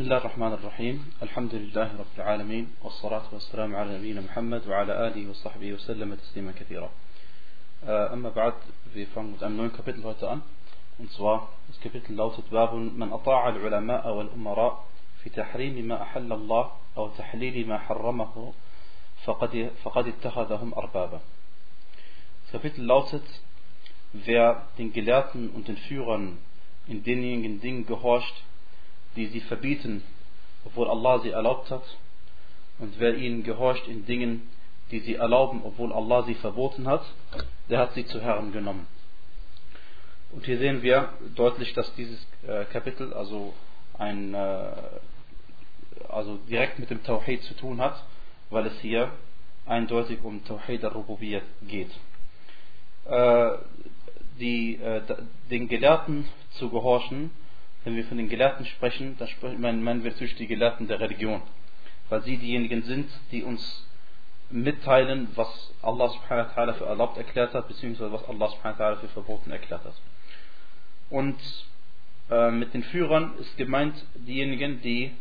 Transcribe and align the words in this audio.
بسم 0.00 0.08
الله 0.08 0.24
الرحمن 0.24 0.52
الرحيم. 0.52 0.96
الحمد 1.22 1.54
لله 1.54 1.88
رب 1.98 2.14
العالمين 2.16 2.72
والصلاة 2.82 3.22
والسلام 3.32 3.76
على 3.76 3.98
نبينا 3.98 4.20
محمد 4.20 4.68
وعلى 4.68 4.92
آله 5.06 5.30
وصحبه 5.30 5.72
وسلم 5.72 6.14
تسليما 6.14 6.52
كثيرا. 6.52 6.90
أما 7.84 8.30
بعد 8.30 8.54
wir 8.94 9.06
fangen 9.08 9.32
mit 9.32 9.42
einem 9.42 9.56
neuen 9.58 9.72
Kapitel 9.74 10.02
heute 10.02 10.26
an 10.30 10.42
und 10.98 11.12
zwar 11.12 11.48
das 11.68 11.78
Kapitel 11.80 12.14
lautet 12.16 12.48
باب 12.50 12.74
من 12.74 13.12
أطاع 13.12 13.48
العلماء 13.48 14.08
والأمراء 14.08 14.86
في 15.22 15.30
تحريم 15.30 15.88
ما 15.88 16.02
أحل 16.02 16.32
الله 16.32 16.70
أو 16.96 17.08
تحليل 17.08 17.68
ما 17.68 17.78
حرمه 17.78 18.52
فقد, 19.24 19.70
فقد 19.84 20.06
اتخذهم 20.06 20.74
أربابا. 20.74 21.20
Das 22.44 22.52
Kapitel 22.52 22.86
lautet 22.86 23.24
wer 24.14 24.62
den 24.78 24.94
Gelehrten 24.94 25.50
und 25.50 25.68
den 25.68 25.76
Führern 25.76 26.38
in 26.86 27.02
denjenigen 27.02 27.60
Dingen 27.60 27.84
gehorcht 27.84 28.44
die 29.16 29.26
sie 29.26 29.40
verbieten, 29.40 30.02
obwohl 30.64 30.88
Allah 30.88 31.20
sie 31.20 31.30
erlaubt 31.30 31.70
hat, 31.70 31.84
und 32.78 32.98
wer 32.98 33.14
ihnen 33.14 33.42
gehorcht 33.42 33.86
in 33.88 34.06
Dingen, 34.06 34.48
die 34.90 35.00
sie 35.00 35.14
erlauben, 35.14 35.60
obwohl 35.64 35.92
Allah 35.92 36.22
sie 36.24 36.34
verboten 36.34 36.86
hat, 36.86 37.04
der 37.68 37.78
hat 37.78 37.94
sie 37.94 38.06
zu 38.06 38.20
Herren 38.20 38.52
genommen. 38.52 38.86
Und 40.32 40.46
hier 40.46 40.58
sehen 40.58 40.82
wir 40.82 41.12
deutlich, 41.34 41.72
dass 41.74 41.92
dieses 41.94 42.24
äh, 42.46 42.64
Kapitel 42.66 43.12
also 43.12 43.52
ein 43.98 44.34
äh, 44.34 44.72
also 46.08 46.36
direkt 46.48 46.78
mit 46.78 46.90
dem 46.90 47.02
Tawhid 47.02 47.42
zu 47.42 47.54
tun 47.54 47.80
hat, 47.80 48.02
weil 48.48 48.66
es 48.66 48.78
hier 48.80 49.10
eindeutig 49.66 50.22
um 50.22 50.44
Tawhid 50.44 50.84
al-Rububiyyat 50.84 51.42
geht. 51.68 51.90
Äh, 53.06 53.50
die, 54.38 54.80
den 55.50 55.68
Gelehrten 55.68 56.26
zu 56.52 56.70
gehorchen, 56.70 57.30
wenn 57.84 57.96
wir 57.96 58.04
von 58.04 58.18
den 58.18 58.28
Gelehrten 58.28 58.66
sprechen, 58.66 59.16
dann 59.18 59.60
meinen 59.60 60.04
wir 60.04 60.10
natürlich 60.10 60.36
die 60.36 60.46
Gelehrten 60.46 60.86
der 60.86 61.00
Religion. 61.00 61.42
Weil 62.08 62.22
sie 62.22 62.36
diejenigen 62.36 62.82
sind, 62.82 63.08
die 63.30 63.42
uns 63.42 63.86
mitteilen, 64.50 65.28
was 65.36 65.72
Allah 65.80 66.08
subhanahu 66.08 66.48
wa 66.48 66.52
ta'ala 66.54 66.72
für 66.74 66.86
erlaubt 66.86 67.16
erklärt 67.16 67.54
hat, 67.54 67.68
beziehungsweise 67.68 68.12
was 68.12 68.28
Allah 68.28 68.48
subhanahu 68.48 68.78
wa 68.78 68.84
ta'ala 68.84 68.96
für 68.96 69.08
verboten 69.08 69.50
erklärt 69.50 69.84
hat. 69.84 69.94
Und 71.08 71.38
äh, 72.30 72.50
mit 72.50 72.74
den 72.74 72.82
Führern 72.84 73.34
ist 73.38 73.56
gemeint 73.56 73.94
diejenigen, 74.14 74.80
die, 74.82 75.12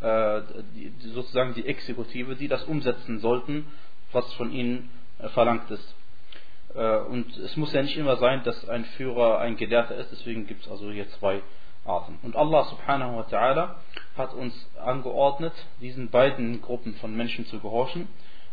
äh, 0.00 0.40
die, 0.74 0.92
sozusagen 1.08 1.54
die 1.54 1.66
Exekutive, 1.66 2.36
die 2.36 2.48
das 2.48 2.64
umsetzen 2.64 3.18
sollten, 3.20 3.66
was 4.12 4.32
von 4.34 4.52
ihnen 4.52 4.90
äh, 5.18 5.28
verlangt 5.28 5.70
ist. 5.70 5.94
Äh, 6.74 6.98
und 6.98 7.36
es 7.36 7.56
muss 7.56 7.72
ja 7.72 7.82
nicht 7.82 7.96
immer 7.96 8.16
sein, 8.16 8.42
dass 8.44 8.68
ein 8.68 8.84
Führer 8.84 9.38
ein 9.38 9.56
Gelehrter 9.56 9.96
ist, 9.96 10.10
deswegen 10.12 10.46
gibt 10.46 10.62
es 10.64 10.70
also 10.70 10.90
hier 10.90 11.08
zwei 11.10 11.42
Arten. 11.84 12.18
Und 12.22 12.36
Allah 12.36 12.64
subhanahu 12.64 13.16
wa 13.16 13.22
ta'ala 13.22 13.76
hat 14.16 14.34
uns 14.34 14.54
angeordnet, 14.84 15.52
diesen 15.80 16.10
beiden 16.10 16.60
Gruppen 16.60 16.94
von 16.94 17.16
Menschen 17.16 17.46
zu 17.46 17.60
gehorchen. 17.60 18.08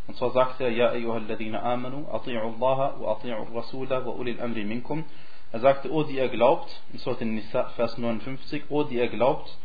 Und 0.06 0.16
zwar 0.16 0.30
sagt 0.30 0.60
er, 0.60 0.70
Ja 0.70 0.90
ayyuhalladhina 0.90 1.60
amanu, 1.60 2.06
ati'u 2.10 2.38
Allah 2.38 2.94
wa 2.98 3.12
ati'u 3.12 3.54
Rasula 3.54 4.06
wa 4.06 4.12
ulil 4.12 4.40
amri 4.40 4.64
minkum. 4.64 5.04
Er 5.52 5.60
sagte, 5.60 5.90
O 5.90 6.02
die 6.02 6.16
ihr 6.16 6.28
glaubt, 6.28 6.68
in 6.92 6.98
Surah 6.98 7.24
Nisa, 7.24 7.64
Vers 7.76 7.98
59, 7.98 8.64
O 8.70 8.84
die 8.84 8.96
ihr 8.96 9.08
glaubt, 9.08 9.56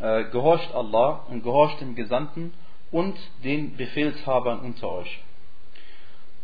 äh, 0.00 0.24
gehorcht 0.24 0.74
Allah 0.74 1.24
und 1.28 1.42
gehorcht 1.42 1.80
dem 1.80 1.94
Gesandten 1.94 2.52
und 2.90 3.16
den 3.44 3.76
Befehlshabern 3.76 4.60
unter 4.60 4.90
euch. 4.90 5.20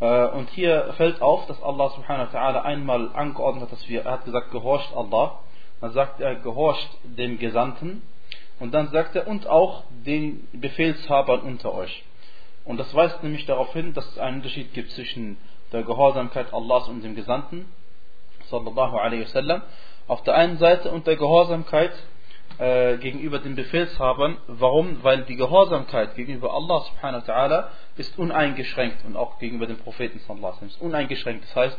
Äh, 0.01 0.29
und 0.29 0.49
hier 0.51 0.93
fällt 0.97 1.21
auf, 1.21 1.47
dass 1.47 1.63
Allah 1.63 1.91
subhanahu 1.91 2.33
wa 2.33 2.39
ta'ala 2.39 2.63
einmal 2.63 3.11
angeordnet 3.15 3.65
hat, 3.65 3.73
dass 3.73 3.89
wir, 3.89 4.05
er 4.05 4.13
hat 4.13 4.25
gesagt, 4.25 4.51
gehorcht 4.51 4.95
Allah 4.95 5.41
dann 5.81 5.93
sagt 5.93 6.21
er, 6.21 6.37
gehorcht 6.37 6.89
dem 7.05 7.39
Gesandten. 7.39 8.03
Und 8.59 8.75
dann 8.75 8.89
sagt 8.89 9.15
er, 9.15 9.29
und 9.29 9.47
auch 9.47 9.85
den 9.91 10.49
Befehlshabern 10.53 11.41
unter 11.41 11.73
euch. 11.75 12.05
Und 12.65 12.79
das 12.79 12.93
weist 12.95 13.23
nämlich 13.23 13.47
darauf 13.47 13.73
hin, 13.73 13.95
dass 13.95 14.07
es 14.11 14.19
einen 14.19 14.39
Unterschied 14.39 14.75
gibt 14.75 14.91
zwischen 14.91 15.39
der 15.73 15.85
Gehorsamkeit 15.85 16.53
Allahs 16.53 16.89
und 16.89 17.03
dem 17.03 17.15
Gesandten, 17.15 17.67
sallallahu 18.51 18.97
alaihi 18.97 19.23
wasallam, 19.23 19.63
auf 20.07 20.23
der 20.23 20.35
einen 20.35 20.59
Seite 20.59 20.91
und 20.91 21.07
der 21.07 21.17
Gehorsamkeit 21.17 21.93
äh, 22.59 22.97
gegenüber 22.97 23.39
den 23.39 23.55
Befehlshabern. 23.55 24.39
Warum? 24.49 25.03
Weil 25.03 25.23
die 25.25 25.37
Gehorsamkeit 25.37 26.17
gegenüber 26.17 26.53
Allah 26.53 26.81
subhanahu 26.81 27.27
wa 27.27 27.33
ta'ala 27.33 27.69
ist 27.97 28.19
uneingeschränkt 28.19 29.05
und 29.05 29.17
auch 29.17 29.39
gegenüber 29.39 29.67
dem 29.67 29.79
Propheten 29.79 30.19
sallallahu 30.21 30.47
alaihi 30.47 30.55
wasallam 30.57 30.71
ist 30.71 30.81
uneingeschränkt. 30.81 31.45
Das 31.45 31.57
heißt, 31.57 31.79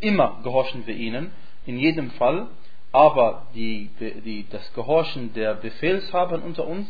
immer 0.00 0.40
gehorchen 0.42 0.86
wir 0.86 0.94
ihnen, 0.94 1.32
in 1.66 1.78
jedem 1.78 2.10
Fall. 2.12 2.48
Aber 2.94 3.48
die, 3.56 3.90
die, 3.98 4.46
das 4.48 4.72
Gehorchen 4.72 5.34
der 5.34 5.54
Befehlshaber 5.54 6.40
unter 6.40 6.64
uns 6.64 6.88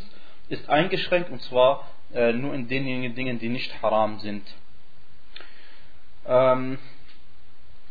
ist 0.50 0.68
eingeschränkt 0.68 1.30
und 1.30 1.40
zwar 1.40 1.88
äh, 2.12 2.34
nur 2.34 2.52
in 2.52 2.68
denjenigen 2.68 3.14
Dingen, 3.14 3.38
die 3.38 3.48
nicht 3.48 3.82
haram 3.82 4.18
sind. 4.18 4.46
Ähm, 6.26 6.78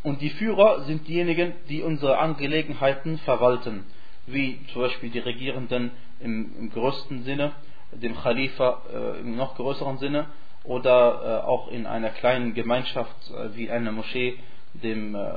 und 0.03 0.21
die 0.21 0.29
Führer 0.29 0.83
sind 0.83 1.07
diejenigen, 1.07 1.53
die 1.69 1.81
unsere 1.81 2.19
Angelegenheiten 2.19 3.17
verwalten, 3.17 3.83
wie 4.27 4.59
zum 4.71 4.83
Beispiel 4.83 5.09
die 5.09 5.17
Regierenden 5.17 5.89
im, 6.19 6.53
im 6.59 6.69
größten 6.69 7.23
Sinne, 7.23 7.53
dem 7.93 8.15
Khalifa 8.15 8.83
äh, 8.93 9.21
im 9.21 9.35
noch 9.35 9.55
größeren 9.55 9.97
Sinne 9.97 10.27
oder 10.63 11.41
äh, 11.41 11.47
auch 11.47 11.67
in 11.69 11.87
einer 11.87 12.11
kleinen 12.11 12.53
Gemeinschaft 12.53 13.31
äh, 13.31 13.55
wie 13.55 13.71
einer 13.71 13.91
Moschee 13.91 14.37
dem 14.73 15.15
äh, 15.15 15.29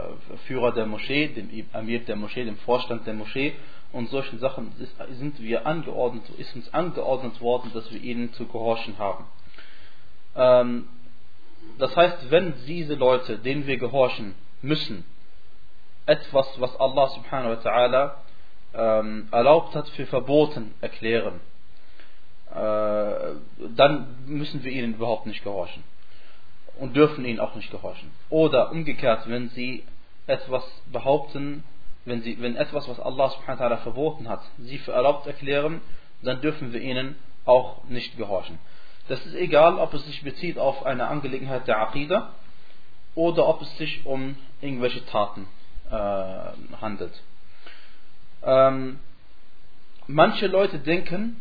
Führer 0.47 0.73
der 0.73 0.87
Moschee, 0.87 1.29
dem 1.29 1.51
Amir 1.73 2.01
der 2.01 2.17
Moschee, 2.17 2.45
dem 2.45 2.57
Vorstand 2.59 3.07
der 3.07 3.15
Moschee 3.15 3.55
und 3.93 4.09
solchen 4.11 4.39
Sachen 4.39 4.73
sind 5.11 5.41
wir 5.41 5.67
angeordnet, 5.67 6.25
ist 6.39 6.55
uns 6.57 6.73
angeordnet 6.73 7.41
worden, 7.41 7.71
dass 7.75 7.91
wir 7.93 8.01
ihnen 8.01 8.33
zu 8.33 8.47
gehorchen 8.47 8.99
haben. 8.99 9.25
Ähm, 10.35 10.89
das 11.79 11.95
heißt, 11.95 12.31
wenn 12.31 12.55
diese 12.67 12.95
Leute, 12.95 13.39
denen 13.39 13.67
wir 13.67 13.77
gehorchen 13.77 14.35
müssen, 14.63 15.05
etwas, 16.07 16.49
was 16.61 16.75
Allah 16.81 17.09
subhanahu 17.09 17.57
wa 17.57 17.71
ta'ala 17.71 18.11
ähm, 18.75 19.29
erlaubt 19.31 19.75
hat, 19.75 19.89
für 19.91 20.07
verboten 20.07 20.75
erklären, 20.81 21.41
äh, 22.51 23.75
dann 23.77 24.17
müssen 24.27 24.65
wir 24.65 24.73
ihnen 24.73 24.95
überhaupt 24.95 25.27
nicht 25.27 25.43
gehorchen 25.43 25.83
und 26.79 26.95
dürfen 26.95 27.25
ihnen 27.25 27.41
auch 27.41 27.55
nicht 27.55 27.71
gehorchen. 27.71 28.11
Oder 28.31 28.71
umgekehrt, 28.71 29.29
wenn 29.29 29.49
sie 29.51 29.85
etwas 30.27 30.65
behaupten, 30.93 31.65
wenn, 32.05 32.23
sie, 32.23 32.41
wenn 32.41 32.57
etwas, 32.57 32.89
was 32.89 33.01
Allah 33.01 33.31
subhanahu 33.31 33.71
wa 33.71 33.77
verboten 33.79 34.29
hat, 34.29 34.43
sie 34.59 34.79
für 34.79 34.93
erlaubt 34.93 35.27
erklären, 35.27 35.81
dann 36.23 36.41
dürfen 36.41 36.73
wir 36.73 36.81
ihnen 36.81 37.17
auch 37.45 37.85
nicht 37.85 38.17
gehorchen. 38.17 38.59
Das 39.09 39.25
ist 39.25 39.35
egal, 39.35 39.79
ob 39.79 39.95
es 39.95 40.05
sich 40.07 40.23
bezieht 40.23 40.59
auf 40.59 40.85
eine 40.85 41.07
Angelegenheit 41.09 41.67
der 41.67 41.81
Aqidah 41.81 42.31
oder 43.15 43.47
ob 43.47 43.63
es 43.63 43.77
sich 43.79 44.05
um 44.05 44.37
irgendwelche 44.61 45.05
Taten 45.07 45.47
äh, 45.91 46.77
handelt. 46.81 47.23
Ähm, 48.43 48.99
manche 50.07 50.49
Leute 50.49 50.79
denken, 50.79 51.41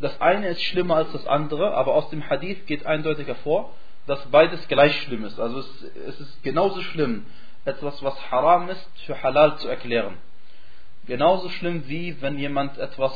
das 0.00 0.20
eine 0.20 0.48
ist 0.48 0.62
schlimmer 0.62 0.96
als 0.96 1.12
das 1.12 1.26
andere, 1.26 1.74
aber 1.74 1.94
aus 1.94 2.10
dem 2.10 2.28
Hadith 2.28 2.66
geht 2.66 2.86
eindeutig 2.86 3.26
hervor, 3.26 3.72
dass 4.06 4.24
beides 4.26 4.66
gleich 4.68 5.00
schlimm 5.02 5.24
ist. 5.24 5.38
Also 5.40 5.60
es, 5.60 5.82
es 6.08 6.20
ist 6.20 6.42
genauso 6.42 6.80
schlimm, 6.82 7.26
etwas, 7.64 8.02
was 8.02 8.30
haram 8.30 8.68
ist, 8.68 8.88
für 9.06 9.22
halal 9.22 9.56
zu 9.58 9.68
erklären. 9.68 10.18
Genauso 11.06 11.48
schlimm 11.48 11.84
wie 11.86 12.20
wenn 12.20 12.38
jemand 12.38 12.78
etwas, 12.78 13.12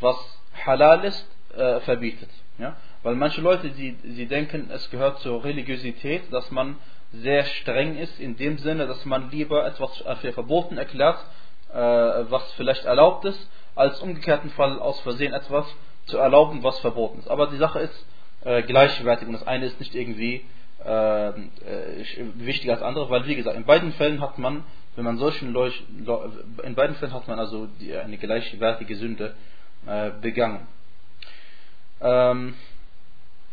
was 0.00 0.16
halal 0.64 1.04
ist, 1.04 1.26
äh, 1.56 1.80
verbietet. 1.80 2.30
Ja? 2.58 2.76
Weil 3.02 3.14
manche 3.16 3.40
Leute, 3.40 3.70
die, 3.70 3.96
sie 4.02 4.26
denken, 4.26 4.70
es 4.72 4.90
gehört 4.90 5.20
zur 5.20 5.44
Religiosität, 5.44 6.32
dass 6.32 6.50
man 6.50 6.76
sehr 7.12 7.44
streng 7.44 7.96
ist, 7.96 8.18
in 8.18 8.36
dem 8.36 8.58
Sinne, 8.58 8.86
dass 8.86 9.04
man 9.04 9.30
lieber 9.30 9.64
etwas 9.64 10.02
für 10.20 10.32
verboten 10.32 10.78
erklärt, 10.78 11.18
äh, 11.72 11.76
was 11.76 12.52
vielleicht 12.54 12.84
erlaubt 12.84 13.24
ist, 13.24 13.50
als 13.74 14.00
umgekehrten 14.00 14.50
Fall 14.50 14.78
aus 14.78 15.00
Versehen 15.00 15.32
etwas 15.32 15.66
zu 16.06 16.18
erlauben, 16.18 16.62
was 16.62 16.78
verboten 16.80 17.20
ist. 17.20 17.28
Aber 17.28 17.48
die 17.48 17.56
Sache 17.56 17.80
ist, 17.80 18.06
äh, 18.44 18.62
gleichwertig 18.62 19.26
und 19.26 19.34
das 19.34 19.46
eine 19.46 19.66
ist 19.66 19.80
nicht 19.80 19.94
irgendwie 19.94 20.44
äh, 20.84 21.28
äh, 21.28 21.32
wichtiger 22.34 22.74
als 22.74 22.82
andere, 22.82 23.08
weil 23.10 23.26
wie 23.26 23.36
gesagt, 23.36 23.56
in 23.56 23.64
beiden 23.64 23.92
Fällen 23.92 24.20
hat 24.20 24.38
man, 24.38 24.64
wenn 24.96 25.04
man 25.04 25.18
solchen 25.18 25.52
Leuch, 25.52 25.82
in 26.62 26.74
beiden 26.74 26.96
Fällen 26.96 27.14
hat 27.14 27.26
man 27.26 27.38
also 27.38 27.66
die, 27.80 27.96
eine 27.96 28.18
gleichwertige 28.18 28.96
Sünde 28.96 29.34
äh, 29.86 30.10
begangen. 30.20 30.66
Ähm, 32.00 32.54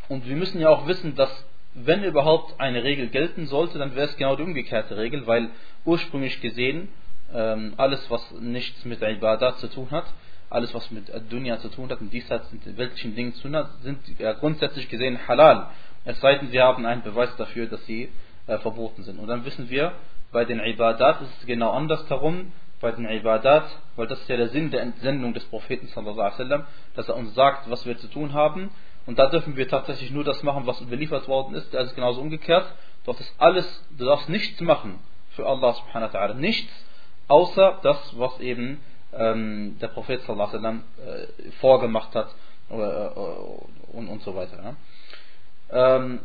und 0.09 0.27
wir 0.27 0.35
müssen 0.35 0.59
ja 0.59 0.69
auch 0.69 0.87
wissen, 0.87 1.15
dass 1.15 1.45
wenn 1.73 2.03
überhaupt 2.03 2.59
eine 2.59 2.83
Regel 2.83 3.07
gelten 3.07 3.47
sollte, 3.47 3.79
dann 3.79 3.95
wäre 3.95 4.07
es 4.07 4.17
genau 4.17 4.35
die 4.35 4.43
umgekehrte 4.43 4.97
Regel, 4.97 5.25
weil 5.25 5.51
ursprünglich 5.85 6.41
gesehen 6.41 6.89
ähm, 7.33 7.73
alles, 7.77 8.09
was 8.09 8.29
nichts 8.41 8.83
mit 8.83 9.01
der 9.01 9.11
Ibadat 9.11 9.59
zu 9.59 9.69
tun 9.69 9.89
hat, 9.91 10.05
alles 10.51 10.73
was 10.73 10.91
mit 10.91 11.09
Dunya 11.31 11.59
zu 11.59 11.69
tun 11.69 11.89
hat, 11.89 12.01
mit 12.01 12.13
diesseits 12.13 12.51
mit 12.51 12.77
weltlichen 12.77 13.15
Dingen 13.15 13.33
zu 13.33 13.43
tun 13.43 13.55
hat, 13.55 13.69
sind 13.81 13.99
ja 14.19 14.33
grundsätzlich 14.33 14.89
gesehen 14.89 15.27
halal. 15.27 15.67
Es 16.03 16.19
sei 16.19 16.35
denn, 16.35 16.51
wir 16.51 16.63
haben 16.63 16.85
einen 16.85 17.03
Beweis 17.03 17.35
dafür, 17.37 17.67
dass 17.67 17.85
sie 17.85 18.09
äh, 18.47 18.57
verboten 18.57 19.03
sind. 19.03 19.19
Und 19.19 19.27
dann 19.27 19.45
wissen 19.45 19.69
wir, 19.69 19.93
bei 20.31 20.45
den 20.45 20.59
Ibadat 20.59 21.21
ist 21.21 21.31
es 21.39 21.45
genau 21.45 21.71
andersherum, 21.71 22.51
bei 22.81 22.91
den 22.91 23.07
Ibadat, 23.07 23.65
weil 23.95 24.07
das 24.07 24.19
ist 24.21 24.29
ja 24.29 24.37
der 24.37 24.49
Sinn 24.49 24.71
der 24.71 24.81
Entsendung 24.81 25.33
des 25.33 25.45
Propheten 25.45 25.87
dass 26.95 27.07
er 27.07 27.15
uns 27.15 27.35
sagt, 27.35 27.69
was 27.69 27.85
wir 27.85 27.97
zu 27.97 28.07
tun 28.07 28.33
haben. 28.33 28.71
Und 29.05 29.19
da 29.19 29.29
dürfen 29.29 29.55
wir 29.55 29.67
tatsächlich 29.67 30.11
nur 30.11 30.23
das 30.23 30.43
machen, 30.43 30.65
was 30.65 30.81
überliefert 30.81 31.27
worden 31.27 31.55
ist. 31.55 31.73
Ist 31.73 31.95
genauso 31.95 32.21
umgekehrt. 32.21 32.65
Du 33.05 33.11
darfst 33.11 33.33
alles, 33.37 33.87
du 33.97 34.05
darfst 34.05 34.29
nichts 34.29 34.59
machen 34.61 34.99
für 35.31 35.45
Allah 35.45 35.73
subhanahu 35.73 36.13
wa 36.13 36.19
ta'ala. 36.19 36.33
Nichts, 36.33 36.71
außer 37.27 37.79
das, 37.83 38.17
was 38.17 38.39
eben 38.39 38.79
ähm, 39.13 39.77
der 39.79 39.87
Prophet 39.89 40.21
sallam, 40.23 40.83
äh, 40.97 41.51
vorgemacht 41.59 42.13
hat 42.15 42.33
äh, 42.69 42.73
und, 42.73 44.07
und 44.07 44.21
so 44.23 44.35
weiter. 44.35 44.75
Ja. 45.71 45.97
Ähm, 45.97 46.19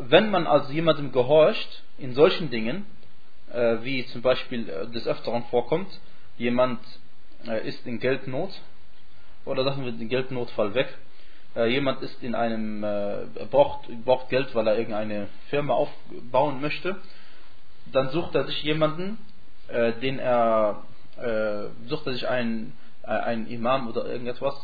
wenn 0.00 0.30
man 0.30 0.46
also 0.46 0.72
jemandem 0.72 1.12
gehorcht 1.12 1.84
in 1.98 2.14
solchen 2.14 2.50
Dingen, 2.50 2.86
äh, 3.52 3.78
wie 3.82 4.06
zum 4.06 4.22
Beispiel 4.22 4.68
äh, 4.68 4.86
des 4.88 5.06
Öfteren 5.06 5.44
vorkommt, 5.44 5.88
jemand 6.36 6.80
äh, 7.46 7.66
ist 7.66 7.86
in 7.86 7.98
Geldnot, 8.00 8.50
oder 9.44 9.64
sagen 9.64 9.84
wir 9.84 9.92
den 9.92 10.08
Geldnotfall 10.08 10.74
weg, 10.74 10.88
äh, 11.56 11.66
jemand 11.66 12.02
ist 12.02 12.22
in 12.22 12.34
einem, 12.34 12.84
äh, 12.84 13.24
braucht, 13.50 13.88
braucht 14.04 14.28
Geld, 14.28 14.54
weil 14.54 14.66
er 14.66 14.78
irgendeine 14.78 15.28
Firma 15.48 15.74
aufbauen 15.74 16.60
möchte, 16.60 16.96
dann 17.92 18.10
sucht 18.10 18.34
er 18.34 18.44
sich 18.44 18.62
jemanden, 18.62 19.18
äh, 19.68 19.92
den 19.94 20.18
er, 20.18 20.82
sucht 21.86 22.06
er 22.06 22.12
sich 22.12 22.28
einen, 22.28 22.72
einen 23.02 23.46
Imam 23.48 23.88
oder 23.88 24.06
irgendetwas, 24.06 24.54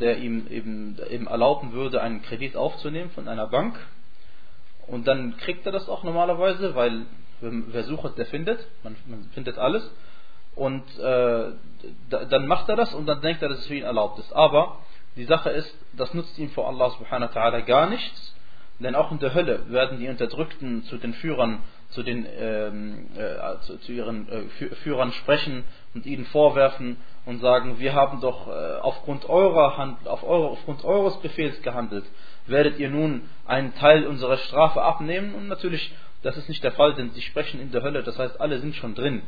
der 0.00 0.18
ihm 0.18 0.46
eben, 0.48 0.98
eben 1.10 1.26
erlauben 1.26 1.72
würde, 1.72 2.00
einen 2.00 2.22
Kredit 2.22 2.56
aufzunehmen 2.56 3.10
von 3.10 3.28
einer 3.28 3.46
Bank. 3.48 3.78
Und 4.86 5.06
dann 5.06 5.36
kriegt 5.36 5.64
er 5.66 5.72
das 5.72 5.88
auch 5.88 6.02
normalerweise, 6.02 6.74
weil 6.74 7.06
wer 7.40 7.84
sucht, 7.84 8.18
der 8.18 8.26
findet. 8.26 8.66
Man, 8.82 8.96
man 9.06 9.30
findet 9.34 9.58
alles. 9.58 9.88
Und 10.54 10.84
äh, 10.98 11.52
dann 12.10 12.46
macht 12.46 12.68
er 12.68 12.76
das 12.76 12.94
und 12.94 13.06
dann 13.06 13.22
denkt 13.22 13.42
er, 13.42 13.48
dass 13.48 13.60
es 13.60 13.66
für 13.66 13.74
ihn 13.74 13.84
erlaubt 13.84 14.18
ist. 14.18 14.32
Aber 14.34 14.78
die 15.16 15.24
Sache 15.24 15.50
ist, 15.50 15.74
das 15.94 16.12
nutzt 16.14 16.38
ihm 16.38 16.50
vor 16.50 16.68
Allah 16.68 16.90
subhanahu 16.90 17.34
wa 17.34 17.40
ta'ala 17.40 17.60
gar 17.62 17.88
nichts. 17.88 18.34
Denn 18.78 18.94
auch 18.94 19.12
in 19.12 19.18
der 19.18 19.34
Hölle 19.34 19.70
werden 19.70 19.98
die 19.98 20.08
Unterdrückten 20.08 20.84
zu 20.84 20.96
den 20.98 21.14
Führern, 21.14 21.62
zu, 21.90 22.02
den, 22.02 22.26
ähm, 22.36 23.06
äh, 23.16 23.60
zu, 23.60 23.78
zu, 23.78 23.92
ihren 23.92 24.28
äh, 24.28 24.74
Führern 24.76 25.12
sprechen 25.12 25.64
und 25.94 26.06
ihnen 26.06 26.24
vorwerfen 26.26 26.96
und 27.26 27.40
sagen, 27.40 27.78
wir 27.78 27.94
haben 27.94 28.20
doch 28.20 28.48
äh, 28.48 28.78
aufgrund, 28.80 29.28
eurer 29.28 29.76
Hand, 29.76 30.08
auf 30.08 30.24
eure, 30.24 30.48
aufgrund 30.48 30.84
eures 30.84 31.20
Befehls 31.20 31.60
gehandelt. 31.62 32.04
Werdet 32.46 32.78
ihr 32.78 32.90
nun 32.90 33.28
einen 33.46 33.74
Teil 33.74 34.06
unserer 34.06 34.38
Strafe 34.38 34.82
abnehmen? 34.82 35.34
Und 35.34 35.48
natürlich 35.48 35.92
das 36.22 36.36
ist 36.36 36.48
nicht 36.48 36.62
der 36.62 36.72
Fall, 36.72 36.94
denn 36.94 37.10
sie 37.10 37.20
sprechen 37.20 37.60
in 37.60 37.72
der 37.72 37.82
Hölle, 37.82 38.02
das 38.02 38.18
heißt, 38.18 38.40
alle 38.40 38.60
sind 38.60 38.76
schon 38.76 38.94
drin. 38.94 39.22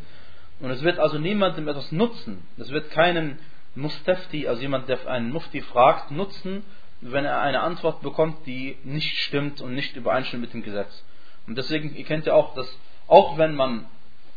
Und 0.61 0.71
es 0.71 0.83
wird 0.83 0.99
also 0.99 1.19
niemandem 1.19 1.67
etwas 1.67 1.91
nutzen. 1.91 2.47
Es 2.57 2.71
wird 2.71 2.91
keinen 2.93 3.39
Mustafti, 3.75 4.47
also 4.47 4.63
jemand, 4.63 4.89
der 4.89 5.07
einen 5.09 5.33
Mufti 5.33 5.61
fragt, 5.61 6.13
nutzen, 6.13 6.65
wenn 7.01 7.25
er 7.25 7.41
eine 7.41 7.61
Antwort 7.61 8.03
bekommt, 8.03 8.47
die 8.47 8.79
nicht 8.85 9.19
stimmt 9.19 9.61
und 9.61 9.75
nicht 9.75 9.97
übereinstimmt 9.97 10.43
mit 10.43 10.55
dem 10.55 10.63
Gesetz. 10.63 11.05
Und 11.49 11.59
deswegen, 11.59 11.95
ihr 11.95 12.05
kennt 12.05 12.27
ja 12.27 12.35
auch, 12.35 12.55
dass 12.55 12.79
auch 13.09 13.37
wenn 13.37 13.55
man 13.57 13.87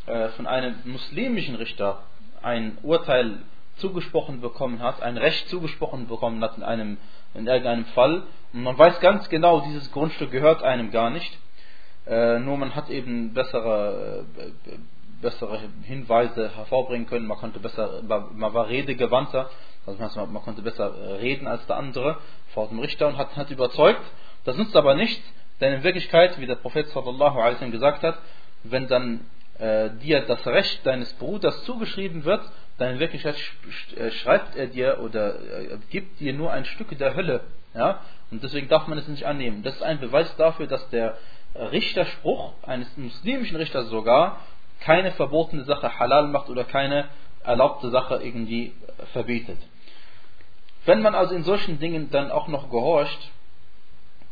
äh, 0.06 0.28
von 0.30 0.46
einem 0.46 0.74
muslimischen 0.84 1.54
Richter 1.54 2.02
ein 2.42 2.78
Urteil 2.82 3.38
zugesprochen 3.76 4.40
bekommen 4.40 4.82
hat, 4.82 5.02
ein 5.02 5.16
Recht 5.16 5.48
zugesprochen 5.48 6.08
bekommen 6.08 6.42
hat 6.42 6.56
in 6.56 6.62
einem 6.62 6.98
in 7.34 7.46
irgendeinem 7.46 7.84
Fall. 7.86 8.22
Und 8.52 8.62
man 8.62 8.78
weiß 8.78 9.00
ganz 9.00 9.28
genau, 9.28 9.60
dieses 9.60 9.90
Grundstück 9.92 10.30
gehört 10.30 10.62
einem 10.62 10.90
gar 10.90 11.10
nicht, 11.10 11.38
äh, 12.06 12.38
nur 12.38 12.56
man 12.56 12.74
hat 12.74 12.88
eben 12.90 13.34
bessere, 13.34 14.24
äh, 14.38 14.78
bessere 15.20 15.60
Hinweise 15.82 16.50
hervorbringen 16.56 17.06
können, 17.06 17.26
man 17.26 17.38
konnte 17.38 17.58
besser, 17.58 18.02
man 18.02 18.54
war 18.54 18.68
redegewandter, 18.68 19.50
also 19.86 20.26
man, 20.26 20.42
konnte 20.42 20.62
besser 20.62 21.18
reden 21.20 21.46
als 21.46 21.66
der 21.66 21.76
andere 21.76 22.18
vor 22.52 22.68
dem 22.68 22.78
Richter 22.78 23.08
und 23.08 23.16
hat, 23.16 23.36
hat 23.36 23.50
überzeugt. 23.50 24.02
Das 24.44 24.56
nutzt 24.56 24.76
aber 24.76 24.94
nichts, 24.94 25.22
denn 25.60 25.72
in 25.72 25.82
Wirklichkeit, 25.82 26.38
wie 26.38 26.46
der 26.46 26.56
Prophet 26.56 26.88
sallallahu 26.88 27.38
alaihi 27.40 27.70
gesagt 27.70 28.02
hat, 28.02 28.18
wenn 28.64 28.86
dann 28.86 29.20
äh, 29.58 29.90
dir 30.02 30.20
das 30.22 30.46
Recht 30.46 30.84
deines 30.86 31.12
Bruders 31.14 31.64
zugeschrieben 31.64 32.24
wird, 32.24 32.42
dann 32.78 32.92
in 32.92 32.98
Wirklichkeit 33.00 33.36
äh, 33.96 34.10
schreibt 34.10 34.56
er 34.56 34.68
dir 34.68 35.00
oder 35.00 35.34
äh, 35.36 35.78
gibt 35.90 36.20
dir 36.20 36.32
nur 36.32 36.52
ein 36.52 36.64
Stück 36.64 36.96
der 36.96 37.14
Hölle. 37.14 37.42
Ja? 37.74 38.00
Und 38.30 38.42
deswegen 38.42 38.68
darf 38.68 38.86
man 38.86 38.98
es 38.98 39.08
nicht 39.08 39.24
annehmen. 39.24 39.62
Das 39.62 39.76
ist 39.76 39.82
ein 39.82 40.00
Beweis 40.00 40.34
dafür, 40.36 40.66
dass 40.66 40.88
der 40.90 41.16
Richterspruch 41.54 42.52
eines 42.62 42.94
muslimischen 42.96 43.56
Richters 43.56 43.88
sogar 43.88 44.40
keine 44.80 45.12
verbotene 45.12 45.64
Sache 45.64 45.98
halal 45.98 46.28
macht 46.28 46.48
oder 46.48 46.64
keine 46.64 47.08
erlaubte 47.42 47.90
Sache 47.90 48.20
irgendwie 48.22 48.74
verbietet. 49.12 49.58
Wenn 50.84 51.02
man 51.02 51.14
also 51.14 51.34
in 51.34 51.42
solchen 51.42 51.78
Dingen 51.78 52.10
dann 52.10 52.30
auch 52.30 52.48
noch 52.48 52.70
gehorcht, 52.70 53.30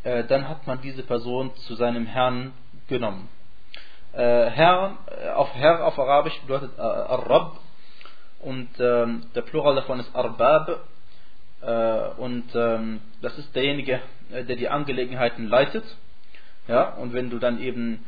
äh, 0.04 0.24
dann 0.24 0.48
hat 0.48 0.66
man 0.66 0.80
diese 0.80 1.02
Person 1.02 1.54
zu 1.56 1.74
seinem 1.74 2.06
Herrn 2.06 2.52
genommen. 2.88 3.28
Äh, 4.16 4.50
Herr, 4.50 4.96
äh, 5.10 5.28
auf 5.28 5.54
Herr 5.54 5.84
auf 5.84 5.98
Arabisch 5.98 6.40
bedeutet 6.40 6.78
Ar-Rab 6.78 7.58
und 8.40 8.68
ähm, 8.78 9.26
der 9.34 9.42
Plural 9.42 9.74
davon 9.74 10.00
ist 10.00 10.14
Arbab 10.14 10.80
und 12.18 12.44
ähm, 12.54 13.00
das 13.20 13.36
ist 13.38 13.54
derjenige, 13.56 14.00
der 14.30 14.56
die 14.56 14.68
Angelegenheiten 14.68 15.48
leitet 15.48 15.84
ja, 16.68 16.94
und 16.94 17.12
wenn 17.12 17.28
du 17.28 17.38
dann 17.38 17.60
eben 17.60 18.04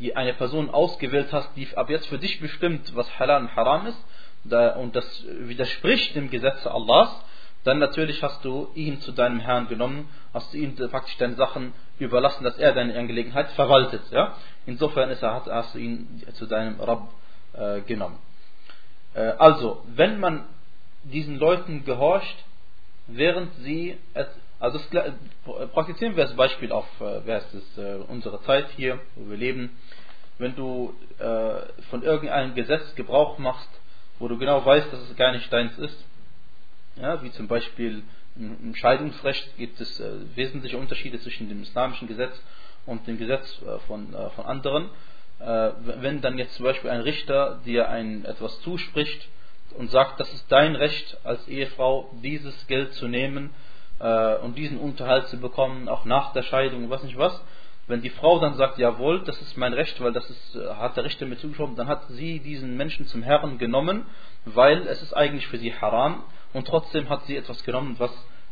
äh, 0.00 0.12
eine 0.14 0.34
Person 0.34 0.70
ausgewählt 0.70 1.28
hast, 1.32 1.48
die 1.56 1.68
ab 1.76 1.90
jetzt 1.90 2.08
für 2.08 2.18
dich 2.18 2.40
bestimmt, 2.40 2.94
was 2.96 3.18
halal 3.18 3.42
und 3.42 3.54
haram 3.54 3.86
ist, 3.86 4.04
und 4.78 4.96
das 4.96 5.24
widerspricht 5.28 6.16
dem 6.16 6.30
Gesetz 6.30 6.66
Allahs, 6.66 7.10
dann 7.64 7.78
natürlich 7.78 8.22
hast 8.22 8.42
du 8.44 8.70
ihn 8.74 9.00
zu 9.00 9.12
deinem 9.12 9.38
Herrn 9.38 9.68
genommen, 9.68 10.08
hast 10.32 10.52
du 10.52 10.56
ihm 10.56 10.74
praktisch 10.76 11.16
deine 11.18 11.34
Sachen 11.34 11.74
überlassen, 11.98 12.42
dass 12.42 12.56
er 12.56 12.72
deine 12.72 12.98
Angelegenheit 12.98 13.50
verwaltet. 13.50 14.02
Ja? 14.10 14.34
Insofern 14.66 15.10
ist 15.10 15.22
er, 15.22 15.44
hast 15.46 15.74
du 15.74 15.78
ihn 15.78 16.22
zu 16.34 16.46
deinem 16.46 16.80
Rabb 16.80 17.08
äh, 17.54 17.80
genommen. 17.80 18.18
Äh, 19.14 19.20
also, 19.20 19.82
wenn 19.86 20.20
man 20.20 20.44
diesen 21.04 21.38
Leuten 21.38 21.84
gehorcht, 21.84 22.44
während 23.06 23.54
sie 23.56 23.96
also 24.60 24.78
das, 24.92 25.14
praktizieren 25.72 26.16
wir 26.16 26.24
das 26.24 26.36
Beispiel 26.36 26.70
auf 26.70 26.86
äh, 27.00 27.22
wer 27.24 27.38
es, 27.38 27.78
äh, 27.78 27.94
unsere 28.08 28.42
Zeit 28.42 28.68
hier, 28.76 29.00
wo 29.16 29.30
wir 29.30 29.38
leben. 29.38 29.76
Wenn 30.36 30.54
du 30.54 30.94
äh, 31.18 31.82
von 31.88 32.02
irgendeinem 32.02 32.54
Gesetz 32.54 32.94
Gebrauch 32.94 33.38
machst, 33.38 33.68
wo 34.18 34.28
du 34.28 34.36
genau 34.36 34.64
weißt, 34.64 34.92
dass 34.92 35.00
es 35.00 35.16
gar 35.16 35.32
nicht 35.32 35.50
deins 35.50 35.76
ist, 35.78 35.96
ja, 36.96 37.22
wie 37.22 37.32
zum 37.32 37.48
Beispiel 37.48 38.02
im 38.36 38.74
Scheidungsrecht 38.74 39.56
gibt 39.56 39.80
es 39.80 39.98
äh, 39.98 40.36
wesentliche 40.36 40.76
Unterschiede 40.76 41.18
zwischen 41.20 41.48
dem 41.48 41.62
islamischen 41.62 42.06
Gesetz 42.06 42.38
und 42.86 43.06
dem 43.06 43.18
Gesetz 43.18 43.62
äh, 43.62 43.78
von, 43.86 44.14
äh, 44.14 44.30
von 44.30 44.46
anderen. 44.46 44.90
wenn 46.02 46.20
dann 46.20 46.36
jetzt 46.36 46.56
zum 46.56 46.64
Beispiel 46.64 46.90
ein 46.90 47.00
Richter 47.00 47.60
dir 47.64 47.88
ein, 47.88 48.26
etwas 48.26 48.60
zuspricht 48.60 49.26
und 49.78 49.90
sagt, 49.90 50.20
das 50.20 50.30
ist 50.34 50.44
dein 50.52 50.76
Recht 50.76 51.16
als 51.24 51.48
Ehefrau, 51.48 52.10
dieses 52.22 52.66
Geld 52.66 52.92
zu 52.92 53.08
nehmen, 53.08 53.54
äh, 54.00 54.36
und 54.36 54.56
diesen 54.56 54.78
Unterhalt 54.78 55.28
zu 55.28 55.38
bekommen, 55.38 55.88
auch 55.88 56.04
nach 56.04 56.32
der 56.32 56.42
Scheidung, 56.42 56.90
was 56.90 57.02
nicht 57.04 57.18
was. 57.18 57.40
Wenn 57.86 58.02
die 58.02 58.10
Frau 58.10 58.38
dann 58.38 58.54
sagt, 58.54 58.78
jawohl, 58.78 59.24
das 59.24 59.40
ist 59.42 59.56
mein 59.56 59.72
Recht, 59.72 60.00
weil 60.00 60.12
das 60.12 60.28
ist, 60.28 60.56
äh, 60.56 60.74
hat 60.74 60.96
der 60.96 61.04
Richter 61.04 61.26
mir 61.26 61.36
zugeschoben, 61.36 61.76
dann 61.76 61.88
hat 61.88 62.06
sie 62.08 62.40
diesen 62.40 62.76
Menschen 62.76 63.06
zum 63.06 63.22
Herrn 63.22 63.58
genommen, 63.58 64.06
weil 64.44 64.86
es 64.86 65.02
ist 65.02 65.12
eigentlich 65.12 65.46
für 65.46 65.58
sie 65.58 65.74
haram 65.74 66.24
und 66.52 66.66
trotzdem 66.66 67.08
hat 67.08 67.24
sie 67.26 67.36
etwas 67.36 67.62
genommen, 67.64 67.96
was 67.98 68.10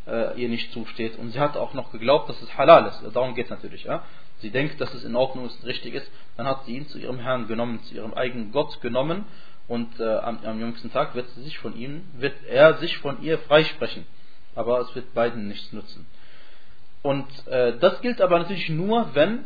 äh, 0.08 0.40
ihr 0.40 0.48
nicht 0.48 0.72
zusteht. 0.72 1.18
Und 1.18 1.30
sie 1.30 1.40
hat 1.40 1.56
auch 1.56 1.74
noch 1.74 1.92
geglaubt, 1.92 2.28
dass 2.28 2.40
es 2.42 2.56
halal 2.56 2.86
ist. 2.86 3.02
Darum 3.14 3.34
geht 3.34 3.46
es 3.46 3.50
natürlich. 3.50 3.84
Ja? 3.84 4.02
Sie 4.40 4.50
denkt, 4.50 4.80
dass 4.80 4.92
es 4.94 5.04
in 5.04 5.16
Ordnung 5.16 5.46
ist, 5.46 5.64
richtig 5.64 5.94
ist. 5.94 6.10
Dann 6.36 6.46
hat 6.46 6.64
sie 6.64 6.76
ihn 6.76 6.86
zu 6.88 6.98
ihrem 6.98 7.18
Herrn 7.18 7.48
genommen, 7.48 7.82
zu 7.84 7.94
ihrem 7.94 8.14
eigenen 8.14 8.52
Gott 8.52 8.80
genommen. 8.80 9.24
Und 9.66 10.00
äh, 10.00 10.04
am, 10.04 10.38
am 10.44 10.60
jüngsten 10.60 10.90
Tag 10.90 11.14
wird, 11.14 11.28
sie 11.30 11.42
sich 11.42 11.58
von 11.58 11.76
ihm, 11.76 12.04
wird 12.14 12.34
er 12.48 12.74
sich 12.78 12.96
von 12.98 13.22
ihr 13.22 13.38
freisprechen 13.38 14.06
aber 14.58 14.80
es 14.80 14.94
wird 14.94 15.14
beiden 15.14 15.46
nichts 15.48 15.72
nutzen. 15.72 16.06
Und 17.02 17.26
äh, 17.46 17.78
das 17.78 18.00
gilt 18.00 18.20
aber 18.20 18.40
natürlich 18.40 18.68
nur, 18.68 19.14
wenn, 19.14 19.44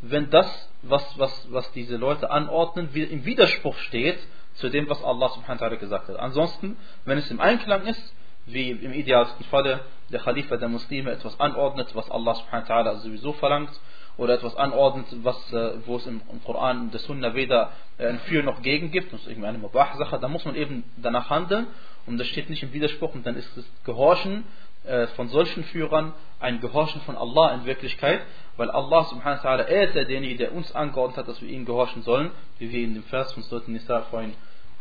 wenn 0.00 0.30
das, 0.30 0.70
was, 0.82 1.18
was, 1.18 1.46
was 1.50 1.70
diese 1.72 1.96
Leute 1.96 2.30
anordnen, 2.30 2.88
im 2.94 3.24
Widerspruch 3.26 3.76
steht 3.80 4.18
zu 4.54 4.70
dem, 4.70 4.88
was 4.88 5.02
Allah 5.04 5.28
subhanahu 5.28 5.60
wa 5.60 5.66
ta'ala 5.66 5.76
gesagt 5.76 6.08
hat. 6.08 6.16
Ansonsten, 6.16 6.78
wenn 7.04 7.18
es 7.18 7.30
im 7.30 7.40
Einklang 7.40 7.86
ist, 7.86 8.14
wie 8.46 8.70
im 8.70 8.94
idealsten 8.94 9.44
Falle 9.46 9.80
der 10.10 10.20
Khalifa 10.20 10.56
der 10.56 10.68
Muslime 10.68 11.10
etwas 11.12 11.38
anordnet, 11.40 11.94
was 11.94 12.10
Allah 12.10 12.34
subhanahu 12.34 12.68
wa 12.68 12.74
ta'ala 12.74 12.96
sowieso 12.98 13.32
verlangt, 13.34 13.70
oder 14.16 14.34
etwas 14.34 14.56
anordnet, 14.56 15.06
was, 15.22 15.52
äh, 15.52 15.86
wo 15.86 15.96
es 15.96 16.06
im, 16.06 16.20
Koran 16.44 16.82
und 16.82 16.92
der 16.92 17.00
Sunna 17.00 17.34
weder 17.34 17.72
äh, 17.98 18.08
ein 18.08 18.20
Für 18.20 18.42
noch 18.42 18.62
Gegen 18.62 18.90
gibt, 18.90 19.12
das 19.12 19.20
ist 19.20 19.28
irgendwie 19.28 19.48
eine 19.48 19.58
Mubah-Sache, 19.58 20.18
dann 20.18 20.32
muss 20.32 20.44
man 20.44 20.54
eben 20.54 20.84
danach 20.96 21.28
handeln. 21.30 21.66
Und 22.06 22.18
das 22.18 22.26
steht 22.28 22.48
nicht 22.48 22.62
im 22.62 22.72
Widerspruch. 22.72 23.14
Und 23.14 23.26
dann 23.26 23.36
ist 23.36 23.50
das 23.56 23.64
Gehorchen 23.84 24.44
äh, 24.84 25.08
von 25.08 25.28
solchen 25.28 25.64
Führern 25.64 26.14
ein 26.40 26.60
Gehorchen 26.60 27.00
von 27.02 27.16
Allah 27.16 27.54
in 27.54 27.66
Wirklichkeit, 27.66 28.20
weil 28.56 28.70
Allah 28.70 29.04
subhanahu 29.04 29.44
wa 29.44 29.50
ta'ala, 29.50 29.62
er 29.64 29.88
ist 29.88 29.94
derjenige, 29.94 30.36
der 30.36 30.54
uns 30.54 30.74
angeordnet 30.74 31.18
hat, 31.18 31.28
dass 31.28 31.42
wir 31.42 31.48
ihm 31.50 31.66
gehorchen 31.66 32.02
sollen, 32.02 32.30
wie 32.58 32.70
wir 32.70 32.84
in 32.84 32.94
dem 32.94 33.02
Vers 33.04 33.32
von 33.32 33.42
Surat 33.42 33.68
Nisa 33.68 34.02
vorhin 34.02 34.34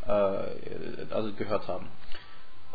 also 0.06 1.34
gehört 1.34 1.68
haben. 1.68 1.88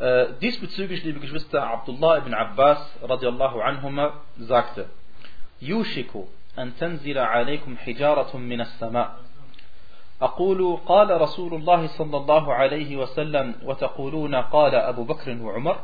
Äh, 0.01 0.33
diesbezüglich, 0.41 1.05
liebe 1.05 1.21
Geschwister, 1.21 1.63
Abdullah 1.71 2.17
ibn 2.19 2.33
Abbas 2.33 2.81
radiallahu 3.03 3.61
anhuma 3.61 4.15
sagte, 4.39 4.89
يوشك 5.63 6.11
أن 6.59 6.73
تنزل 6.81 7.19
عليكم 7.19 7.77
حجارة 7.77 8.37
من 8.37 8.61
السماء 8.61 9.17
أقول 10.23 10.79
قال 10.87 11.21
رسول 11.21 11.55
الله 11.55 11.87
صلى 11.87 12.17
الله 12.17 12.55
عليه 12.55 12.97
وسلم 12.97 13.55
وتقولون 13.65 14.35
قال 14.35 14.75
أبو 14.75 15.05
بكر 15.05 15.37
وعمر 15.43 15.77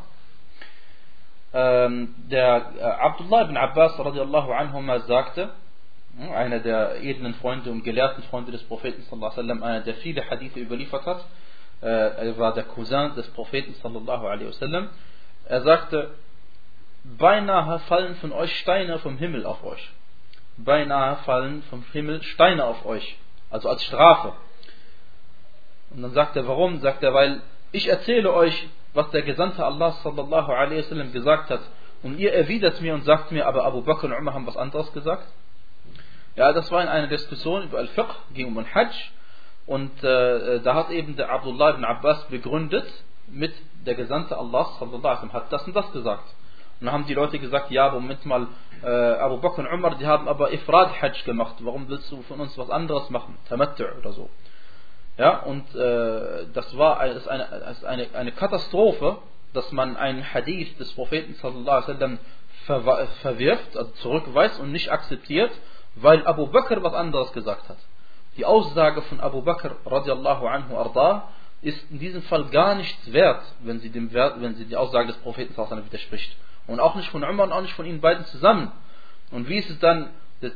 der 2.28 2.62
Abdullah 3.00 3.42
ibn 3.42 3.56
Abbas 3.56 3.98
radiallahu 3.98 4.52
anhuma 4.52 5.00
sagte, 5.00 5.50
einer 6.34 6.60
der 6.60 7.02
edlen 7.02 7.34
Freunde 7.34 7.70
und 7.70 7.84
gelehrten 7.84 8.22
Freunde 8.24 8.52
des 8.52 8.62
Propheten 8.62 9.02
sallallahu 9.02 9.32
alaihi 9.32 9.48
wasallam, 9.48 9.62
einer 9.62 9.80
der 9.82 9.94
viele 9.96 10.28
Hadithe 10.28 10.60
überliefert 10.60 11.04
hat, 11.04 11.24
er 11.80 12.38
war 12.38 12.54
der 12.54 12.64
Cousin 12.64 13.14
des 13.14 13.28
Propheten 13.28 13.74
sallallahu 13.82 14.26
alaihi 14.26 14.48
wasallam. 14.48 14.88
Er 15.48 15.62
sagte, 15.62 16.10
beinahe 17.04 17.78
fallen 17.80 18.16
von 18.16 18.32
euch 18.32 18.58
Steine 18.58 18.98
vom 18.98 19.18
Himmel 19.18 19.46
auf 19.46 19.62
euch. 19.64 19.90
Beinahe 20.56 21.16
fallen 21.18 21.62
vom 21.64 21.84
Himmel 21.92 22.22
Steine 22.22 22.64
auf 22.64 22.84
euch. 22.86 23.16
Also 23.50 23.68
als 23.68 23.84
Strafe. 23.84 24.32
Und 25.90 26.02
dann 26.02 26.12
sagt 26.12 26.36
er, 26.36 26.48
warum? 26.48 26.80
Sagt 26.80 27.02
er, 27.02 27.14
weil 27.14 27.42
ich 27.72 27.88
erzähle 27.88 28.32
euch, 28.32 28.68
was 28.94 29.10
der 29.10 29.22
Gesandte 29.22 29.64
Allah 29.64 29.92
sallallahu 29.92 30.52
alaihi 30.52 30.78
wasallam 30.78 31.12
gesagt 31.12 31.50
hat. 31.50 31.60
Und 32.02 32.18
ihr 32.18 32.32
erwidert 32.32 32.80
mir 32.80 32.94
und 32.94 33.04
sagt 33.04 33.30
mir, 33.32 33.46
aber 33.46 33.64
Abu 33.64 33.82
Bakr 33.82 34.04
und 34.04 34.12
Umar 34.12 34.34
haben 34.34 34.46
was 34.46 34.56
anderes 34.56 34.92
gesagt. 34.92 35.26
Ja, 36.34 36.52
das 36.52 36.70
war 36.70 36.82
in 36.82 36.88
einer 36.88 37.06
Diskussion 37.06 37.62
über 37.64 37.78
Al-Fiqh, 37.78 38.14
ging 38.34 38.46
um 38.48 38.58
Al-Hajj. 38.58 38.94
Und 39.66 40.02
äh, 40.04 40.60
da 40.60 40.74
hat 40.74 40.90
eben 40.90 41.16
der 41.16 41.30
Abdullah 41.30 41.70
ibn 41.70 41.84
Abbas 41.84 42.24
begründet 42.28 42.86
mit 43.28 43.52
der 43.84 43.94
Gesandte 43.94 44.36
Allah 44.36 44.66
sallallahu 44.78 44.98
alaihi 44.98 45.02
wasallam 45.02 45.32
hat 45.32 45.52
das 45.52 45.66
und 45.66 45.74
das 45.74 45.92
gesagt. 45.92 46.34
Und 46.80 46.86
dann 46.86 46.94
haben 46.94 47.06
die 47.06 47.14
Leute 47.14 47.38
gesagt, 47.38 47.70
ja, 47.70 47.90
Moment 47.90 48.24
mal, 48.26 48.48
äh, 48.82 48.88
Abu 48.88 49.38
Bakr 49.38 49.60
und 49.60 49.66
Umar, 49.66 49.96
die 49.96 50.06
haben 50.06 50.28
aber 50.28 50.52
Ifrad 50.52 51.00
Hajj 51.00 51.24
gemacht. 51.24 51.56
Warum 51.60 51.88
willst 51.88 52.10
du 52.12 52.22
von 52.22 52.38
uns 52.40 52.56
was 52.58 52.70
anderes 52.70 53.08
machen? 53.10 53.36
Tamattu 53.48 53.84
oder 53.98 54.12
so. 54.12 54.28
Ja, 55.16 55.38
und 55.40 55.74
äh, 55.74 56.46
das 56.52 56.76
war 56.76 57.00
eine, 57.00 57.20
eine, 57.86 58.06
eine 58.12 58.32
Katastrophe, 58.32 59.18
dass 59.54 59.72
man 59.72 59.96
einen 59.96 60.22
Hadith 60.34 60.78
des 60.78 60.92
Propheten 60.92 61.34
sallallahu 61.34 61.70
alaihi 61.70 61.88
wasallam 61.88 62.18
ver 62.66 63.06
verwirft, 63.22 63.76
also 63.76 63.90
zurückweist 64.02 64.60
und 64.60 64.72
nicht 64.72 64.90
akzeptiert, 64.90 65.50
weil 65.94 66.26
Abu 66.26 66.46
Bakr 66.48 66.82
was 66.82 66.92
anderes 66.92 67.32
gesagt 67.32 67.68
hat. 67.68 67.78
Die 68.36 68.44
Aussage 68.44 69.02
von 69.02 69.20
Abu 69.20 69.42
Bakr 69.42 69.76
radiallahu 69.86 70.46
anhu 70.46 70.76
arda 70.76 71.28
ist 71.62 71.90
in 71.90 71.98
diesem 71.98 72.22
Fall 72.22 72.44
gar 72.46 72.74
nichts 72.74 73.12
wert, 73.12 73.42
wenn 73.60 73.80
sie, 73.80 73.90
dem 73.90 74.12
Wert, 74.12 74.40
wenn 74.40 74.54
sie 74.54 74.66
die 74.66 74.76
Aussage 74.76 75.08
des 75.08 75.16
Propheten 75.18 75.56
widerspricht. 75.56 76.36
Und 76.66 76.80
auch 76.80 76.94
nicht 76.96 77.08
von 77.10 77.24
Umar 77.24 77.46
und 77.46 77.52
auch 77.52 77.62
nicht 77.62 77.74
von 77.74 77.86
ihnen 77.86 78.00
beiden 78.00 78.24
zusammen. 78.26 78.72
Und 79.30 79.48
wie 79.48 79.56
ist 79.56 79.70
es 79.70 79.78
dann, 79.78 80.10
äh, 80.42 80.50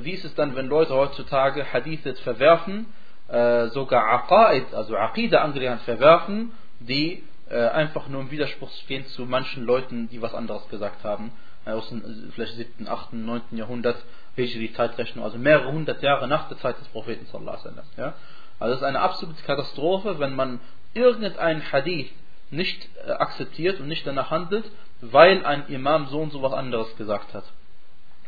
wie 0.00 0.12
ist 0.12 0.24
es 0.24 0.34
dann 0.34 0.54
wenn 0.54 0.66
Leute 0.66 0.94
heutzutage 0.94 1.72
Hadithe 1.72 2.14
verwerfen, 2.16 2.86
äh, 3.28 3.66
sogar 3.68 4.06
Aqaid, 4.06 4.72
also 4.74 4.96
Aqida 4.96 5.42
angelehnt 5.42 5.80
verwerfen, 5.82 6.52
die 6.80 7.24
äh, 7.50 7.68
einfach 7.68 8.08
nur 8.08 8.20
im 8.20 8.30
Widerspruch 8.30 8.70
stehen 8.84 9.06
zu 9.06 9.22
manchen 9.22 9.64
Leuten, 9.64 10.08
die 10.08 10.22
was 10.22 10.34
anderes 10.34 10.68
gesagt 10.68 11.04
haben, 11.04 11.32
aus 11.64 11.88
dem 11.88 12.30
vielleicht 12.34 12.54
7., 12.54 12.86
8., 12.86 13.14
9. 13.14 13.42
Jahrhundert, 13.52 13.96
Hijri-Zeitrechnung, 14.36 15.24
also 15.24 15.38
mehrere 15.38 15.70
hundert 15.70 16.02
Jahre 16.02 16.26
nach 16.28 16.48
der 16.48 16.58
Zeit 16.58 16.78
des 16.80 16.88
Propheten 16.88 17.26
sallallahu 17.26 17.56
alaihi 17.56 17.76
wasallam. 17.76 18.14
Also 18.60 18.74
es 18.74 18.80
ist 18.80 18.86
eine 18.86 19.00
absolute 19.00 19.42
Katastrophe, 19.42 20.18
wenn 20.18 20.34
man 20.34 20.60
irgendeinen 20.94 21.72
Hadith 21.72 22.10
nicht 22.50 22.88
äh, 23.06 23.10
akzeptiert 23.10 23.80
und 23.80 23.88
nicht 23.88 24.06
danach 24.06 24.30
handelt, 24.30 24.64
weil 25.00 25.44
ein 25.44 25.66
Imam 25.68 26.06
so 26.06 26.20
und 26.20 26.32
so 26.32 26.42
was 26.42 26.52
anderes 26.52 26.96
gesagt 26.96 27.34
hat. 27.34 27.44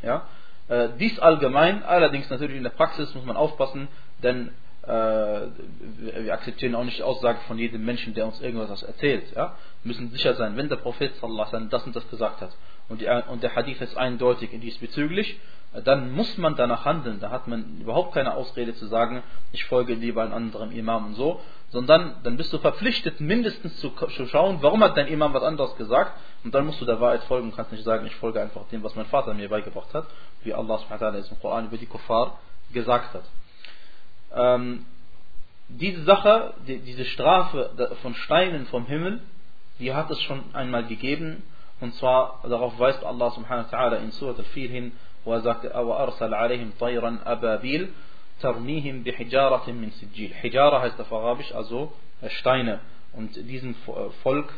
Ja? 0.02 0.26
Äh, 0.68 0.88
dies 0.98 1.18
allgemein, 1.18 1.82
allerdings 1.84 2.28
natürlich 2.28 2.56
in 2.56 2.64
der 2.64 2.70
Praxis 2.70 3.14
muss 3.14 3.24
man 3.24 3.36
aufpassen, 3.36 3.88
denn 4.22 4.50
äh, 4.82 4.88
wir 4.88 6.32
akzeptieren 6.32 6.74
auch 6.74 6.84
nicht 6.84 6.98
die 6.98 7.02
Aussage 7.02 7.38
von 7.46 7.58
jedem 7.58 7.84
Menschen, 7.84 8.14
der 8.14 8.26
uns 8.26 8.40
irgendwas 8.40 8.82
erzählt. 8.82 9.24
Ja? 9.34 9.56
Wir 9.82 9.88
müssen 9.88 10.10
sicher 10.10 10.34
sein, 10.34 10.56
wenn 10.56 10.68
der 10.68 10.76
Prophet 10.76 11.14
sallallahu 11.16 11.40
alaihi 11.40 11.52
wasallam 11.52 11.70
das 11.70 11.84
und 11.84 11.96
das 11.96 12.08
gesagt 12.10 12.40
hat 12.40 12.50
und, 12.88 13.00
die, 13.00 13.08
und 13.28 13.42
der 13.42 13.54
Hadith 13.54 13.80
ist 13.80 13.96
eindeutig 13.96 14.50
diesbezüglich, 14.60 15.38
dann 15.84 16.12
muss 16.12 16.38
man 16.38 16.56
danach 16.56 16.84
handeln. 16.84 17.20
Da 17.20 17.30
hat 17.30 17.48
man 17.48 17.80
überhaupt 17.80 18.14
keine 18.14 18.34
Ausrede 18.34 18.74
zu 18.74 18.86
sagen, 18.86 19.22
ich 19.52 19.64
folge 19.64 19.94
lieber 19.94 20.22
einem 20.22 20.32
anderen 20.32 20.72
Imam 20.72 21.06
und 21.06 21.14
so, 21.14 21.40
sondern 21.70 22.16
dann 22.22 22.36
bist 22.36 22.52
du 22.52 22.58
verpflichtet, 22.58 23.20
mindestens 23.20 23.76
zu, 23.78 23.92
schauen, 24.26 24.58
warum 24.60 24.82
hat 24.82 24.96
dein 24.96 25.08
Imam 25.08 25.34
was 25.34 25.42
anderes 25.42 25.76
gesagt 25.76 26.12
und 26.44 26.54
dann 26.54 26.64
musst 26.64 26.80
du 26.80 26.84
der 26.84 27.00
Wahrheit 27.00 27.24
folgen 27.24 27.48
und 27.48 27.56
kannst 27.56 27.72
nicht 27.72 27.84
sagen, 27.84 28.06
ich 28.06 28.14
folge 28.16 28.40
einfach 28.40 28.62
dem, 28.68 28.82
was 28.82 28.94
mein 28.94 29.06
Vater 29.06 29.34
mir 29.34 29.48
beigebracht 29.48 29.92
hat, 29.92 30.06
wie 30.44 30.54
Allah 30.54 30.78
subhanahu 30.78 31.16
im 31.16 31.40
Koran 31.40 31.66
über 31.66 31.76
die 31.76 31.86
Kuffar 31.86 32.38
gesagt 32.72 33.14
hat. 33.14 33.24
Ähm, 34.32 34.86
diese 35.68 36.04
Sache, 36.04 36.54
die, 36.66 36.78
diese 36.78 37.04
Strafe 37.04 37.70
von 38.00 38.14
Steinen 38.14 38.66
vom 38.66 38.86
Himmel, 38.86 39.20
die 39.80 39.92
hat 39.92 40.10
es 40.10 40.22
schon 40.22 40.42
einmal 40.54 40.86
gegeben 40.86 41.42
und 41.81 41.95
zwar 41.95 42.39
darauf 42.43 42.77
weist 42.79 43.03
Allah 43.03 43.31
subhanahu 43.31 43.65
wa 43.65 43.77
ta'ala 43.77 43.97
in 43.97 44.11
Surat 44.11 44.37
al-Fil 44.37 44.69
hin, 44.69 44.91
wo 45.25 45.33
er 45.33 45.41
sagt, 45.41 45.65
وَأَرْسَلْ 45.65 46.33
عَلَيْهِمْ 46.33 46.73
طَيْرًا 46.79 47.19
أَبَابِيلَ 47.25 47.89
تَرْمِيهِمْ 48.41 49.03
بِحِجَارَةٍ 49.03 49.71
مِنْ 49.71 49.91
سِجِّيلٍ 49.91 50.33
Hijara 50.41 50.81
heißt 50.81 50.99
auf 51.01 51.11
Arabisch, 51.11 51.53
also 51.53 51.91
äh, 52.21 52.29
Steine. 52.29 52.79
Und 53.13 53.35
diesem 53.35 53.71
äh, 53.71 54.09
Volk, 54.23 54.53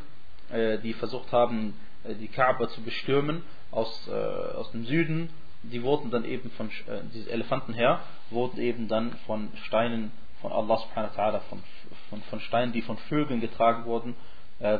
äh, 0.51 0.77
die 0.79 0.93
versucht 0.93 1.31
haben, 1.31 1.73
die 2.05 2.27
Kaaba 2.27 2.67
zu 2.67 2.81
bestürmen 2.81 3.43
aus, 3.71 4.09
aus 4.09 4.69
dem 4.71 4.83
Süden, 4.83 5.29
die 5.63 5.81
wurden 5.83 6.12
dann 6.12 6.25
eben 6.25 6.51
von, 6.51 6.69
diese 7.13 7.31
Elefanten 7.31 7.73
her, 7.73 8.01
wurden 8.29 8.59
eben 8.59 8.89
dann 8.89 9.13
von 9.25 9.50
Steinen 9.63 10.12
von 10.41 10.51
Allah 10.51 10.79
subhanahu 10.79 11.15
wa 11.15 11.23
ta'ala, 11.23 11.39
von, 11.47 11.63
von, 12.09 12.21
von 12.23 12.41
Steinen, 12.41 12.73
die 12.73 12.81
von 12.81 12.97
Vögeln 12.97 13.39
getragen 13.39 13.85
wurden, 13.85 14.15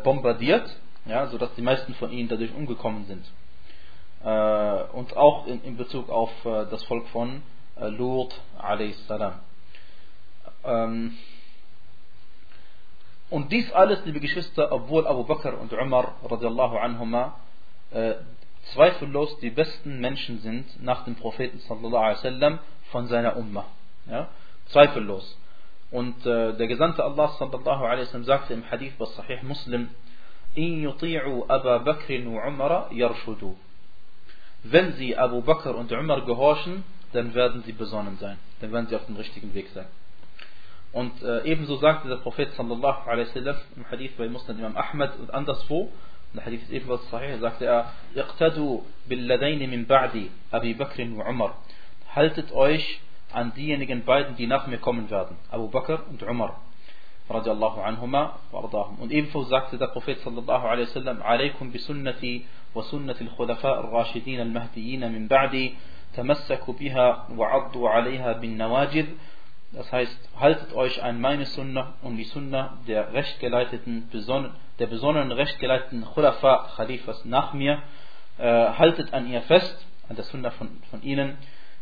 bombardiert 0.04 0.70
ja, 1.07 1.27
sodass 1.29 1.55
die 1.55 1.63
meisten 1.63 1.95
von 1.95 2.13
ihnen 2.13 2.29
dadurch 2.29 2.55
umgekommen 2.55 3.07
sind. 3.07 3.25
Äh, 4.25 4.83
und 4.93 5.17
auch 5.17 5.47
in, 5.47 5.63
in, 5.63 5.77
Bezug 5.77 6.09
auf 6.11 6.31
äh, 6.45 6.67
das 6.71 6.83
Volk 6.85 7.07
von 7.09 7.43
äh, 7.81 7.89
Lut 7.89 8.35
a.s. 8.59 9.09
Ähm, 10.65 11.17
und 13.31 13.53
dies 13.53 13.71
alles, 13.73 14.05
liebe 14.07 14.21
Geschwister, 14.21 14.73
obwohl 14.73 15.07
Abu 15.07 15.25
Bakr 15.25 15.59
und 15.61 15.73
Umar 15.73 16.15
radiallahu 16.25 16.79
anhuma 16.79 17.37
äh, 17.91 18.15
zweifellos 18.73 19.39
die 19.41 19.51
besten 19.51 20.01
Menschen 20.01 20.41
sind 20.41 20.83
nach 20.83 21.05
dem 21.05 21.15
Propheten 21.15 21.59
sallallahu 21.61 22.03
alaihi 22.03 22.19
wasallam 22.19 22.59
von 22.91 23.07
seiner 23.07 23.37
Ummah. 23.37 23.67
Ja? 24.07 24.29
Zweifellos. 24.67 25.39
Und 25.91 26.27
äh, 26.27 26.55
der 26.55 26.67
Gesandte 26.67 27.05
Allah 27.05 27.29
sallallahu 27.39 27.85
alaihi 27.85 28.07
wasallam 28.07 28.25
sagte 28.25 28.55
im 28.55 28.71
Hadith 28.71 28.95
bei 28.99 29.07
Sahih 29.07 29.43
Muslim, 29.43 29.91
in 30.55 30.83
yuti'u 30.83 31.49
Abu 31.49 31.85
Bakr 31.85 32.27
und 32.27 32.37
Umar. 32.37 32.91
Wenn 34.65 34.93
sie 34.95 35.17
Abu 35.17 35.43
Bakr 35.43 35.75
und 35.75 35.93
Umar 35.93 36.23
gehorchen, 36.23 36.85
dann 37.13 37.35
werden 37.35 37.63
sie 37.65 37.73
besonnen 37.73 38.19
sein. 38.19 38.39
Dann 38.61 38.73
werden 38.73 38.89
sie 38.89 38.97
auf 38.97 39.07
dem 39.07 39.17
richtigen 39.17 39.55
Weg 39.55 39.69
sein. 39.75 39.87
Und 40.93 41.23
äh, 41.23 41.45
ebenso 41.45 41.77
sagte 41.77 42.09
der 42.09 42.17
Prophet 42.17 42.53
sallallahu 42.55 43.09
alaihi 43.09 43.29
wasallam 43.29 43.57
im 43.77 43.91
Hadith 43.91 44.17
bei 44.17 44.29
Muslim 44.29 44.59
Imam 44.59 44.77
Ahmad 44.77 45.19
und 45.19 45.33
anderswo, 45.33 45.93
der 46.35 46.45
Hadith 46.45 46.63
ist 46.63 46.71
ebenfalls 46.71 47.09
sahih, 47.11 47.39
sagte 47.39 47.67
er, 47.67 47.93
iqtadu 48.15 48.85
billadaini 49.07 49.67
min 49.67 49.87
ba'di, 49.87 50.29
Abu 50.51 50.75
Bakr 50.75 51.03
und 51.03 51.21
Umar. 51.21 51.57
Haltet 52.15 52.53
euch 52.53 53.01
an 53.33 53.53
diejenigen 53.55 54.05
beiden, 54.05 54.37
die 54.37 54.47
nach 54.47 54.67
mir 54.67 54.79
kommen 54.79 55.11
werden, 55.11 55.37
Abu 55.51 55.69
Bakr 55.69 56.01
und 56.09 56.23
Umar 56.23 56.61
radiallahu 57.29 57.81
anhuma 57.81 58.39
wardahum. 58.53 58.99
Und 59.01 59.13
ebenso 59.13 59.45
sagte 59.45 59.79
der 59.79 59.89
Prophet 59.89 60.19
sallallahu 60.21 60.67
alaihi 60.67 60.89
wasallam, 60.89 61.23
alaikum 61.23 61.71
bi 61.73 61.79
sunnati 61.79 62.47
wa 62.75 62.83
sunnati 62.83 63.25
al-khulafa 63.25 63.69
al-rashidin 63.79 64.41
al-mahdiyin 64.41 65.01
min 65.13 65.29
ba'di, 65.29 65.77
tamassaku 66.15 66.73
biha 66.75 67.27
wa 67.37 67.47
addu 67.53 67.87
alaiha 67.87 68.35
bin 68.41 68.57
nawajid. 68.57 69.09
Das 69.73 69.93
heißt, 69.93 70.31
haltet 70.41 70.73
euch 70.75 71.03
an 71.03 71.21
meine 71.21 71.45
Sunna 71.45 71.95
und 72.03 72.17
die 72.17 72.25
Sunna 72.25 72.79
der 72.87 73.13
rechtgeleiteten, 73.13 74.09
der 74.79 74.87
besonnenen 74.87 75.31
rechtgeleiteten 75.31 76.07
Khulafa, 76.07 76.71
Khalifas 76.77 77.27
nach 77.27 77.53
mir. 77.53 77.83
Äh, 78.39 78.45
haltet 78.45 79.13
an 79.13 79.29
ihr 79.31 79.43
fest, 79.43 79.85
an 80.09 80.17
der 80.17 80.25
Sunna 80.25 80.51
von, 80.53 80.71
von 80.91 81.03
ihnen 81.03 81.37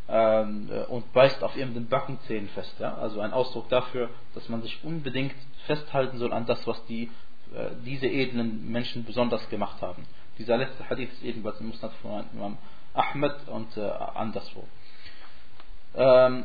und 0.09 1.13
beißt 1.13 1.43
auf 1.43 1.57
ihren 1.57 1.89
Backenzähnen 1.89 2.49
fest. 2.51 2.75
Ja? 2.79 2.95
Also 2.95 3.21
ein 3.21 3.33
Ausdruck 3.33 3.69
dafür, 3.69 4.09
dass 4.35 4.49
man 4.49 4.63
sich 4.63 4.85
unbedingt 4.85 5.35
festhalten 5.67 6.19
soll 6.19 6.33
an 6.33 6.47
das, 6.47 6.65
was 6.67 6.85
die, 6.87 7.11
äh, 7.55 7.71
diese 7.85 8.07
edlen 8.07 8.71
Menschen 8.71 9.05
besonders 9.05 9.49
gemacht 9.51 9.83
haben. 9.83 10.07
Dieser 10.39 10.57
letzte 10.57 10.89
Hadith 10.89 11.13
ist 11.13 11.25
ebenfalls 11.25 11.61
im 11.61 11.69
Musnad 11.69 11.93
von 12.03 12.25
Imam 12.33 12.59
Ahmed 12.95 13.35
und 13.49 13.77
äh, 13.77 13.81
anderswo. 13.81 14.65
Ähm, 15.95 16.45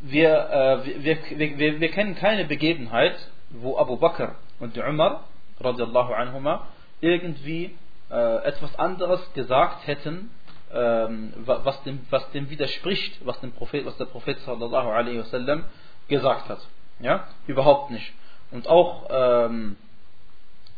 wir, 0.00 0.50
äh, 0.50 1.04
wir, 1.04 1.18
wir, 1.38 1.58
wir, 1.58 1.80
wir 1.80 1.90
kennen 1.90 2.14
keine 2.14 2.44
Begebenheit, 2.44 3.16
wo 3.50 3.78
Abu 3.78 3.96
Bakr 3.96 4.36
und 4.60 4.76
Umar, 4.78 5.24
radiallahu 5.60 6.12
anhuma, 6.12 6.66
irgendwie 7.00 7.74
äh, 8.10 8.44
etwas 8.44 8.78
anderes 8.78 9.20
gesagt 9.34 9.86
hätten, 9.86 10.10
ähm, 10.10 10.30
was, 10.70 11.82
dem, 11.84 12.00
was 12.10 12.30
dem 12.32 12.50
widerspricht, 12.50 13.24
was, 13.24 13.40
dem 13.40 13.52
Prophet, 13.52 13.86
was 13.86 13.96
der 13.96 14.06
Prophet 14.06 14.38
sallallahu 14.40 14.88
alaihi 14.88 15.18
wasallam 15.18 15.64
gesagt 16.08 16.48
hat. 16.48 16.60
Ja? 17.00 17.28
Überhaupt 17.46 17.90
nicht. 17.90 18.12
Und 18.50 18.68
auch, 18.68 19.06
ähm, 19.10 19.76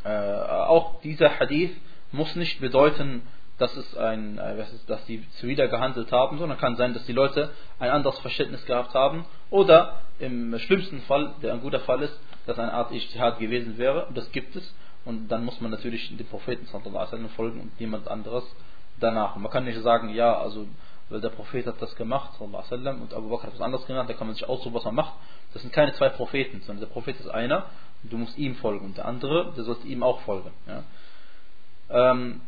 äh, 0.05 0.09
auch 0.09 1.01
dieser 1.01 1.39
Hadith 1.39 1.77
muss 2.13 2.35
nicht 2.37 2.61
bedeuten, 2.61 3.23
dass 3.59 3.77
es 3.77 3.97
ein, 3.97 4.39
äh, 4.39 4.65
dass 4.87 5.07
sie 5.07 5.27
zuwider 5.41 5.69
gehandelt 5.69 6.13
haben, 6.13 6.39
sondern 6.39 6.59
kann 6.59 6.77
sein, 6.77 6.95
dass 6.95 7.05
die 7.07 7.13
Leute 7.13 7.51
ein 7.79 7.91
anderes 7.91 8.19
Verständnis 8.21 8.65
gehabt 8.67 8.95
haben 8.95 9.25
oder 9.51 10.01
im 10.19 10.59
schlimmsten 10.59 11.01
Fall, 11.03 11.35
der 11.43 11.53
ein 11.53 11.61
guter 11.61 11.81
Fall 11.81 12.03
ist, 12.03 12.19
dass 12.47 12.59
eine 12.59 12.73
Art 12.73 12.93
Ijtihad 12.93 13.39
gewesen 13.39 13.79
wäre 13.79 14.07
und 14.07 14.17
das 14.17 14.31
gibt 14.33 14.57
es 14.57 14.75
und 15.05 15.29
dann 15.29 15.45
muss 15.45 15.61
man 15.61 15.71
natürlich 15.71 16.17
dem 16.17 16.27
Propheten 16.27 16.67
sallallahu 16.67 17.29
folgen 17.29 17.61
und 17.61 17.81
niemand 17.81 18.09
anderes 18.09 18.45
danach. 19.01 19.37
Und 19.37 19.43
man 19.43 19.53
kann 19.53 19.65
nicht 19.65 19.81
sagen, 19.81 20.11
ja, 20.11 20.37
also 20.39 20.67
weil 21.11 21.21
der 21.21 21.31
Prophet 21.31 21.67
hat 21.67 21.81
das 21.81 21.95
gemacht 21.97 22.39
und 22.41 22.55
Abu 22.55 23.31
Bakr 23.31 23.47
hat 23.47 23.55
was 23.55 23.61
anderes 23.61 23.87
gemacht, 23.87 24.09
da 24.09 24.13
kann 24.13 24.27
man 24.27 24.35
sich 24.35 24.47
aussuchen, 24.47 24.75
was 24.75 24.85
man 24.85 24.95
macht. 24.95 25.15
Das 25.53 25.63
sind 25.63 25.73
keine 25.73 25.95
zwei 25.95 26.11
Propheten, 26.11 26.61
sondern 26.61 26.87
der 26.87 26.93
Prophet 26.93 27.19
ist 27.19 27.29
einer 27.29 27.67
und 28.03 28.13
du 28.13 28.19
musst 28.19 28.37
ihm 28.37 28.57
folgen 28.57 28.85
und 28.85 28.99
der 28.99 29.07
andere, 29.07 29.53
der 29.57 29.65
sollte 29.65 29.87
ihm 29.87 30.03
auch 30.03 30.21
folgen. 30.21 30.51
Ja. 30.67 30.83
Ähm, 31.91 32.43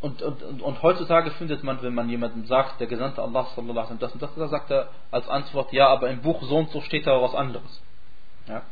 und, 0.00 0.22
und, 0.22 0.62
und, 0.62 0.82
heutzutage 0.82 1.30
findet 1.32 1.64
man, 1.64 1.82
wenn 1.82 1.94
man 1.94 2.08
jemandem 2.08 2.46
sagt, 2.46 2.80
der 2.80 2.86
Gesandte 2.86 3.22
Allah 3.22 3.46
sallallahu 3.56 3.96
das 3.98 4.12
und 4.12 4.22
das, 4.22 4.34
da 4.34 4.48
sagt 4.48 4.70
er 4.70 4.88
als 5.10 5.28
Antwort, 5.28 5.72
ja, 5.72 5.88
aber 5.88 6.10
im 6.10 6.20
Buch 6.20 6.42
so 6.42 6.56
und 6.58 6.70
so 6.70 6.80
steht 6.82 7.06
da 7.06 7.20
was 7.20 7.34
anderes. 7.34 7.82
Ja. 8.46 8.62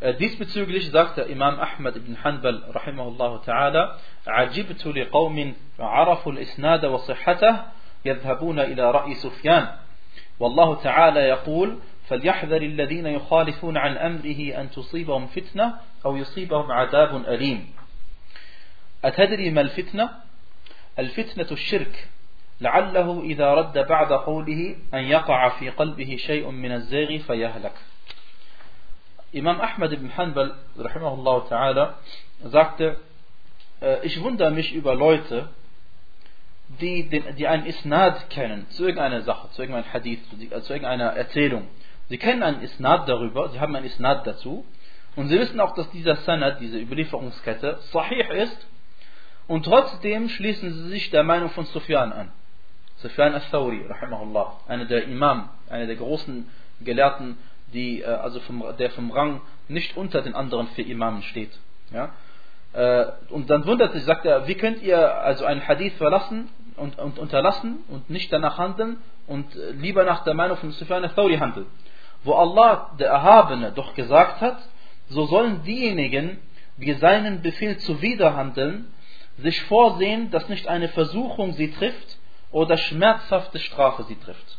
Äh, 0.00 0.14
diesbezüglich 0.14 0.90
sagt 0.90 1.16
der 1.16 1.26
Imam 1.26 1.58
Ahmad 1.58 1.96
ibn 1.96 2.22
Hanbal 2.22 2.64
rahimahullah 2.70 3.42
ta'ala, 3.46 3.96
عجبت 4.26 4.86
لقوم 4.86 5.54
عرفوا 5.78 6.32
الإسناد 6.32 6.84
وصحته 6.84 7.62
يذهبون 8.04 8.58
إلى 8.60 8.90
رأي 8.90 9.14
سفيان. 9.14 9.68
والله 10.40 10.74
تعالى 10.74 11.20
يقول 11.20 11.78
فليحذر 12.08 12.62
الذين 12.62 13.06
يخالفون 13.06 13.76
عن 13.76 13.96
أمره 13.96 14.60
أن 14.60 14.70
تصيبهم 14.70 15.26
فتنة 15.26 15.74
أو 16.06 16.16
يصيبهم 16.16 16.72
عذاب 16.72 17.16
أليم. 17.16 17.72
أتدري 19.04 19.50
ما 19.50 19.60
الفتنة؟ 19.60 20.10
الفتنة 20.98 21.46
الشرك. 21.52 22.08
لعله 22.60 23.20
إذا 23.20 23.54
رد 23.54 23.78
بعد 23.78 24.12
قوله 24.12 24.76
أن 24.94 25.04
يقع 25.04 25.48
في 25.48 25.70
قلبه 25.70 26.16
شيء 26.16 26.50
من 26.50 26.72
الزيغ 26.72 27.18
فيهلك. 27.18 27.74
Imam 29.34 29.60
Ahmad 29.60 29.92
ibn 29.92 30.08
Hanbal, 30.08 30.54
rahimahullah 30.78 31.48
ta'ala, 31.50 31.94
sagte, 32.48 32.96
ich 34.02 34.22
wundere 34.22 34.50
mich 34.50 34.74
über 34.74 34.94
Leute, 34.94 35.48
die, 36.80 37.08
die 37.08 37.46
einen 37.46 37.66
Isnad 37.66 38.30
kennen, 38.30 38.66
zu 38.70 38.84
irgendeiner 38.84 39.22
Sache, 39.22 39.50
zu 39.50 39.62
irgendeinem 39.62 39.92
Hadith, 39.92 40.20
zu 40.28 40.72
irgendeiner 40.72 41.12
Erzählung. 41.12 41.68
Sie 42.08 42.18
kennen 42.18 42.42
einen 42.42 42.62
Isnad 42.62 43.08
darüber, 43.08 43.48
sie 43.50 43.60
haben 43.60 43.74
einen 43.76 43.86
Isnad 43.86 44.26
dazu, 44.26 44.64
und 45.16 45.28
sie 45.28 45.38
wissen 45.38 45.60
auch, 45.60 45.74
dass 45.74 45.90
dieser 45.90 46.16
Sanad, 46.16 46.60
diese 46.60 46.78
Überlieferungskette, 46.78 47.78
sahih 47.92 48.22
ist, 48.42 48.66
und 49.46 49.64
trotzdem 49.64 50.28
schließen 50.28 50.72
sie 50.72 50.88
sich 50.88 51.10
der 51.10 51.22
Meinung 51.22 51.50
von 51.50 51.66
Sufyan 51.66 52.12
an. 52.12 52.32
Sufyan 52.96 53.34
al-Thawri, 53.34 53.86
rahimahullah, 53.86 54.60
einer 54.66 54.86
der 54.86 55.04
Imam, 55.04 55.48
einer 55.68 55.86
der 55.86 55.96
großen 55.96 56.48
Gelehrten, 56.80 57.38
die, 57.72 58.02
äh, 58.02 58.06
also 58.06 58.40
vom, 58.40 58.64
der 58.78 58.90
vom 58.90 59.10
Rang 59.10 59.40
nicht 59.68 59.96
unter 59.96 60.22
den 60.22 60.34
anderen 60.34 60.68
vier 60.68 60.86
Imamen 60.86 61.22
steht. 61.22 61.50
Ja? 61.92 62.10
Äh, 62.72 63.06
und 63.30 63.50
dann 63.50 63.64
wundert 63.66 63.92
sich, 63.92 64.04
sagt 64.04 64.26
er, 64.26 64.46
wie 64.48 64.54
könnt 64.54 64.82
ihr 64.82 65.16
also 65.18 65.44
einen 65.44 65.66
Hadith 65.66 65.94
verlassen 65.94 66.48
und, 66.76 66.98
und 66.98 67.18
unterlassen 67.18 67.78
und 67.88 68.10
nicht 68.10 68.32
danach 68.32 68.58
handeln 68.58 68.98
und 69.26 69.46
lieber 69.72 70.04
nach 70.04 70.24
der 70.24 70.34
Meinung 70.34 70.56
von 70.56 70.70
Sufyan 70.72 71.04
al-Thawri 71.04 71.38
handeln? 71.38 71.66
Wo 72.24 72.34
Allah, 72.34 72.90
der 72.98 73.08
Erhabene, 73.08 73.72
doch 73.72 73.94
gesagt 73.94 74.40
hat, 74.40 74.58
so 75.08 75.26
sollen 75.26 75.62
diejenigen, 75.62 76.38
die 76.76 76.92
seinen 76.94 77.42
Befehl 77.42 77.78
zuwiderhandeln, 77.78 78.92
sich 79.38 79.62
vorsehen, 79.62 80.30
dass 80.30 80.48
nicht 80.48 80.66
eine 80.68 80.88
Versuchung 80.88 81.52
sie 81.52 81.70
trifft 81.70 82.18
oder 82.50 82.76
schmerzhafte 82.76 83.58
Strafe 83.58 84.04
sie 84.04 84.16
trifft. 84.16 84.58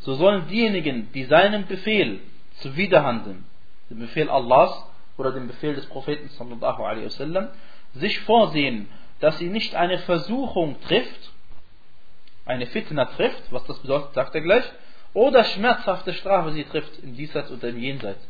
So 0.00 0.14
sollen 0.14 0.48
diejenigen, 0.48 1.10
die 1.12 1.24
seinen 1.24 1.66
Befehl 1.66 2.20
zuwiderhandeln, 2.60 3.44
den 3.90 3.98
Befehl 3.98 4.28
Allahs 4.28 4.84
oder 5.16 5.32
den 5.32 5.46
Befehl 5.46 5.74
des 5.74 5.86
Propheten 5.86 6.28
sallallahu 6.28 6.82
alaihi 6.82 7.06
wasallam, 7.06 7.48
sich 7.94 8.20
vorsehen, 8.20 8.88
dass 9.20 9.38
sie 9.38 9.48
nicht 9.48 9.74
eine 9.74 9.98
Versuchung 9.98 10.80
trifft, 10.82 11.32
eine 12.44 12.66
Fitna 12.66 13.06
trifft, 13.06 13.42
was 13.50 13.64
das 13.64 13.78
bedeutet, 13.80 14.14
sagt 14.14 14.34
er 14.34 14.40
gleich, 14.40 14.64
oder 15.14 15.44
schmerzhafte 15.44 16.12
Strafe 16.12 16.52
sie 16.52 16.64
trifft, 16.64 16.98
im 17.02 17.16
Diesseits 17.16 17.50
oder 17.50 17.68
im 17.68 17.78
Jenseits. 17.78 18.26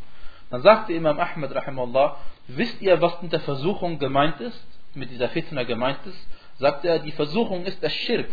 Dann 0.51 0.62
sagte 0.62 0.92
Imam 0.92 1.18
Ahmed 1.18 1.55
rahimahullah, 1.55 2.16
wisst 2.46 2.81
ihr, 2.81 3.01
was 3.03 3.20
mit 3.20 3.33
der 3.33 3.40
Versuchung 3.40 3.99
gemeint 3.99 4.40
ist? 4.40 4.64
Mit 4.94 5.11
dieser 5.11 5.29
Fitna 5.29 5.64
gemeint 5.64 5.99
ist? 6.07 6.29
Sagt 6.59 6.85
er, 6.85 7.01
die 7.01 7.12
Versuchung 7.12 7.64
ist 7.64 7.83
der 7.83 7.90
Schirk. 7.90 8.31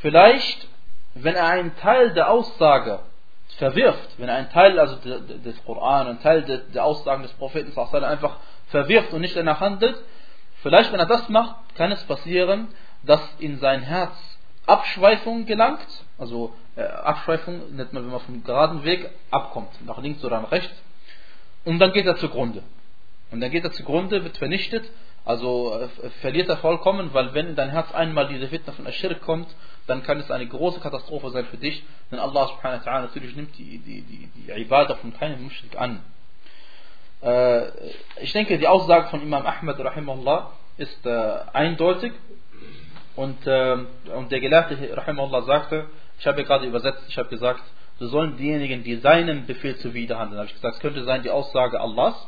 Vielleicht, 0.00 0.68
wenn 1.14 1.34
er 1.34 1.48
einen 1.48 1.76
Teil 1.76 2.14
der 2.14 2.30
Aussage 2.30 3.00
verwirft, 3.56 4.18
wenn 4.18 4.28
er 4.28 4.36
einen 4.36 4.50
Teil 4.50 4.78
also 4.78 4.96
des 4.96 5.64
Koran, 5.64 6.06
einen 6.06 6.20
Teil 6.20 6.42
der 6.42 6.84
Aussagen 6.84 7.22
des 7.22 7.32
Propheten 7.32 7.76
einfach 8.04 8.38
verwirft 8.68 9.12
und 9.12 9.20
nicht 9.20 9.36
danach 9.36 9.60
handelt, 9.60 9.96
vielleicht 10.62 10.92
wenn 10.92 11.00
er 11.00 11.06
das 11.06 11.28
macht, 11.28 11.56
kann 11.74 11.92
es 11.92 12.02
passieren, 12.04 12.68
dass 13.02 13.20
in 13.38 13.58
sein 13.58 13.82
Herz 13.82 14.12
Abschweifung 14.66 15.44
gelangt, 15.44 15.86
also 16.18 16.54
äh, 16.76 16.82
Abschweifung 16.82 17.74
nennt 17.74 17.92
man, 17.92 18.04
wenn 18.04 18.12
man 18.12 18.20
vom 18.20 18.44
geraden 18.44 18.84
Weg 18.84 19.10
abkommt, 19.30 19.70
nach 19.84 19.98
links 19.98 20.24
oder 20.24 20.40
nach 20.40 20.52
rechts, 20.52 20.74
und 21.64 21.78
dann 21.78 21.92
geht 21.92 22.06
er 22.06 22.16
zugrunde. 22.16 22.62
Und 23.30 23.40
dann 23.40 23.50
geht 23.50 23.64
er 23.64 23.72
zugrunde, 23.72 24.22
wird 24.22 24.36
vernichtet, 24.36 24.88
also 25.24 25.78
äh, 25.78 26.10
verliert 26.20 26.48
er 26.48 26.56
vollkommen, 26.56 27.10
weil 27.12 27.32
wenn 27.34 27.48
in 27.48 27.56
dein 27.56 27.70
Herz 27.70 27.92
einmal 27.92 28.28
diese 28.28 28.48
Fitna 28.48 28.72
von 28.72 28.86
Aschirk 28.86 29.20
kommt, 29.22 29.48
dann 29.86 30.02
kann 30.02 30.18
es 30.18 30.30
eine 30.30 30.46
große 30.46 30.80
Katastrophe 30.80 31.30
sein 31.30 31.46
für 31.46 31.56
dich, 31.56 31.84
denn 32.10 32.18
Allah 32.18 32.48
subhanahu 32.48 32.84
wa 32.84 32.90
ta'ala 32.90 33.00
natürlich 33.02 33.36
nimmt 33.36 33.56
die, 33.56 33.78
die, 33.78 34.02
die, 34.02 34.28
die 34.34 34.60
Ibadah 34.60 34.96
von 34.96 35.12
keinem 35.12 35.42
Muschrik 35.44 35.78
an. 35.78 36.02
Äh, 37.22 37.68
ich 38.20 38.32
denke, 38.32 38.58
die 38.58 38.66
Aussage 38.66 39.08
von 39.08 39.22
Imam 39.22 39.46
Ahmad 39.46 39.78
rahimahullah 39.78 40.52
ist 40.76 41.06
äh, 41.06 41.34
eindeutig 41.52 42.12
und, 43.14 43.46
äh, 43.46 43.76
und 44.16 44.32
der 44.32 44.40
Gelehrte 44.40 44.76
rahimahullah 44.96 45.42
sagte, 45.42 45.86
ich 46.18 46.26
habe 46.26 46.42
gerade 46.44 46.66
übersetzt, 46.66 47.04
ich 47.08 47.18
habe 47.18 47.28
gesagt, 47.28 47.62
so 47.98 48.08
sollen 48.08 48.36
diejenigen, 48.36 48.82
die 48.82 48.96
seinen 48.96 49.46
Befehl 49.46 49.76
zuwiderhandeln, 49.76 50.38
habe 50.38 50.48
ich 50.48 50.54
gesagt, 50.54 50.76
es 50.76 50.80
könnte 50.80 51.04
sein 51.04 51.22
die 51.22 51.30
Aussage 51.30 51.80
Allahs 51.80 52.26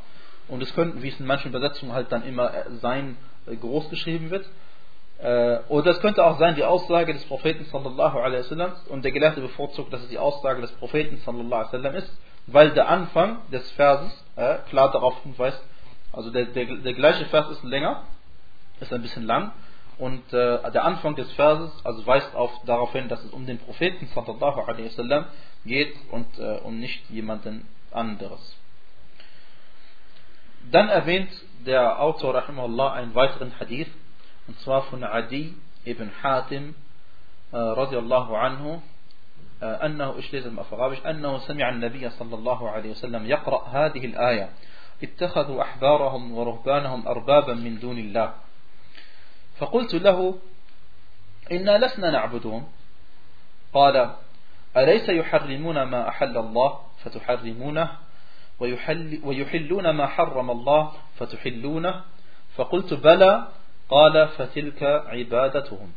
und 0.48 0.62
es 0.62 0.74
könnten, 0.74 1.02
wie 1.02 1.08
es 1.08 1.20
in 1.20 1.26
manchen 1.26 1.48
Übersetzungen 1.48 1.92
halt 1.92 2.12
dann 2.12 2.24
immer 2.24 2.54
äh, 2.54 2.64
sein 2.80 3.16
äh, 3.46 3.56
groß 3.56 3.90
geschrieben 3.90 4.30
wird, 4.30 4.46
äh, 5.18 5.58
oder 5.68 5.92
es 5.92 6.00
könnte 6.00 6.24
auch 6.24 6.38
sein 6.38 6.54
die 6.54 6.64
Aussage 6.64 7.12
des 7.12 7.24
Propheten 7.24 7.64
sallallahu 7.64 8.18
alaihi 8.18 8.40
wasallam 8.40 8.72
und 8.88 9.04
der 9.04 9.12
Gelehrte 9.12 9.40
bevorzugt, 9.40 9.92
dass 9.92 10.02
es 10.02 10.08
die 10.08 10.18
Aussage 10.18 10.60
des 10.60 10.72
Propheten 10.72 11.18
sallallahu 11.18 11.54
alaihi 11.54 11.66
wasallam 11.66 11.94
ist, 11.94 12.12
weil 12.46 12.70
der 12.70 12.88
Anfang 12.88 13.38
des 13.50 13.70
Verses 13.72 14.12
äh, 14.36 14.56
klar 14.68 14.92
darauf 14.92 15.22
hinweist, 15.22 15.62
also 16.12 16.30
der, 16.30 16.46
der, 16.46 16.66
der 16.66 16.94
gleiche 16.94 17.24
Vers 17.26 17.48
ist 17.50 17.64
länger, 17.64 18.02
ist 18.80 18.92
ein 18.92 19.02
bisschen 19.02 19.24
lang 19.24 19.52
und 19.98 20.32
äh, 20.32 20.70
der 20.72 20.84
Anfang 20.84 21.14
des 21.14 21.30
Verses 21.32 21.70
also 21.84 22.06
weist 22.06 22.34
auf, 22.34 22.50
darauf 22.66 22.92
hin, 22.92 23.08
dass 23.08 23.24
es 23.24 23.30
um 23.30 23.46
den 23.46 23.58
Propheten 23.58 24.06
sallallahu 24.14 24.60
alaihi 24.62 24.86
wasallam 24.86 25.26
geht 25.64 25.94
und 26.10 26.26
äh, 26.38 26.58
um 26.64 26.78
nicht 26.78 27.08
jemanden 27.08 27.66
anderes. 27.92 28.56
Dann 30.70 30.88
erwähnt 30.88 31.30
der 31.66 32.00
Autor 32.00 32.34
rahimahullah 32.34 32.92
einen 32.92 33.14
weiteren 33.14 33.52
Hadith 33.58 33.88
und 34.46 34.58
zwar 34.60 34.82
von 34.84 35.02
Adi 35.04 35.54
ibn 35.84 36.10
Hatim 36.22 36.74
رضي 37.54 37.98
الله 37.98 38.38
عنه 38.38 38.80
أنه 39.62 40.16
إيش 40.16 40.32
لازم 40.32 40.60
أفرابش 40.60 41.06
أنه 41.06 41.38
سمع 41.38 41.68
النبي 41.68 42.10
صلى 42.10 42.34
الله 42.34 42.70
عليه 42.70 42.90
وسلم 42.90 43.26
يقرأ 43.26 43.68
هذه 43.68 44.06
الآية 44.06 44.48
اتخذوا 45.02 45.62
أحبارهم 45.62 46.32
ورهبانهم 46.32 47.08
أربابا 47.08 47.54
من 47.54 47.78
دون 47.78 47.98
الله 47.98 48.34
فقلت 49.58 49.94
له 49.94 50.38
إنا 51.52 51.86
لسنا 51.86 52.10
نعبدهم 52.10 52.66
قال 53.72 54.14
أليس 54.76 55.08
يحرمون 55.08 55.82
ما 55.82 56.08
أحل 56.08 56.36
الله 56.38 56.80
فتحرمونه 57.04 57.88
ويحل 58.59 59.19
ويحلون 59.23 59.89
ما 59.89 60.07
حرم 60.07 60.51
الله 60.51 60.91
فتحلونه 61.15 62.01
فقلت 62.55 62.93
بلى 62.93 63.47
قال 63.89 64.27
فتلك 64.27 64.83
عبادتهم 64.83 65.91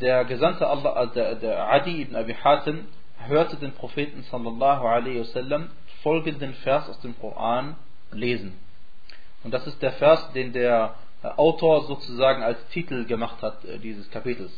der 0.00 0.24
Gesandte 0.24 0.66
Allah, 0.66 1.04
äh, 1.04 1.08
der, 1.08 1.34
der 1.34 1.72
Adi 1.72 2.02
ibn 2.02 2.14
Abi 2.14 2.34
Hatim, 2.34 2.86
hörte 3.26 3.56
den 3.56 3.72
Propheten 3.72 4.22
sallallahu 4.22 4.86
alaihi 4.86 5.20
wasallam 5.20 5.70
folgenden 6.02 6.54
Vers 6.54 6.88
aus 6.88 7.00
dem 7.00 7.18
Koran 7.18 7.74
lesen. 8.12 8.56
Und 9.42 9.52
das 9.52 9.66
ist 9.66 9.82
der 9.82 9.92
Vers, 9.92 10.32
den 10.32 10.52
der 10.52 10.94
äh, 11.22 11.28
Autor 11.28 11.84
sozusagen 11.86 12.42
als 12.42 12.64
Titel 12.68 13.06
gemacht 13.06 13.42
hat 13.42 13.64
äh, 13.64 13.78
dieses 13.78 14.08
Kapitels. 14.10 14.52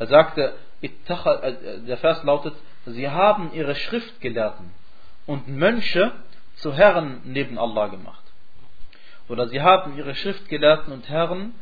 Er 0.00 0.06
sagte, 0.06 0.54
der 0.80 1.96
Vers 1.96 2.22
lautet, 2.22 2.54
sie 2.86 3.08
haben 3.08 3.52
ihre 3.52 3.74
Schriftgelehrten 3.74 4.70
und 5.25 5.47
Mönche 5.47 6.11
zu 6.55 6.73
Herren 6.73 7.21
neben 7.25 7.57
Allah 7.57 7.87
gemacht. 7.87 8.23
Oder 9.29 9.47
sie 9.47 9.61
haben 9.61 9.97
ihre 9.97 10.15
Schriftgelehrten 10.15 10.91
und 10.93 11.07
Herren 11.09 11.55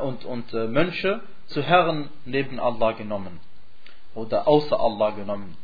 und, 0.00 0.24
und 0.24 0.52
Mönche 0.52 1.20
zu 1.46 1.62
Herren 1.62 2.10
neben 2.24 2.60
Allah 2.60 2.92
genommen. 2.92 3.40
Oder 4.14 4.46
außer 4.46 4.78
Allah 4.78 5.10
genommen. 5.10 5.56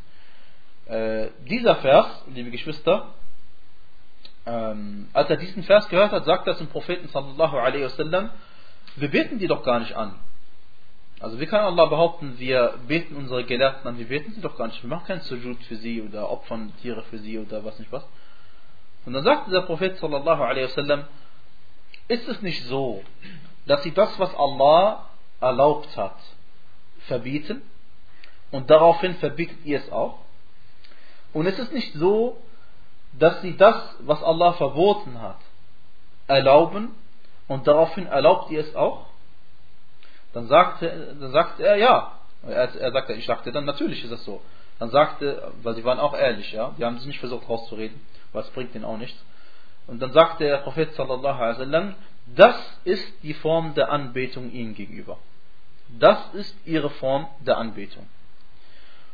Äh, 0.85 1.29
dieser 1.47 1.77
Vers, 1.77 2.07
liebe 2.27 2.51
Geschwister, 2.51 3.13
ähm, 4.45 5.09
als 5.13 5.29
er 5.29 5.37
diesen 5.37 5.63
Vers 5.63 5.87
gehört 5.89 6.11
hat, 6.11 6.25
sagt 6.25 6.47
er 6.47 6.55
zum 6.55 6.67
Propheten 6.67 7.07
sallallahu 7.07 7.57
alaihi 7.57 7.85
wasallam, 7.85 8.29
wir 8.95 9.09
beten 9.09 9.39
die 9.39 9.47
doch 9.47 9.63
gar 9.63 9.79
nicht 9.79 9.95
an. 9.95 10.15
Also 11.19 11.39
wie 11.39 11.45
kann 11.45 11.61
Allah 11.61 11.85
behaupten, 11.85 12.37
wir 12.39 12.77
beten 12.87 13.15
unsere 13.15 13.45
Gelehrten 13.45 13.87
an, 13.87 13.97
wir 13.97 14.07
beten 14.07 14.33
sie 14.33 14.41
doch 14.41 14.57
gar 14.57 14.67
nicht, 14.67 14.83
wir 14.83 14.89
machen 14.89 15.07
keinen 15.07 15.21
Sujud 15.21 15.57
für 15.63 15.77
sie 15.77 16.01
oder 16.01 16.29
opfern 16.29 16.73
Tiere 16.81 17.03
für 17.03 17.19
sie 17.19 17.39
oder 17.39 17.63
was 17.63 17.79
nicht 17.79 17.91
was. 17.91 18.05
Und 19.05 19.13
dann 19.13 19.23
sagt 19.23 19.47
dieser 19.47 19.61
Prophet 19.61 19.97
sallallahu 19.97 20.43
alaihi 20.43 20.65
wasallam, 20.65 21.05
ist 22.07 22.27
es 22.27 22.41
nicht 22.41 22.63
so, 22.65 23.03
dass 23.65 23.83
sie 23.83 23.91
das, 23.91 24.19
was 24.19 24.35
Allah 24.35 25.05
erlaubt 25.39 25.95
hat, 25.95 26.17
verbieten 27.07 27.61
und 28.51 28.69
daraufhin 28.69 29.15
verbietet 29.15 29.57
ihr 29.63 29.79
es 29.79 29.91
auch? 29.91 30.19
Und 31.33 31.45
es 31.45 31.57
ist 31.59 31.71
nicht 31.71 31.93
so, 31.93 32.37
dass 33.13 33.41
sie 33.41 33.55
das, 33.55 33.75
was 33.99 34.21
Allah 34.21 34.53
verboten 34.53 35.21
hat, 35.21 35.39
erlauben 36.27 36.93
und 37.47 37.67
daraufhin 37.67 38.07
erlaubt 38.07 38.51
ihr 38.51 38.61
es 38.61 38.75
auch? 38.75 39.05
Dann 40.35 40.47
sagte, 40.47 41.15
dann 41.17 41.31
sagte 41.31 41.65
er 41.65 41.77
ja. 41.77 42.11
Er, 42.45 42.75
er 42.75 42.91
sagte, 42.91 43.13
ich 43.13 43.25
sagte 43.25 43.53
dann, 43.53 43.63
natürlich 43.63 44.03
ist 44.03 44.11
das 44.11 44.25
so. 44.25 44.41
Dann 44.79 44.89
sagte, 44.89 45.53
weil 45.63 45.75
sie 45.75 45.85
waren 45.85 45.97
auch 45.97 46.13
ehrlich, 46.13 46.51
ja, 46.51 46.75
die 46.77 46.83
haben 46.83 46.97
sich 46.97 47.07
nicht 47.07 47.21
versucht 47.21 47.47
rauszureden, 47.47 48.01
weil 48.33 48.43
es 48.43 48.49
bringt 48.49 48.75
ihnen 48.75 48.83
auch 48.83 48.97
nichts. 48.97 49.17
Und 49.87 50.01
dann 50.01 50.11
sagte 50.11 50.43
der 50.43 50.57
Prophet 50.57 50.93
sallallahu 50.93 51.41
alaihi 51.41 51.59
wasallam, 51.59 51.95
das 52.35 52.57
ist 52.83 53.23
die 53.23 53.33
Form 53.33 53.75
der 53.75 53.89
Anbetung 53.89 54.51
ihnen 54.51 54.75
gegenüber. 54.75 55.17
Das 55.99 56.19
ist 56.33 56.53
ihre 56.65 56.89
Form 56.89 57.29
der 57.39 57.57
Anbetung. 57.57 58.05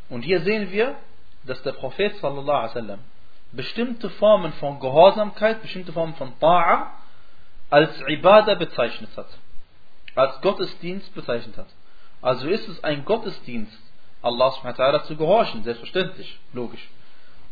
Und 0.10 0.24
hier 0.24 0.42
sehen 0.42 0.72
wir, 0.72 0.96
dass 1.44 1.62
der 1.62 1.74
Prophet 1.74 2.18
sallallahu 2.18 2.50
alaihi 2.50 2.70
wasallam 2.70 3.00
bestimmte 3.52 4.10
Formen 4.10 4.54
von 4.54 4.80
Gehorsamkeit, 4.80 5.62
bestimmte 5.62 5.94
Formen 5.94 6.16
von 6.16 6.34
Ta'a 6.40 6.88
als 7.70 7.92
Ibadah 8.08 8.56
bezeichnet 8.56 9.12
hat. 9.16 9.28
Als 10.16 10.42
Gottesdienst 10.42 11.14
bezeichnet 11.16 11.58
hat. 11.58 11.68
Also 12.22 12.48
ist 12.48 12.68
es 12.68 12.84
ein 12.84 13.06
Gottesdienst, 13.06 13.80
Allah 14.22 14.52
subhanahu 14.52 15.06
zu 15.06 15.16
gehorchen, 15.16 15.64
selbstverständlich, 15.64 16.40
logisch. 16.54 16.90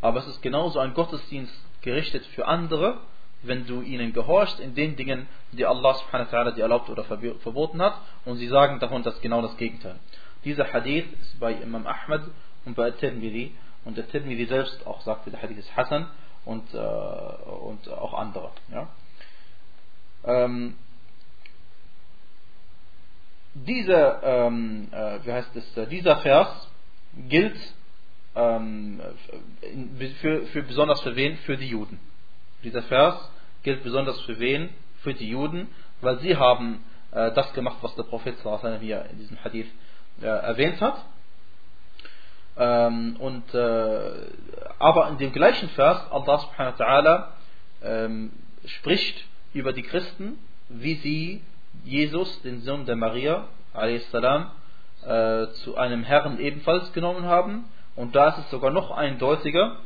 Aber 0.02 0.20
es 0.20 0.28
ist 0.28 0.42
genauso 0.42 0.80
ein 0.80 0.94
Gottesdienst 0.94 1.54
gerichtet 1.82 2.26
für 2.28 2.48
andere, 2.48 3.00
wenn 3.42 3.66
du 3.66 3.82
ihnen 3.82 4.14
gehorchst 4.14 4.60
in 4.60 4.76
den 4.76 4.96
Dingen, 4.96 5.28
die 5.52 5.66
Allah 5.66 5.94
subhanahu 5.96 6.32
wa 6.32 6.52
dir 6.52 6.64
erlaubt 6.64 6.90
oder 6.90 7.04
verboten 7.04 7.82
hat 7.82 7.96
und 8.26 8.38
sie 8.38 8.48
sagen 8.48 8.80
davon 8.80 9.04
das 9.04 9.20
genau 9.22 9.42
das 9.42 9.56
Gegenteil. 9.58 9.96
Dieser 10.44 10.72
Hadith 10.72 11.06
ist 11.22 11.40
bei 11.40 11.54
Imam 11.54 11.88
Ahmad 11.88 12.24
und 12.66 12.76
bei 12.76 12.92
Tirmidhi 12.92 13.56
und 13.86 13.98
der 13.98 14.08
Tirmidhi 14.10 14.46
selbst 14.46 14.86
auch 14.86 15.02
sagte, 15.02 15.32
der 15.32 15.42
Hadith 15.42 15.58
ist 15.58 15.76
Hassan 15.76 16.08
und, 16.46 16.74
äh, 16.74 16.78
und 16.78 17.90
auch 17.90 18.14
andere. 18.14 18.52
Ja? 18.72 18.88
Ähm, 20.26 20.76
dieser, 23.66 24.24
ähm, 24.24 24.88
äh, 24.92 25.20
wie 25.26 25.32
heißt 25.32 25.56
es, 25.56 25.78
äh, 25.78 25.88
dieser 25.88 26.18
Vers 26.18 26.70
gilt 27.28 27.58
ähm, 28.36 29.02
für, 30.22 30.44
für 30.48 30.64
besonders 30.64 31.02
für 31.02 31.16
wen? 31.16 31.38
Für 31.40 31.58
die 31.58 31.68
Juden. 31.68 32.00
Dieser 32.64 32.84
Vers 32.84 33.32
gilt 33.64 33.84
besonders 33.84 34.20
für 34.22 34.40
wen? 34.40 34.70
Für 35.02 35.14
die 35.14 35.30
Juden, 35.30 35.68
weil 36.02 36.20
sie 36.20 36.36
haben 36.36 36.84
äh, 37.12 37.32
das 37.32 37.54
gemacht, 37.54 37.78
was 37.82 37.96
der 37.96 38.04
Prophet 38.04 38.36
hier 38.82 39.06
in 39.12 39.18
diesem 39.18 39.44
Hadith 39.44 39.68
äh, 40.22 40.26
erwähnt 40.26 40.82
hat. 40.82 41.06
Ähm, 42.58 43.16
und, 43.20 43.54
äh, 43.54 44.12
aber 44.80 45.10
in 45.10 45.18
dem 45.18 45.32
gleichen 45.32 45.70
Vers, 45.70 46.12
Allah 46.12 46.40
subhanahu 46.40 46.78
wa 46.78 46.86
ta'ala 46.86 47.28
ähm, 47.82 48.32
spricht 48.66 49.26
über 49.54 49.72
die 49.72 49.84
Christen, 49.84 50.38
wie 50.68 50.96
sie 50.96 51.42
Jesus, 51.84 52.42
den 52.42 52.62
Sohn 52.62 52.86
der 52.86 52.96
Maria, 52.96 53.48
salam, 54.12 54.52
äh, 55.06 55.48
zu 55.64 55.78
einem 55.78 56.04
Herrn 56.04 56.40
ebenfalls 56.40 56.92
genommen 56.94 57.26
haben. 57.26 57.66
Und 57.96 58.16
da 58.16 58.30
ist 58.30 58.40
es 58.40 58.50
sogar 58.50 58.72
noch 58.72 58.92
eindeutiger, 58.92 59.78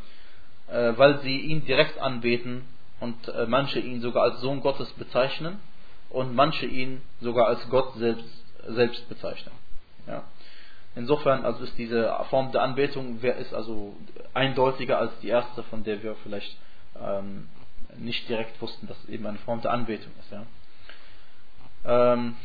äh, 0.68 0.94
weil 0.96 1.20
sie 1.22 1.40
ihn 1.40 1.66
direkt 1.66 2.00
anbeten 2.00 2.66
und 3.00 3.28
äh, 3.28 3.46
manche 3.48 3.80
ihn 3.80 4.02
sogar 4.02 4.24
als 4.24 4.42
Sohn 4.42 4.62
Gottes 4.62 4.90
bezeichnen 4.94 5.60
und 6.10 6.36
manche 6.36 6.66
ihn 6.66 7.02
sogar 7.22 7.48
als 7.48 7.68
Gott 7.70 7.94
selbst, 7.96 8.26
selbst 8.68 9.10
bezeichnen. 9.10 9.54
Ja. 10.08 10.24
Insofern 10.96 11.44
also 11.44 11.64
ist 11.64 11.78
diese 11.78 12.16
Form 12.30 12.52
der 12.52 12.62
Anbetung 12.62 13.20
ist 13.20 13.54
also 13.54 13.96
eindeutiger 14.34 15.00
als 15.00 15.12
die 15.22 15.30
erste, 15.30 15.64
von 15.64 15.84
der 15.84 16.04
wir 16.04 16.16
vielleicht 16.24 16.56
ähm, 17.02 17.50
nicht 17.98 18.30
direkt 18.30 18.62
wussten, 18.62 18.88
dass 18.88 18.98
es 19.04 19.10
eben 19.10 19.26
eine 19.26 19.40
Form 19.40 19.62
der 19.62 19.72
Anbetung 19.72 20.12
ist. 20.20 20.32
Ja. 20.32 20.44
Ähm, 21.86 22.36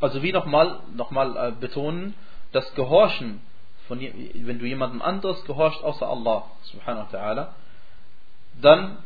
also 0.00 0.22
wie 0.22 0.32
nochmal 0.32 0.80
noch 0.94 1.10
mal, 1.10 1.36
äh, 1.36 1.52
betonen, 1.52 2.14
das 2.52 2.72
Gehorchen, 2.74 3.40
von, 3.88 4.00
wenn 4.00 4.58
du 4.58 4.66
jemandem 4.66 5.02
anderes 5.02 5.44
gehorchst 5.44 5.82
außer 5.82 6.08
Allah 6.08 6.44
subhanahu 6.62 7.12
wa 7.12 7.18
ta'ala, 7.18 7.48
dann 8.60 8.98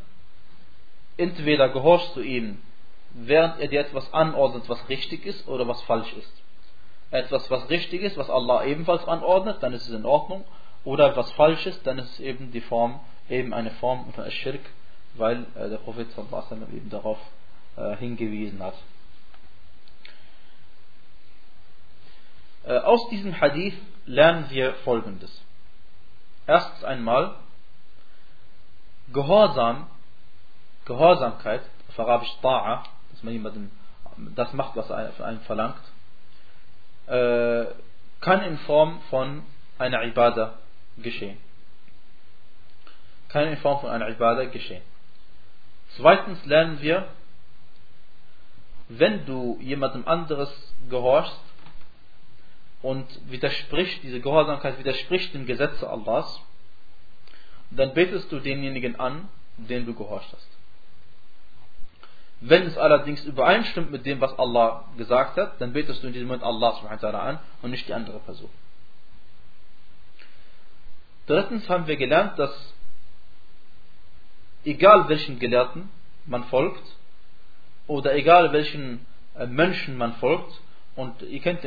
entweder 1.17 1.69
gehorchst 1.71 2.15
du 2.17 2.21
ihm, 2.21 2.61
während 3.13 3.59
er 3.59 3.69
dir 3.69 3.81
etwas 3.81 4.13
anordnet, 4.13 4.69
was 4.69 4.89
richtig 4.89 5.25
ist 5.27 5.49
oder 5.49 5.67
was 5.67 5.81
falsch 5.83 6.13
ist 6.13 6.43
etwas, 7.11 7.51
was 7.51 7.69
richtig 7.71 8.03
ist, 8.03 8.17
was 8.17 8.29
Allah 8.29 8.65
ebenfalls 8.65 9.07
anordnet, 9.07 9.59
dann 9.61 9.73
ist 9.73 9.89
es 9.89 9.95
in 9.95 10.05
Ordnung. 10.05 10.45
Oder 10.85 11.11
etwas 11.11 11.31
falsch 11.33 11.67
ist, 11.67 11.87
dann 11.87 11.99
ist 11.99 12.13
es 12.13 12.21
eben 12.21 12.53
die 12.53 12.61
Form, 12.61 13.01
eben 13.29 13.53
eine 13.53 13.71
Form 13.73 14.13
von 14.13 14.25
Aschirk, 14.25 14.61
weil 15.15 15.47
äh, 15.55 15.69
der 15.69 15.79
Prophet 15.79 16.11
sallallahu 16.13 16.55
eben 16.75 16.91
darauf 16.91 17.19
hingewiesen 17.97 18.63
hat. 18.63 18.75
Äh, 22.65 22.79
aus 22.79 23.09
diesem 23.11 23.41
Hadith 23.41 23.75
lernen 24.07 24.51
wir 24.51 24.75
folgendes. 24.85 25.43
Erstens 26.47 26.85
einmal, 26.85 27.37
Gehorsam, 29.13 29.87
Gehorsamkeit, 30.85 31.63
auf 31.89 31.99
Arabisch 31.99 32.29
Ta'a, 32.43 32.85
dass 33.11 33.23
man 33.23 33.33
jemandem 33.33 33.71
das 34.35 34.53
macht, 34.53 34.77
was 34.77 34.91
er 34.91 35.13
von 35.13 35.25
einem 35.25 35.41
verlangt, 35.41 35.81
äh, 37.07 37.67
kann 38.21 38.43
in 38.43 38.59
Form 38.59 39.01
von 39.09 39.45
einer 39.79 40.03
Ibadah 40.05 40.59
geschehen. 40.99 41.39
Kann 43.29 43.49
in 43.49 43.57
Form 43.59 43.81
von 43.81 43.91
einer 43.91 44.09
Ibadah 44.09 44.47
geschehen. 44.47 44.83
Zweitens 45.97 46.45
lernen 46.45 46.81
wir, 46.81 47.09
wenn 48.89 49.27
du 49.27 49.59
jemandem 49.61 50.07
anderes 50.07 50.51
gehorchst 50.89 51.39
und 52.83 53.07
widerspricht, 53.31 54.03
diese 54.03 54.21
Gehorsamkeit 54.21 54.79
widerspricht 54.79 55.35
dem 55.35 55.47
Gesetze 55.47 55.89
Allahs, 55.89 56.41
dann 57.71 57.93
betest 57.93 58.33
du 58.33 58.41
denjenigen 58.41 58.99
an, 58.99 59.29
den 59.57 59.85
du 59.85 59.95
gehorcht 59.95 60.33
hast. 60.33 60.49
Wenn 62.41 62.63
es 62.63 62.79
allerdings 62.79 63.25
übereinstimmt 63.25 63.91
mit 63.91 64.07
dem, 64.07 64.21
was 64.21 64.39
Allah 64.39 64.85
gesagt 64.97 65.37
hat, 65.37 65.61
dann 65.61 65.73
betest 65.73 66.03
du 66.03 66.07
in 66.07 66.13
diesem 66.13 66.29
Moment 66.29 66.45
Allah 66.45 66.71
an 67.19 67.41
und 67.63 67.71
nicht 67.71 67.89
die 67.89 67.95
andere 67.95 68.21
Person. 68.21 68.51
Drittens 71.27 71.69
haben 71.69 71.87
wir 71.89 71.97
gelernt, 71.97 72.39
dass 72.39 72.75
egal 74.65 75.09
welchen 75.09 75.39
Gelehrten 75.39 75.91
man 76.27 76.45
folgt 76.45 76.83
oder 77.89 78.15
egal 78.15 78.53
welchen 78.53 79.05
äh, 79.37 79.47
Menschen 79.47 79.97
man 79.97 80.15
folgt, 80.15 80.61
und 80.95 81.23
ihr 81.23 81.41
kennt, 81.41 81.61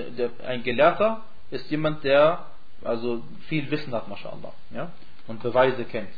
ein 0.46 0.64
Gelehrter 0.64 1.22
ist 1.52 1.70
jemand, 1.72 2.04
der 2.04 2.46
also 2.84 3.22
viel 3.48 3.70
Wissen 3.72 3.94
hat, 3.94 4.08
mashallah, 4.08 4.54
ja, 4.72 4.92
und 5.28 5.42
Beweise 5.44 5.86
kennt 5.86 6.10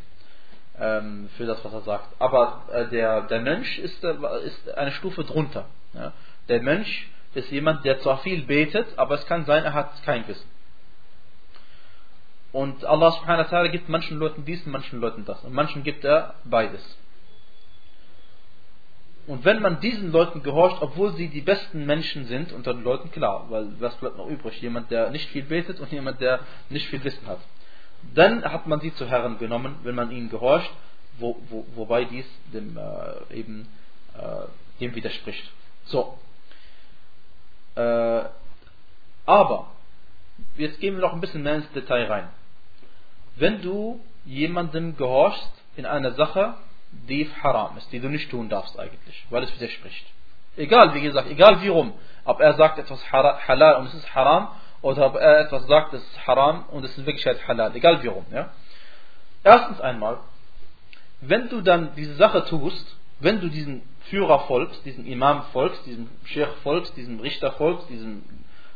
ähm, 0.79 1.29
für 1.37 1.45
das, 1.45 1.63
was 1.63 1.73
er 1.73 1.81
sagt. 1.81 2.07
Aber 2.19 2.63
äh, 2.71 2.87
der, 2.87 3.21
der 3.21 3.41
Mensch 3.41 3.77
ist, 3.79 4.03
äh, 4.03 4.15
ist 4.45 4.75
eine 4.75 4.91
Stufe 4.91 5.23
drunter. 5.23 5.65
Ja? 5.93 6.13
Der 6.49 6.61
Mensch 6.61 7.09
ist 7.33 7.51
jemand, 7.51 7.85
der 7.85 7.99
zwar 7.99 8.19
viel 8.19 8.43
betet, 8.43 8.87
aber 8.97 9.15
es 9.15 9.25
kann 9.25 9.45
sein, 9.45 9.63
er 9.63 9.73
hat 9.73 10.03
kein 10.03 10.27
Wissen. 10.27 10.49
Und 12.51 12.85
Allah 12.85 13.11
subhanahu 13.11 13.51
wa 13.51 13.57
ta'ala 13.57 13.69
gibt 13.69 13.89
manchen 13.89 14.19
Leuten 14.19 14.45
dies 14.45 14.63
und 14.65 14.71
manchen 14.71 14.99
Leuten 14.99 15.25
das. 15.25 15.43
Und 15.43 15.53
manchen 15.53 15.83
gibt 15.83 16.03
er 16.03 16.35
beides. 16.43 16.81
Und 19.25 19.45
wenn 19.45 19.61
man 19.61 19.79
diesen 19.79 20.11
Leuten 20.11 20.43
gehorcht, 20.43 20.81
obwohl 20.81 21.13
sie 21.15 21.29
die 21.29 21.41
besten 21.41 21.85
Menschen 21.85 22.25
sind 22.25 22.51
unter 22.51 22.73
den 22.73 22.83
Leuten, 22.83 23.09
klar, 23.11 23.45
weil 23.49 23.67
was 23.79 23.95
bleibt 23.95 24.17
noch 24.17 24.27
übrig? 24.27 24.61
Jemand, 24.61 24.91
der 24.91 25.11
nicht 25.11 25.29
viel 25.29 25.43
betet 25.43 25.79
und 25.79 25.91
jemand, 25.91 26.19
der 26.19 26.41
nicht 26.69 26.87
viel 26.87 27.03
Wissen 27.03 27.25
hat. 27.27 27.39
Dann 28.13 28.43
hat 28.43 28.67
man 28.67 28.81
sie 28.81 28.93
zu 28.95 29.07
Herren 29.07 29.37
genommen, 29.37 29.77
wenn 29.83 29.95
man 29.95 30.11
ihnen 30.11 30.29
gehorcht, 30.29 30.69
wo, 31.19 31.37
wo, 31.49 31.65
wobei 31.75 32.03
dies 32.03 32.25
dem 32.53 32.77
äh, 32.77 33.33
eben 33.33 33.67
äh, 34.17 34.47
dem 34.81 34.93
widerspricht. 34.93 35.49
So. 35.85 36.17
Äh, 37.75 38.23
aber 39.25 39.71
jetzt 40.57 40.79
gehen 40.79 40.95
wir 40.95 41.01
noch 41.01 41.13
ein 41.13 41.21
bisschen 41.21 41.43
mehr 41.43 41.55
ins 41.55 41.71
Detail 41.71 42.05
rein. 42.05 42.29
Wenn 43.37 43.61
du 43.61 44.01
jemandem 44.25 44.97
gehorchst 44.97 45.51
in 45.75 45.85
einer 45.85 46.11
Sache, 46.13 46.55
die 47.07 47.29
haram 47.41 47.77
ist, 47.77 47.91
die 47.91 47.99
du 47.99 48.09
nicht 48.09 48.29
tun 48.29 48.49
darfst 48.49 48.79
eigentlich, 48.79 49.25
weil 49.29 49.43
es 49.43 49.53
widerspricht. 49.55 50.05
Egal, 50.55 50.93
wie 50.93 51.01
gesagt, 51.01 51.29
egal 51.29 51.61
wie 51.61 51.67
rum. 51.67 51.93
Ob 52.25 52.39
er 52.39 52.53
sagt 52.53 52.77
etwas 52.77 53.11
halal 53.11 53.77
und 53.77 53.87
es 53.87 53.93
ist 53.95 54.15
haram, 54.15 54.49
oder 54.81 55.07
ob 55.07 55.15
er 55.15 55.39
etwas 55.39 55.65
sagt, 55.65 55.93
es 55.93 56.03
ist 56.03 56.27
haram 56.27 56.65
und 56.69 56.83
es 56.83 56.91
ist 56.91 56.99
in 56.99 57.05
Wirklichkeit 57.05 57.47
halal. 57.47 57.75
Egal 57.75 58.03
wie 58.03 58.07
rum. 58.07 58.25
Ja? 58.31 58.51
Erstens 59.43 59.81
einmal, 59.81 60.19
wenn 61.21 61.49
du 61.49 61.61
dann 61.61 61.95
diese 61.95 62.15
Sache 62.15 62.45
tust, 62.45 62.97
wenn 63.19 63.39
du 63.39 63.47
diesen 63.47 63.81
Führer 64.09 64.41
folgst, 64.41 64.85
diesen 64.85 65.05
Imam 65.05 65.43
folgst, 65.53 65.85
diesem 65.85 66.09
Sheikh 66.25 66.51
folgst, 66.63 66.95
diesem 66.97 67.19
Richter 67.19 67.53
folgst, 67.53 67.89
diesem 67.89 68.23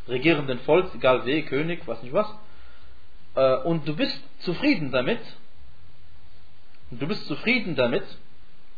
regierenden 0.07 0.59
folgst, 0.59 0.95
egal 0.95 1.21
wer, 1.25 1.41
König, 1.43 1.85
was 1.85 2.01
nicht 2.01 2.13
was, 2.13 2.27
äh, 3.35 3.57
und 3.63 3.87
du 3.87 3.95
bist 3.95 4.17
zufrieden 4.39 4.91
damit, 4.91 5.19
und 6.91 7.01
du 7.01 7.07
bist 7.07 7.25
zufrieden 7.27 7.75
damit, 7.75 8.03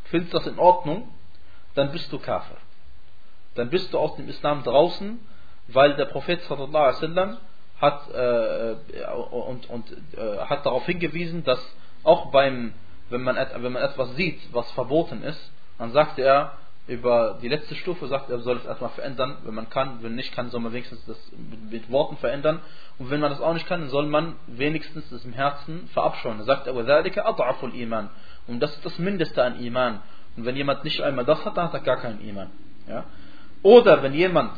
findest 0.06 0.34
das 0.34 0.48
in 0.48 0.58
Ordnung, 0.60 1.08
dann 1.76 1.92
bist 1.92 2.12
du 2.12 2.20
Kafir. 2.20 2.58
Dann 3.56 3.70
bist 3.70 3.94
du 3.94 4.00
aus 4.00 4.16
dem 4.16 4.28
Islam 4.28 4.64
draußen, 4.64 5.20
weil 5.68 5.96
der 5.96 6.06
Prophet 6.06 6.42
sallallahu 6.44 6.78
alaihi 6.78 6.96
wasallam 6.96 7.38
hat 7.80 8.10
äh, 8.12 8.76
und, 9.32 9.70
und 9.70 9.92
äh, 10.18 10.38
hat 10.40 10.66
darauf 10.66 10.86
hingewiesen, 10.86 11.44
dass 11.44 11.60
auch 12.04 12.32
beim 12.32 12.74
wenn 13.10 13.24
man 13.24 13.36
wenn 13.36 13.72
man 13.72 13.82
etwas 13.82 14.16
sieht, 14.16 14.40
was 14.54 14.70
verboten 14.72 15.24
ist, 15.24 15.52
dann 15.78 15.92
sagt 15.92 16.20
er 16.20 16.54
über 16.90 17.38
die 17.42 17.48
letzte 17.48 17.76
Stufe 17.76 18.08
sagt 18.08 18.32
er, 18.32 18.40
soll 18.40 18.58
es 18.58 18.66
erstmal 18.66 18.90
verändern, 18.90 19.38
wenn 19.44 19.54
man 19.54 19.70
kann, 19.70 20.02
wenn 20.02 20.16
nicht 20.16 20.34
kann, 20.34 20.50
soll 20.50 20.60
man 20.62 20.74
wenigstens 20.74 21.06
das 21.06 21.18
mit 21.70 21.92
Worten 21.92 22.18
verändern 22.18 22.60
und 22.98 23.12
wenn 23.12 23.20
man 23.20 23.30
das 23.30 23.42
auch 23.42 23.54
nicht 23.54 23.68
kann, 23.68 23.82
dann 23.82 23.90
soll 23.90 24.08
man 24.08 24.36
wenigstens 24.48 25.08
das 25.10 25.24
im 25.24 25.34
Herzen 25.34 25.88
verabscheuen. 25.94 26.40
Er 26.40 26.46
sagt 26.46 26.68
aber, 26.68 26.82
iman 27.74 28.10
und 28.48 28.60
das 28.60 28.74
ist 28.74 28.84
das 28.84 28.98
Mindeste 28.98 29.44
an 29.44 29.60
Iman. 29.60 30.02
Und 30.36 30.46
wenn 30.46 30.56
jemand 30.56 30.84
nicht 30.84 31.02
einmal 31.02 31.26
das 31.26 31.46
hat, 31.46 31.56
dann 31.56 31.66
hat 31.66 31.74
er 31.76 31.82
gar 31.82 31.98
keinen 31.98 32.28
Iman. 32.28 32.50
Ja? 32.88 33.04
Oder 33.62 34.02
wenn 34.02 34.14
jemand 34.14 34.54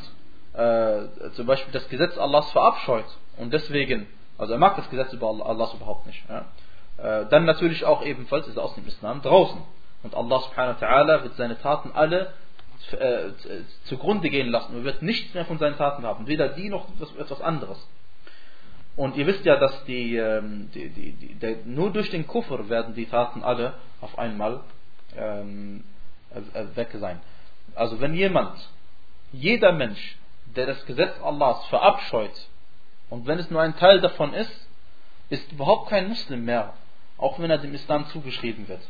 äh, 0.54 1.32
zum 1.34 1.46
Beispiel 1.46 1.74
das 1.74 1.88
Gesetz 1.90 2.18
Allahs 2.18 2.50
verabscheut 2.52 3.06
und 3.38 3.52
deswegen, 3.52 4.08
also 4.38 4.54
er 4.54 4.60
mag 4.60 4.78
das 4.78 4.90
Gesetz 4.90 5.12
über 5.12 5.28
Allahs 5.28 5.74
überhaupt 5.74 6.08
nicht, 6.08 6.24
ja? 6.30 6.46
äh, 6.98 7.26
dann 7.30 7.44
natürlich 7.44 7.84
auch 7.84 8.04
ebenfalls 8.06 8.48
ist 8.48 8.56
er 8.56 8.64
aus 8.64 8.76
dem 8.76 8.88
Islam 8.88 9.22
draußen. 9.22 9.62
Und 10.04 10.16
Allah 10.16 10.40
subhanahu 10.40 10.82
wa 10.82 10.88
ta'ala 10.88 11.24
wird 11.24 11.36
seine 11.36 11.60
Taten 11.60 11.92
alle 11.94 12.34
äh, 12.92 13.30
zugrunde 13.86 14.30
gehen 14.30 14.50
lassen. 14.50 14.76
Er 14.76 14.84
wird 14.84 15.02
nichts 15.02 15.34
mehr 15.34 15.46
von 15.46 15.60
seinen 15.60 15.78
Taten 15.78 16.04
haben. 16.04 16.28
Weder 16.28 16.50
die 16.50 16.70
noch 16.70 16.88
etwas 17.20 17.42
anderes. 17.42 17.78
Und 18.96 19.16
ihr 19.16 19.28
wisst 19.28 19.46
ja, 19.46 19.58
dass 19.58 19.84
die, 19.86 20.18
ähm, 20.18 20.70
die, 20.74 20.90
die, 20.90 21.36
die 21.36 21.58
nur 21.66 21.92
durch 21.92 22.10
den 22.10 22.28
Kuffer 22.28 22.70
werden 22.70 22.94
die 22.94 23.06
Taten 23.06 23.44
alle 23.44 23.76
auf 24.02 24.18
einmal 24.18 24.62
ähm, 25.16 25.84
weg 26.76 26.90
sein. 27.00 27.22
Also 27.76 28.02
wenn 28.02 28.14
jemand, 28.16 28.58
jeder 29.32 29.72
Mensch, 29.72 30.18
der 30.56 30.66
das 30.66 30.86
Gesetz 30.86 31.14
Allahs 31.24 31.66
verabscheut, 31.68 32.48
und 33.10 33.28
wenn 33.28 33.40
es 33.40 33.50
nur 33.50 33.62
ein 33.62 33.76
Teil 33.78 34.02
davon 34.02 34.34
ist, 34.34 34.68
ist 35.30 35.52
überhaupt 35.52 35.90
kein 35.90 36.10
Muslim 36.10 36.44
mehr, 36.44 36.74
auch 37.18 37.40
wenn 37.40 37.50
er 37.50 37.58
dem 37.58 37.74
Islam 37.74 38.08
zugeschrieben 38.08 38.68
wird. 38.68 38.82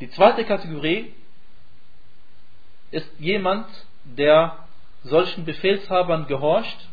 Die 0.00 0.10
zweite 0.10 0.44
Kategorie 0.44 1.12
ist 2.90 3.08
jemand, 3.18 3.66
der 4.04 4.56
solchen 5.04 5.44
Befehlshabern 5.44 6.26
gehorcht, 6.26 6.88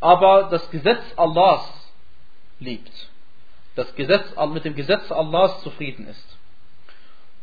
aber 0.00 0.44
das 0.44 0.68
Gesetz 0.70 1.02
Allahs 1.16 1.92
liebt, 2.58 2.92
das 3.76 3.94
Gesetz, 3.94 4.34
mit 4.52 4.64
dem 4.64 4.74
Gesetz 4.74 5.10
Allahs 5.12 5.62
zufrieden 5.62 6.06
ist 6.08 6.38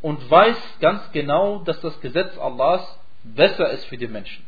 und 0.02 0.30
weiß 0.30 0.58
ganz 0.80 1.12
genau, 1.12 1.60
dass 1.60 1.80
das 1.82 2.00
Gesetz 2.02 2.38
Allahs 2.38 3.00
besser 3.24 3.70
ist 3.72 3.86
für 3.86 3.98
die 3.98 4.08
Menschen 4.08 4.46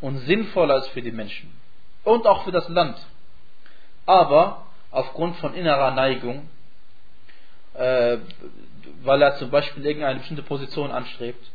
und 0.00 0.18
sinnvoller 0.18 0.78
ist 0.78 0.88
für 0.88 1.02
die 1.02 1.12
Menschen 1.12 1.52
und 2.04 2.26
auch 2.26 2.44
für 2.44 2.52
das 2.52 2.68
Land. 2.68 2.96
Aber 4.06 4.66
aufgrund 4.90 5.36
von 5.36 5.54
innerer 5.54 5.92
Neigung 5.92 6.48
äh, 7.74 8.18
weil 9.02 9.22
er 9.22 9.36
zum 9.36 9.50
Beispiel 9.50 9.84
irgendeine 9.84 10.18
bestimmte 10.20 10.42
Position 10.42 10.90
anstrebt 10.90 11.50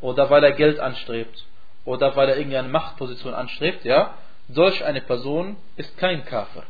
oder 0.00 0.30
weil 0.30 0.44
er 0.44 0.52
Geld 0.52 0.78
anstrebt 0.78 1.44
oder 1.84 2.14
weil 2.16 2.28
er 2.28 2.36
irgendeine 2.36 2.68
Machtposition 2.68 3.34
anstrebt, 3.34 3.84
ja, 3.84 4.14
solch 4.48 4.84
eine 4.84 5.00
Person 5.00 5.56
ist 5.76 5.96
kein 5.98 6.24
Kafir, 6.24 6.64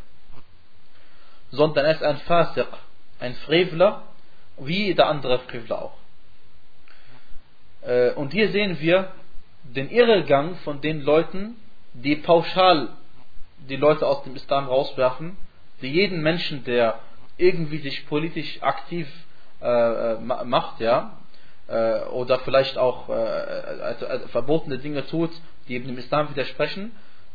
sondern 1.50 1.84
er 1.86 1.92
ist 1.92 2.02
ein 2.02 2.18
Fasiq, 2.18 2.68
ein 3.20 3.34
Frevler, 3.34 4.02
wie 4.58 4.86
jeder 4.86 5.06
andere 5.06 5.38
Frevler 5.40 5.82
auch. 5.82 5.96
Äh, 7.82 8.12
und 8.12 8.32
hier 8.32 8.50
sehen 8.50 8.80
wir 8.80 9.12
den 9.62 9.90
Irrgang 9.90 10.56
von 10.56 10.80
den 10.80 11.02
Leuten, 11.02 11.56
die 11.92 12.16
pauschal 12.16 12.88
die 13.68 13.76
Leute 13.76 14.06
aus 14.06 14.22
dem 14.24 14.36
Islam 14.36 14.66
rauswerfen, 14.66 15.36
die 15.82 15.90
jeden 15.90 16.22
Menschen, 16.22 16.64
der 16.64 17.00
irgendwie 17.38 17.78
sich 17.78 18.06
politisch 18.06 18.62
aktiv 18.62 19.08
äh, 19.60 19.66
äh 19.66 20.18
macht, 20.44 20.80
ja, 20.80 21.18
äh, 21.68 22.04
oder 22.06 22.38
vielleicht 22.40 22.76
auch 22.78 23.08
äh, 23.08 23.12
also, 23.12 24.06
also 24.06 24.28
verbotene 24.28 24.78
Dinge 24.78 25.06
tut, 25.06 25.30
die 25.66 25.74
eben 25.74 25.86
dem 25.86 25.98
Islam 25.98 26.30
widersprechen, 26.30 26.92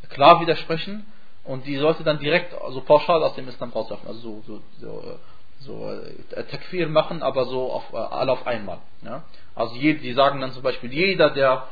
klar 0.09 0.41
widersprechen, 0.41 1.05
und 1.43 1.65
die 1.65 1.77
sollte 1.77 2.03
dann 2.03 2.19
direkt 2.19 2.51
so 2.51 2.57
also 2.59 2.81
pauschal 2.81 3.21
aus 3.23 3.35
dem 3.35 3.47
Islam 3.47 3.71
rauswerfen, 3.71 4.07
also 4.07 4.19
so, 4.19 4.43
so, 4.47 4.61
so, 4.79 5.19
so 5.59 5.91
äh, 6.35 6.43
Takfir 6.45 6.87
machen, 6.87 7.21
aber 7.21 7.45
so 7.45 7.71
auf, 7.71 7.93
äh, 7.93 7.97
alle 7.97 8.31
auf 8.31 8.47
einmal. 8.47 8.79
Ja? 9.01 9.23
Also 9.55 9.75
je, 9.75 9.93
die 9.95 10.13
sagen 10.13 10.39
dann 10.41 10.51
zum 10.51 10.63
Beispiel, 10.63 10.91
jeder, 10.91 11.29
der 11.29 11.67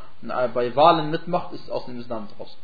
bei 0.53 0.75
Wahlen 0.75 1.09
mitmacht, 1.09 1.51
ist 1.53 1.71
aus 1.71 1.85
dem 1.85 1.99
Islam 1.99 2.27
draußen. 2.37 2.57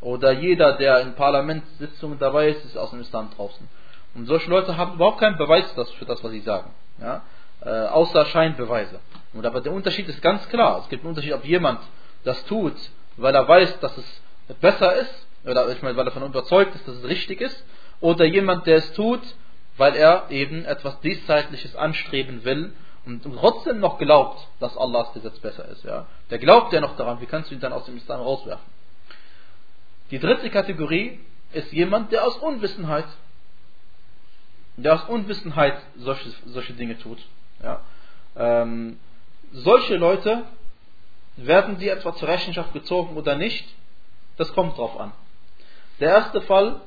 Oder 0.00 0.32
jeder, 0.32 0.76
der 0.76 1.00
in 1.00 1.14
Parlamentssitzungen 1.14 2.18
dabei 2.18 2.48
ist, 2.48 2.64
ist 2.64 2.76
aus 2.76 2.90
dem 2.90 3.00
Islam 3.00 3.30
draußen. 3.36 3.68
Und 4.16 4.26
solche 4.26 4.48
Leute 4.48 4.76
haben 4.76 4.94
überhaupt 4.94 5.20
keinen 5.20 5.36
Beweis 5.36 5.70
für 5.98 6.04
das, 6.06 6.24
was 6.24 6.32
sie 6.32 6.40
sagen. 6.40 6.70
Ja? 7.00 7.22
Äh, 7.60 7.88
außer 7.88 8.24
Scheinbeweise. 8.26 8.98
Und 9.34 9.44
aber 9.44 9.60
der 9.60 9.72
Unterschied 9.72 10.08
ist 10.08 10.22
ganz 10.22 10.48
klar. 10.48 10.80
Es 10.80 10.88
gibt 10.88 11.02
einen 11.02 11.10
Unterschied, 11.10 11.34
ob 11.34 11.44
jemand 11.44 11.80
das 12.24 12.42
tut, 12.46 12.74
weil 13.18 13.34
er 13.34 13.46
weiß, 13.46 13.78
dass 13.80 13.96
es 13.98 14.22
besser 14.60 14.96
ist, 14.96 15.26
oder 15.44 15.68
ich 15.68 15.82
meine, 15.82 15.96
weil 15.96 16.06
er 16.06 16.12
davon 16.12 16.24
überzeugt 16.24 16.74
ist, 16.74 16.88
dass 16.88 16.96
es 16.96 17.04
richtig 17.04 17.42
ist, 17.42 17.64
oder 18.00 18.24
jemand, 18.24 18.66
der 18.66 18.78
es 18.78 18.92
tut, 18.94 19.20
weil 19.76 19.94
er 19.94 20.30
eben 20.30 20.64
etwas 20.64 20.98
Diesseitliches 21.00 21.76
anstreben 21.76 22.44
will 22.44 22.72
und 23.04 23.22
trotzdem 23.38 23.80
noch 23.80 23.98
glaubt, 23.98 24.48
dass 24.60 24.76
Allahs 24.76 25.12
Gesetz 25.12 25.38
besser 25.38 25.68
ist. 25.68 25.84
Ja? 25.84 26.06
Der 26.30 26.38
glaubt 26.38 26.72
ja 26.72 26.80
noch 26.80 26.96
daran, 26.96 27.20
wie 27.20 27.26
kannst 27.26 27.50
du 27.50 27.54
ihn 27.54 27.60
dann 27.60 27.72
aus 27.74 27.84
dem 27.84 27.96
Islam 27.98 28.20
rauswerfen? 28.20 28.64
Die 30.10 30.18
dritte 30.18 30.48
Kategorie 30.50 31.20
ist 31.52 31.72
jemand, 31.72 32.12
der 32.12 32.24
aus 32.24 32.36
Unwissenheit 32.38 33.06
der 34.76 34.94
aus 34.94 35.04
Unwissenheit 35.08 35.78
solche, 35.96 36.30
solche 36.46 36.72
Dinge 36.74 36.98
tut. 36.98 37.18
Ja. 37.62 37.80
Ähm, 38.36 38.98
solche 39.52 39.96
Leute, 39.96 40.44
werden 41.36 41.78
sie 41.78 41.88
etwa 41.88 42.14
zur 42.14 42.28
Rechenschaft 42.28 42.72
gezogen 42.72 43.16
oder 43.16 43.36
nicht? 43.36 43.66
Das 44.36 44.52
kommt 44.54 44.76
drauf 44.76 44.98
an. 44.98 45.12
Der 46.00 46.10
erste 46.10 46.40
Fall, 46.42 46.80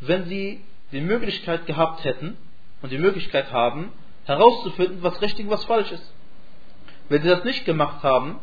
wenn 0.00 0.26
sie 0.26 0.62
die 0.92 1.00
Möglichkeit 1.00 1.66
gehabt 1.66 2.04
hätten 2.04 2.36
und 2.82 2.92
die 2.92 2.98
Möglichkeit 2.98 3.52
haben, 3.52 3.92
herauszufinden, 4.24 5.02
was 5.02 5.20
richtig 5.22 5.46
und 5.46 5.52
was 5.52 5.64
falsch 5.64 5.92
ist. 5.92 6.12
Wenn 7.08 7.22
sie 7.22 7.28
das 7.28 7.44
nicht 7.44 7.64
gemacht 7.64 8.02
haben, 8.02 8.38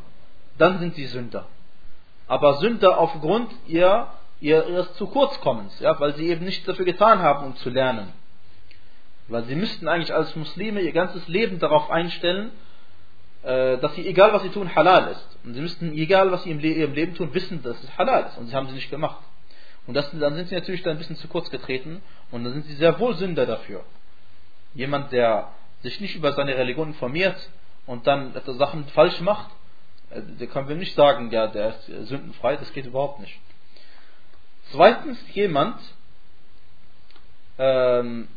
dann 0.57 0.79
sind 0.79 0.95
sie 0.95 1.05
Sünder. 1.05 1.45
Aber 2.27 2.55
Sünder 2.55 2.97
aufgrund 2.99 3.51
ihr, 3.67 4.07
ihres 4.39 4.93
zu 4.93 5.07
kurzkommens, 5.07 5.77
ja, 5.79 5.99
weil 5.99 6.15
sie 6.15 6.27
eben 6.27 6.45
nichts 6.45 6.65
dafür 6.65 6.85
getan 6.85 7.19
haben, 7.19 7.45
um 7.45 7.55
zu 7.57 7.69
lernen. 7.69 8.13
Weil 9.27 9.43
sie 9.45 9.55
müssten 9.55 9.87
eigentlich 9.87 10.13
als 10.13 10.35
Muslime 10.35 10.81
ihr 10.81 10.91
ganzes 10.91 11.27
Leben 11.27 11.59
darauf 11.59 11.89
einstellen, 11.89 12.51
äh, 13.43 13.77
dass 13.77 13.95
sie, 13.95 14.07
egal 14.07 14.33
was 14.33 14.43
sie 14.43 14.49
tun, 14.49 14.73
halal 14.75 15.11
ist. 15.11 15.37
Und 15.43 15.53
sie 15.53 15.61
müssten, 15.61 15.93
egal 15.93 16.31
was 16.31 16.43
sie 16.43 16.53
Le 16.53 16.69
ihrem 16.69 16.93
Leben 16.93 17.15
tun, 17.15 17.33
wissen, 17.33 17.61
dass 17.63 17.81
es 17.83 17.97
halal 17.97 18.27
ist. 18.29 18.37
Und 18.37 18.47
sie 18.47 18.55
haben 18.55 18.67
sie 18.67 18.75
nicht 18.75 18.89
gemacht. 18.89 19.23
Und 19.85 19.95
das, 19.95 20.09
dann 20.11 20.35
sind 20.35 20.47
sie 20.47 20.55
natürlich 20.55 20.83
dann 20.83 20.93
ein 20.93 20.97
bisschen 20.97 21.17
zu 21.17 21.27
kurz 21.27 21.49
getreten 21.49 22.01
und 22.31 22.43
dann 22.43 22.53
sind 22.53 22.65
sie 22.65 22.75
sehr 22.75 22.99
wohl 22.99 23.15
Sünder 23.15 23.45
dafür. 23.45 23.83
Jemand, 24.73 25.11
der 25.11 25.49
sich 25.81 25.99
nicht 25.99 26.15
über 26.15 26.31
seine 26.31 26.55
Religion 26.55 26.89
informiert 26.89 27.35
und 27.85 28.07
dann 28.07 28.33
Sachen 28.45 28.85
falsch 28.87 29.19
macht, 29.19 29.49
äh, 30.09 30.21
der 30.39 30.47
können 30.47 30.69
wir 30.69 30.75
nicht 30.75 30.95
sagen, 30.95 31.31
ja, 31.31 31.47
der 31.47 31.69
ist 31.69 32.07
sündenfrei, 32.07 32.55
das 32.55 32.71
geht 32.71 32.85
überhaupt 32.85 33.19
nicht. 33.19 33.37
Zweitens, 34.71 35.19
jemand 35.33 35.79
ähm, 37.57 38.27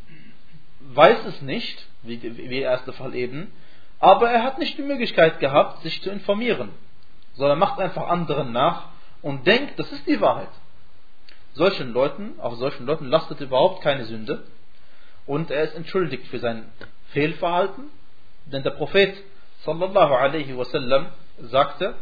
weiß 0.95 1.25
es 1.27 1.43
nicht, 1.43 1.87
wie, 2.03 2.23
wie 2.23 2.49
der 2.49 2.71
erste 2.71 2.93
Fall 2.93 3.15
eben, 3.15 3.53
aber 3.99 4.31
er 4.31 4.43
hat 4.43 4.59
nicht 4.59 4.77
die 4.79 4.83
Möglichkeit 4.83 5.41
gehabt, 5.41 5.83
sich 5.83 6.03
zu 6.03 6.11
informieren, 6.11 6.71
sondern 7.35 7.59
macht 7.59 7.79
einfach 7.79 8.09
anderen 8.09 8.53
nach 8.53 8.89
und 9.23 9.47
denkt, 9.47 9.79
das 9.79 9.91
ist 9.93 10.07
die 10.07 10.21
Wahrheit. 10.21 10.51
Solchen 11.55 11.93
Leuten, 11.93 12.39
auf 12.39 12.57
solchen 12.57 12.87
Leuten 12.87 13.07
lastet 13.07 13.41
überhaupt 13.41 13.83
keine 13.83 14.05
Sünde 14.05 14.45
und 15.27 15.51
er 15.51 15.65
ist 15.65 15.75
entschuldigt 15.75 16.27
für 16.29 16.39
sein 16.39 16.71
Fehlverhalten, 17.13 17.85
denn 18.45 18.63
der 18.63 18.71
Prophet 18.73 19.15
sallallahu 19.65 20.15
alaihi 20.15 20.57
wasallam 20.57 21.07
sagte, 21.39 21.95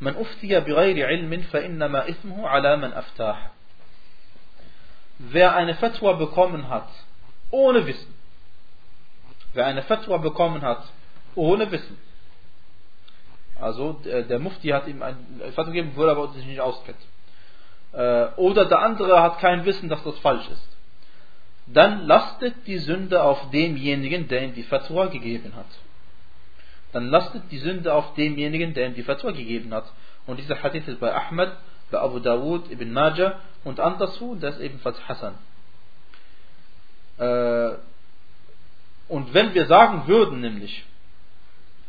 man 0.00 0.16
uftiya 0.16 0.60
bighayri 0.60 1.00
ilmin 1.00 1.44
fa 1.44 1.58
innama 1.58 2.06
ithmuhu 2.06 2.44
ala 2.44 2.76
man 2.76 2.92
aftah. 2.92 3.50
Wer 5.18 5.54
eine 5.54 5.74
Fatwa 5.76 6.12
bekommen 6.12 6.68
hat, 6.68 6.88
ohne 7.50 7.86
Wissen, 7.86 8.15
wer 9.56 9.66
eine 9.66 9.82
Fatwa 9.82 10.18
bekommen 10.18 10.62
hat, 10.62 10.84
ohne 11.34 11.70
Wissen, 11.70 11.98
also 13.60 13.94
der, 14.04 14.38
Mufti 14.38 14.68
hat 14.68 14.86
ihm 14.86 15.02
ein 15.02 15.16
Fatwa 15.54 15.72
gegeben, 15.72 15.92
wo 15.94 16.04
er 16.04 16.12
aber 16.12 16.28
sich 16.28 16.44
nicht 16.46 16.60
auskennt, 16.60 16.98
äh, 17.92 18.26
oder 18.36 18.66
der 18.66 18.80
andere 18.80 19.22
hat 19.22 19.38
kein 19.38 19.64
Wissen, 19.64 19.88
dass 19.88 20.02
das 20.04 20.18
falsch 20.18 20.48
ist, 20.48 20.68
dann 21.66 22.06
lastet 22.06 22.54
die 22.66 22.78
Sünde 22.78 23.22
auf 23.22 23.50
demjenigen, 23.50 24.28
der 24.28 24.42
ihm 24.42 24.54
die 24.54 24.62
Fatwa 24.62 25.06
gegeben 25.06 25.52
hat. 25.56 25.66
Dann 26.92 27.08
lastet 27.08 27.50
die 27.50 27.58
Sünde 27.58 27.92
auf 27.92 28.14
demjenigen, 28.14 28.72
der 28.74 28.86
ihm 28.86 28.94
die 28.94 29.02
Fatwa 29.02 29.32
gegeben 29.32 29.74
hat. 29.74 29.84
Und 30.26 30.38
dieser 30.38 30.62
Hadith 30.62 30.86
ist 30.86 31.00
bei 31.00 31.12
Ahmad, 31.12 31.56
bei 31.90 31.98
Abu 31.98 32.20
Dawud, 32.20 32.70
Ibn 32.70 32.92
Majah 32.92 33.40
und 33.64 33.80
anderswo, 33.80 34.34
das 34.36 34.56
ist 34.56 34.62
ebenfalls 34.62 34.96
Hassan. 35.08 35.34
Äh, 37.18 37.78
und 39.08 39.34
wenn 39.34 39.54
wir 39.54 39.66
sagen 39.66 40.06
würden, 40.06 40.40
nämlich, 40.40 40.84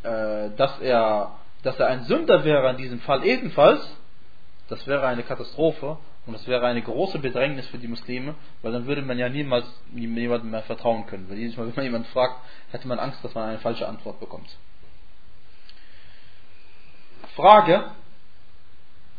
äh, 0.04 0.50
dass 0.56 0.80
er, 0.80 1.36
dass 1.64 1.80
er 1.80 1.88
ein 1.88 2.04
Sünder 2.04 2.44
wäre 2.44 2.70
in 2.70 2.78
diesem 2.78 3.00
Fall 3.02 3.26
ebenfalls, 3.26 3.82
das 4.70 4.86
wäre 4.86 5.08
eine 5.08 5.24
Katastrophe 5.24 5.98
und 6.26 6.34
das 6.34 6.46
wäre 6.48 6.66
eine 6.66 6.82
große 6.82 7.20
Bedrängnis 7.20 7.68
für 7.68 7.78
die 7.78 7.88
Muslime, 7.88 8.36
weil 8.62 8.74
dann 8.74 8.86
würde 8.86 9.02
man 9.02 9.18
ja 9.18 9.30
niemals 9.30 9.66
jemandem 9.94 10.52
mehr 10.52 10.64
vertrauen 10.64 11.06
können. 11.08 11.30
Weil 11.30 11.38
jedes 11.38 11.56
Mal, 11.56 11.68
wenn 11.68 11.76
man 11.76 11.86
jemanden 11.86 12.10
fragt, 12.10 12.36
hätte 12.72 12.88
man 12.88 13.00
Angst, 13.00 13.24
dass 13.24 13.34
man 13.34 13.50
eine 13.50 13.60
falsche 13.60 13.88
Antwort 13.88 14.20
bekommt. 14.20 14.50
Frage, 17.36 17.92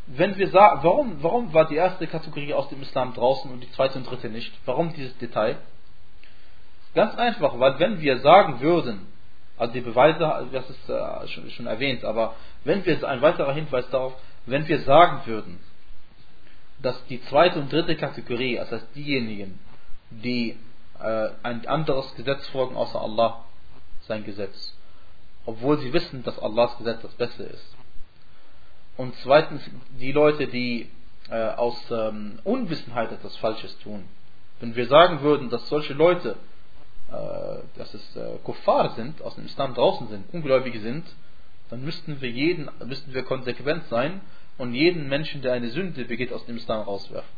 wenn 0.07 0.37
wir 0.37 0.49
sagen, 0.49 0.81
warum, 0.83 1.23
warum 1.23 1.55
war 1.55 1.67
die 1.67 1.77
erste 1.77 2.07
Kategorie 2.07 2.53
aus 2.53 2.69
dem 2.69 2.83
Islam 2.83 3.15
draußen 3.15 3.51
und 3.51 3.61
die 3.61 3.71
zweite 3.73 3.99
und 3.99 4.09
dritte 4.09 4.29
nicht? 4.29 4.53
Warum 4.65 4.93
dieses 4.93 5.17
Detail? 5.19 5.59
Ganz 6.95 7.15
einfach, 7.17 7.59
weil 7.59 7.79
wenn 7.79 8.01
wir 8.01 8.19
sagen 8.19 8.61
würden, 8.61 9.07
also 9.57 9.73
die 9.73 9.81
Beweise, 9.81 10.19
das 10.53 10.71
ist 10.71 10.89
äh, 10.89 11.51
schon, 11.51 11.67
erwähnt, 11.67 12.05
aber 12.05 12.35
wenn 12.65 12.85
wir, 12.87 13.09
ein 13.09 13.23
weiterer 13.23 13.53
Hinweis 13.53 13.89
darauf, 13.91 14.15
wenn 14.47 14.67
wir 14.69 14.81
sagen 14.81 15.23
würden, 15.27 15.59
dass 16.81 17.05
die 17.07 17.21
zweite 17.25 17.59
und 17.59 17.73
dritte 17.73 17.97
Kategorie, 17.97 18.57
das 18.57 18.71
heißt 18.71 18.95
diejenigen, 18.95 19.59
die 20.11 20.57
äh, 21.01 21.29
ein 21.43 21.67
anderes 21.67 22.15
Gesetz 22.15 22.47
folgen 22.49 22.77
außer 22.77 23.01
Allah, 23.01 23.45
sein 24.03 24.25
Gesetz, 24.25 24.75
obwohl 25.45 25.79
sie 25.79 25.93
wissen, 25.93 26.23
dass 26.23 26.39
Allahs 26.39 26.79
Gesetz 26.79 27.03
das 27.03 27.15
Beste 27.15 27.43
ist, 27.43 27.77
und 28.97 29.15
zweitens 29.23 29.63
die 30.01 30.13
Leute, 30.13 30.49
die 30.49 30.91
äh, 31.31 31.51
aus 31.51 31.79
ähm, 31.91 32.41
Unwissenheit 32.43 33.13
etwas 33.13 33.37
Falsches 33.37 33.79
tun. 33.79 34.05
Wenn 34.61 34.75
wir 34.75 34.89
sagen 34.89 35.23
würden, 35.23 35.51
dass 35.51 35.69
solche 35.69 35.95
Leute, 35.95 36.37
dass 37.77 37.95
es 37.95 38.17
äh, 38.17 38.39
Kuffar 38.45 38.91
sind, 38.91 39.23
aus 39.23 39.35
dem 39.37 39.47
Islam 39.47 39.75
draußen 39.75 40.09
sind, 40.09 40.33
Ungläubige 40.33 40.81
sind, 40.81 41.07
dann 41.71 41.85
müssten 41.85 42.21
wir 42.21 42.31
jeden, 42.31 42.71
müssten 42.85 43.15
wir 43.15 43.23
konsequent 43.25 43.85
sein 43.89 44.21
und 44.57 44.75
jeden 44.75 45.09
Menschen, 45.09 45.43
der 45.43 45.53
eine 45.53 45.69
Sünde 45.71 46.05
begeht, 46.05 46.33
aus 46.33 46.45
dem 46.47 46.57
Islam 46.57 46.83
rauswerfen. 46.83 47.31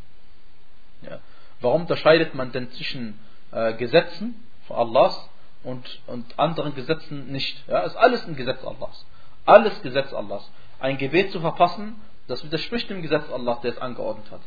Ja. 1.02 1.18
Warum 1.60 1.82
unterscheidet 1.82 2.34
man 2.34 2.52
denn 2.52 2.70
zwischen 2.72 3.18
äh, 3.52 3.74
Gesetzen 3.74 4.34
von 4.66 4.76
Allahs 4.76 5.28
und, 5.62 6.00
und 6.06 6.38
anderen 6.38 6.74
Gesetzen 6.74 7.30
nicht? 7.32 7.62
Ja, 7.68 7.80
ist 7.80 7.96
alles 7.96 8.26
ein 8.26 8.36
Gesetz 8.36 8.64
Allahs. 8.64 9.04
Alles 9.44 9.80
Gesetz 9.82 10.12
Allahs 10.12 10.48
ein 10.80 10.96
Gebet 10.96 11.30
zu 11.30 11.40
verpassen, 11.40 11.96
das 12.26 12.42
widerspricht 12.44 12.90
dem 12.90 13.02
Gesetz 13.02 13.30
Allah, 13.30 13.60
der 13.62 13.72
es 13.72 13.78
angeordnet 13.78 14.30
hat. 14.30 14.40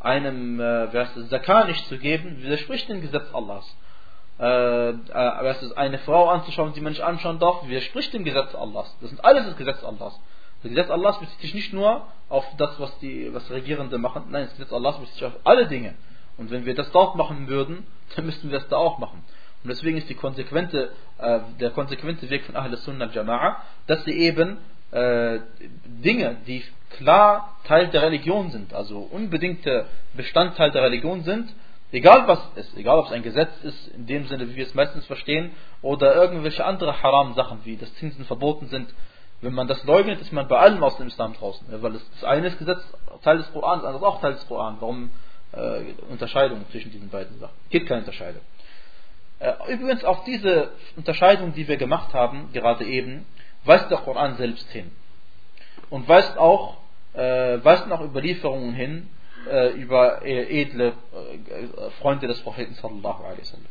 Einem 0.00 0.60
äh, 0.60 1.28
Zakah 1.28 1.66
nicht 1.66 1.86
zu 1.86 1.98
geben, 1.98 2.42
widerspricht 2.42 2.88
dem 2.88 3.00
Gesetz 3.00 3.32
Allahs. 3.32 3.66
Äh, 4.38 4.90
äh, 4.90 5.74
eine 5.74 5.98
Frau 5.98 6.28
anzuschauen, 6.28 6.72
die 6.72 6.80
man 6.80 6.92
nicht 6.92 7.02
anschauen 7.02 7.40
darf, 7.40 7.66
widerspricht 7.66 8.12
dem 8.14 8.22
Gesetz 8.22 8.54
Allahs. 8.54 8.96
Das 9.00 9.10
sind 9.10 9.24
alles 9.24 9.46
das 9.46 9.56
Gesetz 9.56 9.82
Allahs. 9.82 10.18
Das 10.62 10.70
Gesetz 10.70 10.90
Allahs 10.90 11.18
bezieht 11.18 11.40
sich 11.40 11.54
nicht 11.54 11.72
nur 11.72 12.06
auf 12.28 12.44
das, 12.56 12.78
was 12.78 12.96
die 13.00 13.34
was 13.34 13.50
Regierende 13.50 13.98
machen, 13.98 14.26
nein, 14.30 14.44
das 14.44 14.52
Gesetz 14.56 14.72
Allahs 14.72 14.98
bezieht 14.98 15.14
sich 15.14 15.24
auf 15.24 15.36
alle 15.42 15.66
Dinge. 15.66 15.94
Und 16.36 16.52
wenn 16.52 16.66
wir 16.66 16.76
das 16.76 16.90
dort 16.92 17.16
machen 17.16 17.48
würden, 17.48 17.84
dann 18.16 18.26
müssten 18.26 18.50
wir 18.50 18.58
es 18.58 18.68
da 18.68 18.76
auch 18.76 18.98
machen. 18.98 19.24
Und 19.64 19.70
deswegen 19.70 19.98
ist 19.98 20.16
konsequente, 20.18 20.92
äh, 21.18 21.40
der 21.58 21.70
konsequente 21.70 22.30
Weg 22.30 22.44
von 22.44 22.54
Ahl 22.54 22.76
Sunnah 22.76 23.06
al-Jama'a, 23.06 23.56
dass 23.88 24.04
sie 24.04 24.12
eben 24.12 24.58
äh, 24.92 25.40
Dinge, 25.84 26.36
die 26.46 26.62
klar 26.90 27.56
Teil 27.64 27.88
der 27.88 28.02
Religion 28.02 28.50
sind, 28.50 28.72
also 28.72 29.00
unbedingte 29.00 29.86
Bestandteil 30.14 30.70
der 30.70 30.84
Religion 30.84 31.24
sind, 31.24 31.52
egal 31.92 32.26
was 32.28 32.38
es 32.56 32.66
ist, 32.66 32.76
egal 32.76 32.98
ob 32.98 33.06
es 33.06 33.12
ein 33.12 33.22
Gesetz 33.22 33.52
ist, 33.62 33.88
in 33.88 34.06
dem 34.06 34.26
Sinne, 34.26 34.48
wie 34.48 34.56
wir 34.56 34.66
es 34.66 34.74
meistens 34.74 35.06
verstehen, 35.06 35.52
oder 35.82 36.14
irgendwelche 36.14 36.64
andere 36.64 37.02
Haram-Sachen, 37.02 37.60
wie 37.64 37.76
das 37.76 37.92
Zinsen 37.94 38.24
verboten 38.24 38.66
sind, 38.68 38.92
wenn 39.40 39.54
man 39.54 39.68
das 39.68 39.84
leugnet, 39.84 40.20
ist 40.20 40.32
man 40.32 40.48
bei 40.48 40.58
allem 40.58 40.82
aus 40.82 40.96
dem 40.96 41.06
Islam 41.06 41.34
draußen. 41.34 41.66
Weil 41.80 41.92
das, 41.92 42.24
eine 42.24 42.48
ist 42.48 42.58
Gesetz, 42.58 42.82
Teil 43.22 43.38
des 43.38 43.52
Korans, 43.52 43.82
das 43.82 43.94
andere 43.94 44.04
ist 44.04 44.14
auch 44.14 44.20
Teil 44.20 44.32
des 44.32 44.46
Korans. 44.48 44.78
Warum 44.80 45.10
äh, 45.52 45.82
Unterscheidung 46.10 46.64
zwischen 46.70 46.90
diesen 46.90 47.08
beiden 47.08 47.38
Sachen? 47.38 47.54
Gibt 47.70 47.86
keine 47.86 48.00
Unterscheidung. 48.00 48.42
Äh, 49.38 49.52
übrigens 49.72 50.04
auf 50.04 50.24
diese 50.24 50.72
Unterscheidung, 50.96 51.54
die 51.54 51.68
wir 51.68 51.76
gemacht 51.76 52.12
haben, 52.14 52.50
gerade 52.52 52.84
eben, 52.84 53.26
weist 53.64 53.90
der 53.90 53.98
Koran 53.98 54.36
selbst 54.36 54.68
hin. 54.70 54.90
Und 55.90 56.08
weist 56.08 56.36
auch, 56.36 56.78
äh, 57.14 57.58
weist 57.62 57.90
auch 57.92 58.00
Überlieferungen 58.00 58.74
hin 58.74 59.08
äh, 59.49 59.69
über 59.73 60.21
äh, 60.23 60.61
edle 60.61 60.87
äh, 60.87 61.89
Freunde 62.01 62.27
des 62.27 62.41
Propheten 62.41 62.73
sallallahu 62.75 63.23
alaihi 63.23 63.41
wasallam. 63.41 63.67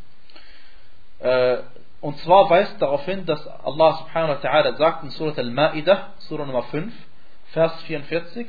Äh, 1.21 1.62
und 2.01 2.19
zwar 2.19 2.51
weist 2.51 2.81
darauf 2.83 3.05
hin, 3.05 3.27
dass 3.27 3.47
Allah 3.47 3.99
subhanahu 3.99 4.31
wa 4.31 4.41
ta'ala 4.41 4.77
sagt 4.77 5.05
in 5.05 5.11
Surah 5.11 5.38
Al-Ma'idah, 5.38 6.09
Surah 6.19 6.47
Nummer 6.47 6.65
5, 6.65 6.93
Vers 7.53 7.81
44, 7.83 8.47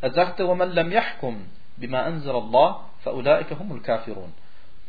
er 0.00 0.12
sagte, 0.12 0.44
وَمَنْ 0.44 0.72
لَمْ 0.72 0.92
يَحْكُمْ 0.92 1.36
بِمَا 1.78 2.06
أَنزَلَ 2.08 2.30
اللَّهِ 2.30 2.76
فَأُولَٰئِكَ 3.04 3.52
هُمُ 3.52 3.72
الْكَافِرُونَ 3.72 4.32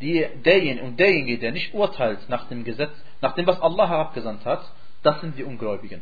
die, 0.04 0.28
derjenige 0.44 0.84
und 0.84 1.00
derjenige, 1.00 1.40
der 1.40 1.52
nicht 1.52 1.74
urteilt 1.74 2.28
nach 2.30 2.48
dem 2.50 2.64
Gesetz, 2.64 2.92
nach 3.22 3.34
dem, 3.36 3.48
was 3.48 3.60
Allah 3.62 3.88
herabgesandt 3.90 4.46
hat, 4.46 4.70
das 5.02 5.22
sind 5.22 5.38
die 5.38 5.44
Ungläubigen. 5.44 6.02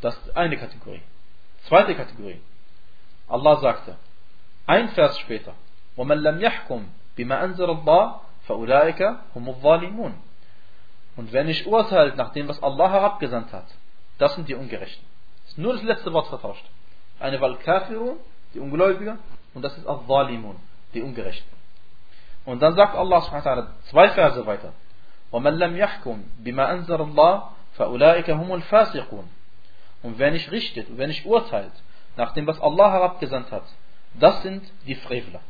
Das 0.00 0.16
ist 0.16 0.36
eine 0.36 0.56
Kategorie. 0.56 1.02
Zweite 1.64 1.94
Kategorie. 1.94 2.40
Allah 3.28 3.56
sagte, 3.60 3.96
ein 4.66 4.88
Vers 4.90 5.18
später, 5.18 5.54
وَمَنْ 5.96 6.18
لَمْ 6.22 6.40
يَحْكُمْ 6.40 6.84
بِمَا 7.16 7.44
أَنزَلَ 7.44 7.70
اللَّهِ 7.70 8.20
فَأُولَٰئِكَ 8.48 9.02
هُمُ 9.34 9.48
الظَّالِمُونَ 9.48 10.14
Und 11.16 11.32
wer 11.32 11.44
nicht 11.44 11.66
urteilt 11.66 12.16
nach 12.16 12.32
dem, 12.32 12.48
was 12.48 12.62
Allah 12.62 12.90
herabgesandt 12.90 13.52
hat, 13.52 13.66
das 14.18 14.34
sind 14.34 14.48
die 14.48 14.54
Ungerechten. 14.54 15.04
Das 15.42 15.52
ist 15.52 15.58
nur 15.58 15.72
das 15.74 15.82
letzte 15.82 16.12
Wort 16.12 16.28
vertauscht. 16.28 16.64
Eine 17.18 17.40
war 17.40 17.56
Kafirun, 17.58 18.16
die 18.54 18.60
Ungläubige, 18.60 19.18
und 19.54 19.62
das 19.62 19.76
ist 19.76 19.86
Al-Zalimun, 19.86 20.56
die 20.94 21.02
Ungerechten. 21.02 21.50
Und 22.44 22.60
dann 22.62 22.74
sagt 22.74 22.94
Allah 22.96 23.22
zwei 23.90 24.10
Verse 24.10 24.46
weiter. 24.46 24.72
ومن 25.32 25.58
لم 25.58 25.76
يحكم 25.76 26.22
بما 26.38 26.72
أنزل 26.72 27.00
الله 27.00 27.42
فأولئك 27.78 28.30
هم 28.30 28.54
الفاسقون 28.54 29.28
und 30.02 30.18
wer 30.18 30.30
nicht 30.30 30.50
richtet 30.50 30.88
und 30.88 30.98
wer 30.98 31.06
nicht 31.06 31.26
urteilt 31.26 31.72
nach 32.17 32.33
dem 32.33 32.47
was 32.47 32.59
Allah 32.59 32.91
herabgesandt 32.91 33.51
hat 33.51 33.63
das 34.13 34.41
sind 34.43 34.63
die 34.87 34.95
Frevler 34.95 35.41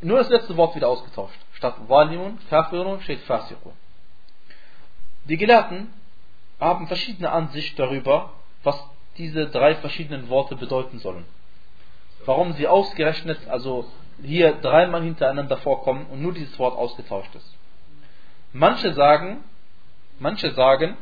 nur 0.00 0.18
das 0.18 0.28
letzte 0.28 0.56
Wort 0.56 0.76
wieder 0.76 0.88
ausgetauscht 0.88 1.38
statt 1.54 1.74
Walimun, 1.88 2.38
Kafirun 2.48 3.00
steht 3.02 3.20
Fasiqun 3.20 3.72
Die 5.24 5.36
Gelehrten 5.36 5.92
haben 6.60 6.86
verschiedene 6.86 7.30
Ansicht 7.30 7.78
darüber, 7.78 8.32
was 8.62 8.82
diese 9.16 9.48
drei 9.48 9.74
verschiedenen 9.76 10.28
Worte 10.28 10.56
bedeuten 10.56 10.98
sollen. 10.98 11.24
Warum 12.24 12.52
sie 12.52 12.66
ausgerechnet, 12.66 13.48
also 13.48 13.84
hier 14.22 14.54
dreimal 14.54 15.02
hintereinander 15.02 15.56
vorkommen 15.58 16.06
und 16.06 16.22
nur 16.22 16.32
dieses 16.32 16.58
Wort 16.58 16.76
ausgetauscht 16.76 17.34
ist. 17.34 17.54
Manche 18.52 18.92
sagen, 18.94 19.44
manche 20.18 20.52
sagen, 20.52 20.96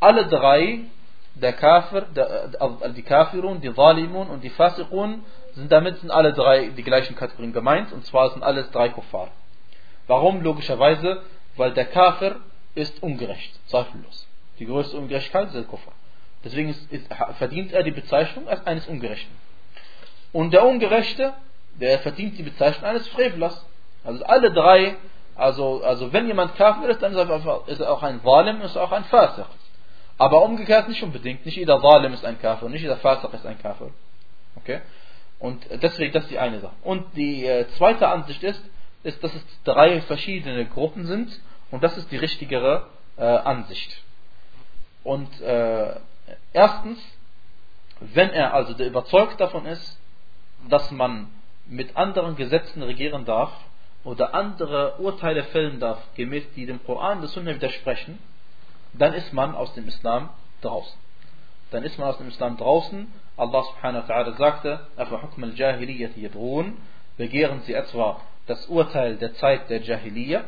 alle 0.00 0.26
drei, 0.26 0.80
der 1.40 1.52
Kafir, 1.52 2.02
der, 2.14 2.50
äh, 2.60 2.92
die 2.92 3.02
Kafirun, 3.02 3.60
die 3.60 3.72
Zalimun 3.74 4.28
und 4.28 4.42
die 4.42 4.50
Fasiqun, 4.50 5.24
sind 5.54 5.70
damit 5.70 5.98
sind 5.98 6.10
alle 6.10 6.32
drei 6.32 6.68
die 6.68 6.82
gleichen 6.82 7.14
Kategorien 7.14 7.52
gemeint, 7.52 7.92
und 7.92 8.04
zwar 8.04 8.30
sind 8.30 8.42
alles 8.42 8.70
drei 8.70 8.88
Kuffar. 8.88 9.28
Warum? 10.06 10.42
Logischerweise, 10.42 11.22
weil 11.56 11.72
der 11.72 11.86
Kafir 11.86 12.36
ist 12.74 13.02
ungerecht, 13.02 13.58
zweifellos. 13.68 14.26
Die 14.58 14.66
größte 14.66 14.96
Ungerechtigkeit 14.96 15.48
ist 15.48 15.54
der 15.54 15.64
Kuffar. 15.64 15.92
Deswegen 16.44 16.70
ist, 16.70 16.92
ist, 16.92 17.06
verdient 17.38 17.72
er 17.72 17.82
die 17.82 17.90
Bezeichnung 17.90 18.48
als 18.48 18.66
eines 18.66 18.86
Ungerechten. 18.86 19.34
Und 20.32 20.52
der 20.52 20.64
Ungerechte, 20.64 21.34
der 21.74 21.98
verdient 22.00 22.38
die 22.38 22.42
Bezeichnung 22.42 22.88
eines 22.88 23.08
Frevlers. 23.08 23.64
Also 24.04 24.24
alle 24.24 24.52
drei, 24.52 24.96
also, 25.34 25.82
also 25.82 26.12
wenn 26.12 26.26
jemand 26.26 26.54
Kafir 26.56 26.88
ist, 26.88 27.02
dann 27.02 27.12
ist 27.14 27.80
er 27.80 27.92
auch 27.92 28.02
ein 28.02 28.22
Zalim, 28.22 28.60
ist 28.62 28.76
er 28.76 28.84
auch 28.84 28.92
ein 28.92 29.04
Fasik. 29.04 29.46
Aber 30.18 30.42
umgekehrt 30.42 30.88
nicht 30.88 31.02
unbedingt. 31.02 31.44
Nicht 31.44 31.56
jeder 31.56 31.80
Zalim 31.80 32.12
ist 32.12 32.24
ein 32.24 32.40
Kafir, 32.40 32.68
nicht 32.68 32.82
jeder 32.82 32.96
Fasik 32.96 33.32
ist 33.34 33.46
ein 33.46 33.58
Kafir. 33.58 33.90
Okay? 34.56 34.80
Und 35.38 35.66
deswegen, 35.82 36.12
das 36.12 36.24
ist 36.24 36.30
die 36.30 36.38
eine 36.38 36.60
Sache. 36.60 36.74
Und 36.82 37.04
die 37.16 37.44
äh, 37.44 37.68
zweite 37.76 38.08
Ansicht 38.08 38.42
ist, 38.42 38.62
ist, 39.02 39.22
dass 39.22 39.34
es 39.34 39.42
drei 39.64 40.00
verschiedene 40.02 40.64
Gruppen 40.64 41.06
sind 41.06 41.40
und 41.70 41.82
das 41.82 41.96
ist 41.96 42.10
die 42.10 42.16
richtigere 42.16 42.86
äh, 43.16 43.24
Ansicht. 43.24 44.02
Und 45.04 45.40
äh, 45.40 45.94
erstens, 46.52 46.98
wenn 48.00 48.30
er 48.30 48.54
also 48.54 48.72
der 48.74 48.86
überzeugt 48.86 49.40
davon 49.40 49.66
ist, 49.66 49.98
dass 50.68 50.90
man 50.90 51.28
mit 51.66 51.96
anderen 51.96 52.36
Gesetzen 52.36 52.82
regieren 52.82 53.24
darf 53.24 53.52
oder 54.04 54.34
andere 54.34 54.96
Urteile 54.98 55.44
fällen 55.44 55.80
darf, 55.80 55.98
gemäß 56.14 56.44
die 56.54 56.66
dem 56.66 56.82
Koran 56.84 57.20
der 57.20 57.28
Sunna 57.28 57.54
widersprechen, 57.54 58.18
dann 59.00 59.14
ist 59.14 59.32
man 59.32 59.54
aus 59.54 59.72
dem 59.74 59.88
Islam 59.88 60.30
draußen. 60.60 60.98
Dann 61.70 61.82
ist 61.82 61.98
man 61.98 62.08
aus 62.08 62.18
dem 62.18 62.28
Islam 62.28 62.56
draußen. 62.56 63.12
Allah 63.36 63.62
subhanahu 63.64 64.08
wa 64.08 64.14
ta'ala 64.14 64.36
sagte, 64.36 64.86
begehren 67.16 67.60
sie 67.62 67.74
etwa 67.74 68.20
das 68.46 68.66
Urteil 68.66 69.16
der 69.16 69.34
Zeit 69.34 69.68
der 69.68 69.82
Jahiliyyah, 69.82 70.44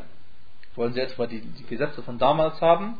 wollen 0.75 0.93
sie 0.93 1.01
etwa 1.01 1.27
die, 1.27 1.41
die 1.41 1.65
Gesetze 1.65 2.01
von 2.03 2.17
damals 2.17 2.61
haben, 2.61 2.97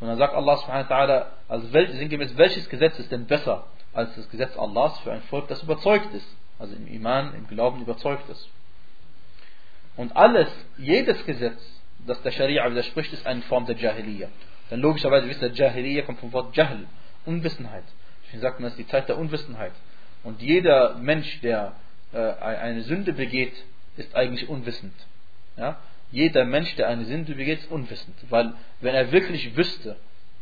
und 0.00 0.08
dann 0.08 0.18
sagt 0.18 0.34
Allah 0.34 0.56
subhanahu 0.56 0.88
wa 0.88 0.96
ta'ala, 0.96 1.26
also 1.48 1.72
welch, 1.72 1.90
sinngemäß, 1.92 2.36
welches 2.36 2.68
Gesetz 2.68 2.98
ist 2.98 3.12
denn 3.12 3.26
besser 3.26 3.64
als 3.92 4.14
das 4.16 4.28
Gesetz 4.30 4.56
Allahs 4.56 4.98
für 5.00 5.12
ein 5.12 5.22
Volk, 5.22 5.48
das 5.48 5.62
überzeugt 5.62 6.12
ist, 6.14 6.26
also 6.58 6.74
im 6.74 6.86
Iman, 6.86 7.34
im 7.34 7.46
Glauben 7.46 7.80
überzeugt 7.82 8.28
ist. 8.28 8.48
Und 9.96 10.16
alles, 10.16 10.48
jedes 10.78 11.24
Gesetz, 11.26 11.60
das 12.06 12.20
der 12.22 12.30
Scharia 12.30 12.68
widerspricht, 12.70 13.12
ist 13.12 13.26
eine 13.26 13.42
Form 13.42 13.66
der 13.66 13.76
Jahiliyyah. 13.76 14.28
Denn 14.70 14.80
logischerweise 14.80 15.28
wisst 15.28 15.42
ihr, 15.42 15.52
Jahiliyyah 15.52 16.02
kommt 16.02 16.20
vom 16.20 16.32
Wort 16.32 16.56
Jahl, 16.56 16.86
Unwissenheit. 17.26 17.84
Deswegen 18.24 18.40
sagt 18.40 18.60
man, 18.60 18.68
es 18.68 18.74
ist 18.74 18.78
die 18.78 18.88
Zeit 18.88 19.08
der 19.08 19.18
Unwissenheit. 19.18 19.72
Und 20.24 20.40
jeder 20.40 20.94
Mensch, 20.94 21.40
der 21.40 21.74
äh, 22.12 22.18
eine 22.18 22.82
Sünde 22.82 23.12
begeht, 23.12 23.52
ist 23.96 24.14
eigentlich 24.14 24.48
unwissend. 24.48 24.94
Ja? 25.56 25.78
Jeder 26.10 26.44
Mensch, 26.44 26.74
der 26.76 26.88
eine 26.88 27.04
Sünde 27.04 27.34
begeht, 27.34 27.60
ist 27.60 27.70
unwissend. 27.70 28.16
Weil 28.30 28.54
wenn 28.80 28.94
er 28.94 29.12
wirklich 29.12 29.56
wüsste, 29.56 29.96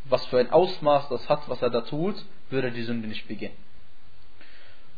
was 0.05 0.25
für 0.27 0.39
ein 0.39 0.51
Ausmaß 0.51 1.09
das 1.09 1.29
hat, 1.29 1.49
was 1.49 1.63
er 1.63 1.71
da 1.71 1.83
tut, 1.83 2.17
würde 2.51 2.69
er 2.69 2.75
die 2.75 2.83
Sünde 2.83 3.09
nicht 3.09 3.29
begehen. 3.29 3.53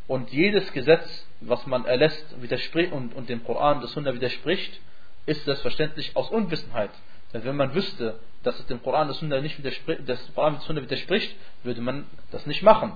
Und 0.07 0.31
jedes 0.31 0.71
Gesetz, 0.73 1.25
was 1.39 1.65
man 1.65 1.85
erlässt 1.85 2.41
widerspricht 2.41 2.91
und, 2.91 3.13
und 3.13 3.29
dem 3.29 3.43
Koran, 3.43 3.81
das 3.81 3.91
Sunna 3.93 4.13
widerspricht, 4.13 4.79
ist 5.25 5.45
selbstverständlich 5.45 6.15
aus 6.15 6.29
Unwissenheit. 6.29 6.91
Denn 7.33 7.45
wenn 7.45 7.55
man 7.55 7.73
wüsste, 7.73 8.19
dass 8.43 8.59
es 8.59 8.65
dem 8.67 8.81
Koran 8.83 9.07
das 9.07 9.19
Sunna 9.19 9.41
nicht 9.41 9.57
widerspricht, 9.57 10.01
das 10.07 10.19
Koran 10.35 10.55
das 10.55 10.65
Sunna 10.65 10.81
widerspricht, 10.81 11.35
würde 11.63 11.81
man 11.81 12.05
das 12.31 12.45
nicht 12.45 12.61
machen. 12.61 12.93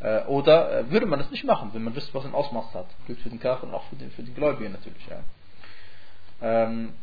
Äh, 0.00 0.24
oder 0.24 0.80
äh, 0.80 0.90
würde 0.90 1.06
man 1.06 1.18
das 1.18 1.30
nicht 1.30 1.44
machen, 1.44 1.70
wenn 1.72 1.84
man 1.84 1.94
wüsste, 1.94 2.12
was 2.14 2.24
ein 2.24 2.34
Ausmaß 2.34 2.74
hat. 2.74 2.86
Gilt 3.06 3.20
für 3.20 3.30
den 3.30 3.40
Kafir 3.40 3.68
und 3.68 3.74
auch 3.74 3.84
für 3.84 3.96
den, 3.96 4.10
für 4.10 4.22
den 4.22 4.34
Gläubigen 4.34 4.72
natürlich. 4.72 5.06
Ja. 5.08 5.22
Ähm, 6.42 6.94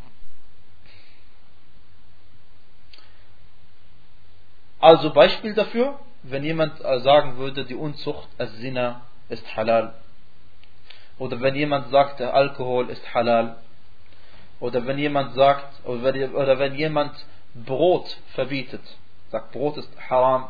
also 4.79 5.13
Beispiel 5.13 5.53
dafür, 5.53 5.99
wenn 6.23 6.43
jemand 6.43 6.83
äh, 6.83 6.99
sagen 6.99 7.37
würde, 7.37 7.65
die 7.65 7.75
Unzucht, 7.75 8.27
als 8.37 8.53
Sinner 8.57 9.01
ist 9.29 9.55
halal. 9.55 9.93
Oder 11.17 11.41
wenn 11.41 11.55
jemand 11.55 11.91
sagt, 11.91 12.19
der 12.19 12.33
Alkohol 12.33 12.89
ist 12.89 13.13
halal. 13.13 13.57
Oder 14.59 14.85
wenn 14.85 14.97
jemand 14.97 15.35
sagt, 15.35 15.85
oder 15.85 16.59
wenn 16.59 16.75
jemand 16.75 17.13
Brot 17.53 18.17
verbietet, 18.35 18.81
sagt 19.31 19.51
Brot 19.51 19.77
ist 19.77 19.89
haram. 20.09 20.49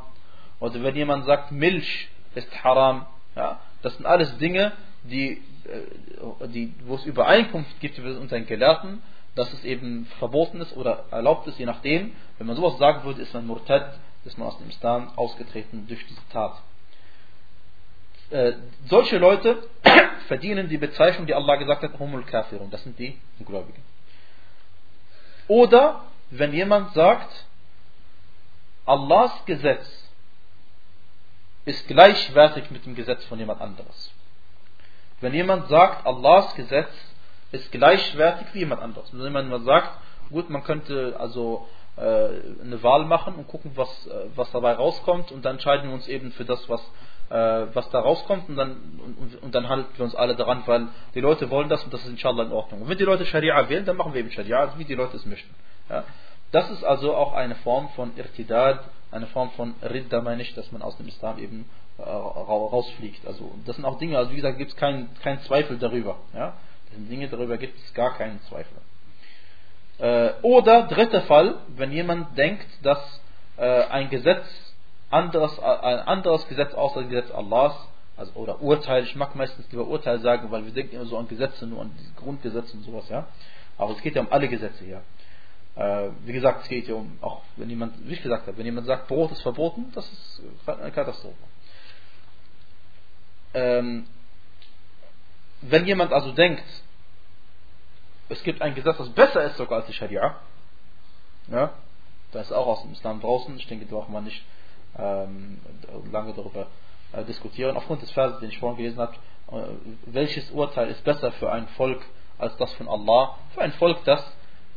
Oder 0.59 0.83
wenn 0.83 0.95
jemand 0.95 1.25
sagt 1.25 1.51
Milch 1.51 2.09
ist 2.35 2.63
haram. 2.63 3.05
Ja, 3.35 3.59
das 3.81 3.95
sind 3.95 4.05
alles 4.05 4.37
Dinge, 4.37 4.73
die, 5.03 5.41
äh, 5.65 6.47
die, 6.47 6.73
wo 6.85 6.95
es 6.95 7.05
Übereinkunft 7.05 7.79
gibt 7.79 7.97
unter 7.99 8.35
den 8.35 8.45
Gelehrten, 8.45 9.01
dass 9.35 9.53
es 9.53 9.63
eben 9.63 10.05
verboten 10.19 10.59
ist 10.59 10.75
oder 10.75 11.05
erlaubt 11.11 11.47
ist, 11.47 11.59
je 11.59 11.65
nachdem. 11.65 12.13
Wenn 12.37 12.47
man 12.47 12.55
sowas 12.55 12.77
sagen 12.77 13.03
würde, 13.03 13.21
ist 13.21 13.33
man 13.33 13.47
Murtad, 13.47 13.97
ist 14.25 14.37
man 14.37 14.47
aus 14.47 14.57
dem 14.57 14.69
Islam 14.69 15.11
ausgetreten 15.15 15.85
durch 15.87 16.05
diese 16.07 16.27
Tat. 16.31 16.61
Äh, 18.31 18.53
solche 18.87 19.17
Leute 19.17 19.63
verdienen 20.27 20.67
die 20.69 20.77
Bezeichnung, 20.77 21.25
die 21.25 21.33
Allah 21.33 21.55
gesagt 21.55 21.83
hat, 21.83 21.97
Humul 21.97 22.23
Kafirun. 22.23 22.69
Das 22.69 22.83
sind 22.83 22.99
die 22.99 23.17
Ungläubigen. 23.39 23.81
Oder 25.47 26.03
wenn 26.31 26.53
jemand 26.53 26.93
sagt, 26.93 27.45
Allahs 28.85 29.45
Gesetz 29.45 29.87
ist 31.65 31.87
gleichwertig 31.87 32.71
mit 32.71 32.85
dem 32.85 32.95
Gesetz 32.95 33.23
von 33.25 33.39
jemand 33.39 33.61
anderes. 33.61 34.11
Wenn 35.21 35.33
jemand 35.33 35.67
sagt, 35.67 36.05
Allahs 36.05 36.55
Gesetz 36.55 36.89
ist 37.51 37.71
gleichwertig 37.71 38.47
wie 38.53 38.59
jemand 38.59 38.81
anderes. 38.81 39.09
Wenn 39.11 39.23
jemand 39.23 39.65
sagt, 39.65 39.91
gut, 40.29 40.49
man 40.49 40.63
könnte 40.63 41.15
also 41.19 41.67
äh, 41.97 42.01
eine 42.01 42.81
Wahl 42.81 43.05
machen 43.05 43.35
und 43.35 43.47
gucken, 43.47 43.71
was, 43.75 44.07
äh, 44.07 44.25
was 44.35 44.51
dabei 44.51 44.73
rauskommt 44.73 45.31
und 45.31 45.43
dann 45.45 45.55
entscheiden 45.55 45.89
wir 45.89 45.95
uns 45.95 46.07
eben 46.07 46.31
für 46.31 46.45
das, 46.45 46.67
was 46.69 46.81
äh, 47.29 47.67
was 47.73 47.89
da 47.91 47.99
rauskommt 47.99 48.49
und 48.49 48.55
dann, 48.55 48.77
und, 49.19 49.43
und, 49.43 49.55
dann 49.55 49.69
halten 49.69 49.89
wir 49.95 50.03
uns 50.03 50.15
alle 50.15 50.35
daran, 50.35 50.63
weil 50.65 50.87
die 51.13 51.21
Leute 51.21 51.49
wollen 51.49 51.69
das 51.69 51.83
und 51.83 51.93
das 51.93 52.03
ist 52.03 52.09
inshallah 52.09 52.43
in 52.43 52.51
Ordnung. 52.51 52.81
Und 52.81 52.89
wenn 52.89 52.97
die 52.97 53.03
Leute 53.03 53.25
Scharia 53.25 53.69
wählen, 53.69 53.85
dann 53.85 53.97
machen 53.97 54.13
wir 54.13 54.21
eben 54.21 54.31
Scharia, 54.31 54.73
wie 54.77 54.85
die 54.85 54.95
Leute 54.95 55.17
es 55.17 55.25
möchten. 55.25 55.53
Ja. 55.89 56.03
Das 56.51 56.69
ist 56.71 56.83
also 56.83 57.15
auch 57.15 57.33
eine 57.33 57.55
Form 57.55 57.89
von 57.89 58.15
Irtidad, 58.17 58.83
eine 59.11 59.27
Form 59.27 59.51
von 59.51 59.75
Ridda, 59.81 60.21
meine 60.21 60.41
ich, 60.41 60.53
dass 60.55 60.71
man 60.71 60.81
aus 60.81 60.97
dem 60.97 61.07
Islam 61.07 61.37
eben 61.39 61.65
äh, 61.97 62.03
rausfliegt. 62.03 63.25
Also 63.27 63.51
das 63.65 63.75
sind 63.75 63.85
auch 63.85 63.97
Dinge, 63.99 64.17
also 64.17 64.31
wie 64.31 64.37
gesagt, 64.37 64.57
gibt 64.57 64.71
es 64.71 64.77
keinen 64.77 65.09
kein 65.21 65.41
Zweifel 65.41 65.77
darüber. 65.77 66.17
Ja. 66.33 66.53
Das 66.85 66.95
sind 66.95 67.09
Dinge, 67.09 67.27
darüber 67.27 67.57
gibt 67.57 67.77
es 67.77 67.93
gar 67.93 68.15
keinen 68.17 68.41
Zweifel. 68.43 68.77
Äh, 69.99 70.33
oder 70.41 70.83
dritter 70.83 71.21
Fall, 71.23 71.55
wenn 71.75 71.91
jemand 71.91 72.37
denkt, 72.37 72.67
dass 72.83 73.21
äh, 73.57 73.83
ein 73.85 74.09
Gesetz 74.09 74.45
anderes, 75.09 75.57
äh, 75.59 75.61
ein 75.61 75.99
anderes 75.99 76.47
Gesetz 76.47 76.73
außer 76.73 77.01
das 77.01 77.09
Gesetz 77.09 77.31
Allahs, 77.31 77.75
also, 78.17 78.33
oder 78.33 78.61
Urteil, 78.61 79.03
ich 79.03 79.15
mag 79.15 79.35
meistens 79.35 79.71
lieber 79.71 79.87
Urteil 79.87 80.19
sagen, 80.19 80.51
weil 80.51 80.65
wir 80.65 80.71
denken 80.71 80.95
immer 80.95 81.05
so 81.05 81.17
an 81.17 81.27
Gesetze, 81.27 81.67
nur 81.67 81.81
an 81.81 81.91
Grundgesetze 82.17 82.75
und 82.75 82.83
sowas, 82.83 83.07
ja. 83.09 83.27
Aber 83.77 83.91
es 83.91 84.01
geht 84.01 84.15
ja 84.15 84.21
um 84.21 84.31
alle 84.31 84.47
Gesetze 84.47 84.83
hier. 84.83 84.97
Äh, 84.97 85.18
wie 86.25 86.33
gesagt, 86.33 86.63
es 86.63 86.69
geht 86.69 86.89
ja 86.89 86.95
um, 86.95 87.17
auch 87.21 87.41
wenn 87.55 87.69
jemand, 87.69 87.93
wie 88.07 88.13
ich 88.13 88.21
gesagt 88.21 88.47
habe, 88.47 88.57
wenn 88.57 88.65
jemand 88.65 88.85
sagt, 88.85 89.07
Brot 89.07 89.31
ist 89.31 89.41
verboten, 89.41 89.91
das 89.95 90.11
ist 90.11 90.41
eine 90.67 90.91
Katastrophe. 90.91 91.37
Ähm, 93.53 94.05
wenn 95.61 95.85
jemand 95.85 96.11
also 96.11 96.33
denkt, 96.33 96.63
es 98.27 98.43
gibt 98.43 98.61
ein 98.61 98.75
Gesetz, 98.75 98.97
das 98.97 99.09
besser 99.09 99.43
ist 99.43 99.57
sogar 99.57 99.79
als 99.79 99.87
die 99.87 99.93
Scharia, 99.93 100.35
ja, 101.47 101.73
da 102.31 102.41
ist 102.41 102.51
auch 102.51 102.67
aus 102.67 102.81
dem 102.83 102.91
Islam 102.91 103.21
draußen, 103.21 103.57
ich 103.57 103.67
denke, 103.67 103.85
da 103.85 103.95
braucht 103.95 104.09
man 104.09 104.25
nicht 104.25 104.43
ähm, 104.97 105.59
lange 106.11 106.33
darüber 106.33 106.67
äh, 107.13 107.23
diskutieren. 107.23 107.75
Aufgrund 107.75 108.01
des 108.01 108.11
Verses, 108.11 108.39
den 108.39 108.49
ich 108.49 108.59
vorhin 108.59 108.77
gelesen 108.77 108.99
habe, 108.99 109.15
äh, 109.51 109.63
welches 110.05 110.51
Urteil 110.51 110.89
ist 110.89 111.03
besser 111.03 111.31
für 111.33 111.51
ein 111.51 111.67
Volk 111.69 112.01
als 112.37 112.55
das 112.57 112.71
von 112.73 112.87
Allah? 112.87 113.37
Für 113.53 113.61
ein 113.61 113.71
Volk, 113.73 114.03
das 114.03 114.23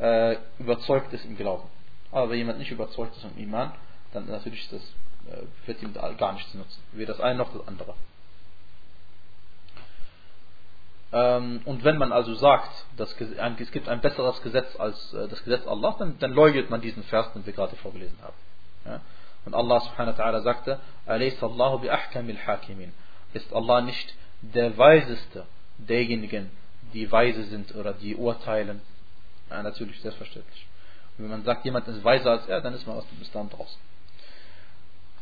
äh, 0.03 0.37
überzeugt 0.59 1.13
ist 1.13 1.23
im 1.23 1.37
Glauben. 1.37 1.69
Aber 2.11 2.29
wenn 2.29 2.37
jemand 2.37 2.59
nicht 2.59 2.71
überzeugt 2.71 3.15
ist 3.15 3.23
im 3.23 3.41
Iman, 3.41 3.71
dann 4.11 4.27
natürlich 4.27 4.69
das, 4.69 4.81
äh, 5.31 5.43
wird 5.65 5.81
ihm 5.81 5.93
gar 5.93 6.33
nichts 6.33 6.53
nutzen. 6.53 6.83
Weder 6.91 7.13
das 7.13 7.21
eine 7.21 7.39
noch 7.39 7.53
das 7.53 7.65
andere. 7.67 7.93
Ähm, 11.13 11.61
und 11.65 11.83
wenn 11.85 11.97
man 11.97 12.11
also 12.11 12.35
sagt, 12.35 12.85
dass 12.97 13.15
es 13.19 13.71
gibt 13.71 13.87
ein 13.87 14.01
besseres 14.01 14.41
Gesetz 14.41 14.75
als 14.77 15.13
äh, 15.13 15.27
das 15.29 15.43
Gesetz 15.43 15.65
Allah, 15.65 15.95
dann, 15.97 16.19
dann 16.19 16.33
leugnet 16.33 16.69
man 16.69 16.81
diesen 16.81 17.03
Vers, 17.03 17.31
den 17.33 17.45
wir 17.45 17.53
gerade 17.53 17.75
vorgelesen 17.77 18.17
haben. 18.21 18.35
Ja? 18.85 19.01
Und 19.45 19.53
Allah 19.53 19.79
subhanahu 19.79 20.17
wa 20.17 20.23
ta'ala 20.23 20.41
sagte, 20.41 20.79
Allahu 21.05 21.79
bi 21.79 21.89
ahkamil 21.89 22.39
hakimin. 22.45 22.93
Ist 23.33 23.53
Allah 23.53 23.81
nicht 23.81 24.13
der 24.41 24.77
Weiseste 24.77 25.45
derjenigen, 25.77 26.51
die 26.93 27.11
weise 27.11 27.43
sind 27.45 27.73
oder 27.75 27.93
die 27.93 28.15
urteilen? 28.15 28.81
Ja, 29.53 29.61
natürlich, 29.61 30.01
selbstverständlich. 30.01 30.65
Und 31.15 31.25
wenn 31.25 31.31
man 31.31 31.43
sagt, 31.43 31.63
jemand 31.63 31.87
ist 31.87 32.03
weiser 32.03 32.31
als 32.31 32.47
er, 32.47 32.59
dann 32.61 32.73
ist 32.73 32.87
man 32.87 32.97
aus 32.97 33.07
dem 33.09 33.21
Islam 33.21 33.51
draußen. 33.51 33.79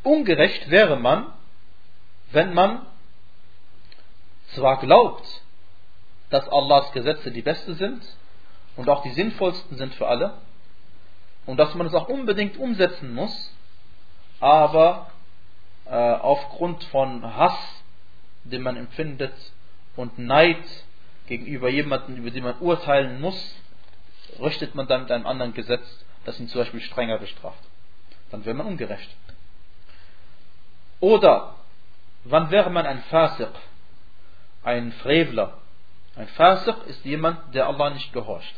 Ungerecht 0.04 0.70
wäre 0.70 0.96
man, 0.96 1.34
wenn 2.32 2.54
man 2.54 2.86
zwar 4.54 4.80
glaubt, 4.80 5.28
dass 6.30 6.48
Allahs 6.48 6.94
Gesetze 6.94 7.32
die 7.32 7.42
besten 7.42 7.76
sind 7.76 8.02
und 8.78 8.88
auch 8.88 9.04
die 9.04 9.12
sinnvollsten 9.12 9.78
sind 9.78 9.94
für 9.96 10.08
alle 10.08 10.36
und 11.46 11.58
dass 11.58 11.76
man 11.76 11.88
es 11.88 11.94
auch 11.94 12.08
unbedingt 12.08 12.56
umsetzen 12.58 13.14
muss, 13.14 13.54
aber 14.40 15.12
äh, 15.88 15.92
aufgrund 15.92 16.86
von 16.86 17.36
Hass, 17.36 17.84
den 18.46 18.62
man 18.62 18.78
empfindet 18.78 19.34
und 19.98 20.18
Neid 20.18 20.64
gegenüber 21.28 21.70
jemandem, 21.70 22.16
über 22.16 22.32
den 22.32 22.46
man 22.46 22.58
urteilen 22.60 23.20
muss, 23.20 23.56
richtet 24.40 24.76
man 24.76 24.88
dann 24.88 25.04
mit 25.04 25.12
einem 25.12 25.26
anderen 25.26 25.54
Gesetz, 25.54 26.06
das 26.26 26.40
ihn 26.40 26.48
zum 26.48 26.62
Beispiel 26.62 26.82
strenger 26.82 27.18
bestraft. 27.18 27.64
Dann 28.32 28.46
wäre 28.46 28.56
man 28.56 28.68
ungerecht. 28.68 29.10
Oder 31.00 31.56
wann 32.24 32.52
wäre 32.52 32.70
man 32.70 32.86
ein 32.86 33.02
Fasiq, 33.04 33.50
ein 34.64 34.92
Frevler? 34.94 35.58
Ein 36.16 36.28
Fasiq 36.28 36.76
ist 36.88 37.04
jemand, 37.06 37.54
der 37.56 37.68
Allah 37.68 37.90
nicht 37.90 38.14
gehorcht. 38.14 38.56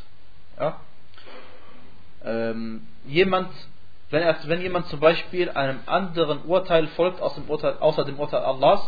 Ja? 0.60 0.80
Ähm, 2.26 2.88
jemand, 3.06 3.50
wenn, 4.10 4.22
er, 4.22 4.38
wenn 4.48 4.62
jemand 4.62 4.88
zum 4.88 5.00
Beispiel 5.00 5.50
einem 5.52 5.80
anderen 5.86 6.44
Urteil 6.44 6.88
folgt 6.88 7.22
aus 7.22 7.36
dem 7.36 7.50
Urteil, 7.50 7.78
außer 7.78 8.06
dem 8.06 8.20
Urteil 8.20 8.44
Allahs, 8.44 8.82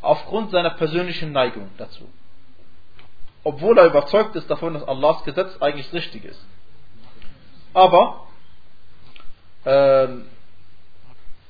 aufgrund 0.00 0.50
seiner 0.50 0.70
persönlichen 0.70 1.32
Neigung 1.32 1.70
dazu. 1.76 2.08
Obwohl 3.48 3.78
er 3.78 3.86
überzeugt 3.86 4.36
ist 4.36 4.50
davon, 4.50 4.74
dass 4.74 4.86
Allahs 4.86 5.24
Gesetz 5.24 5.56
eigentlich 5.62 5.90
richtig 5.94 6.26
ist. 6.26 6.44
Aber 7.72 8.26
ähm, 9.64 10.26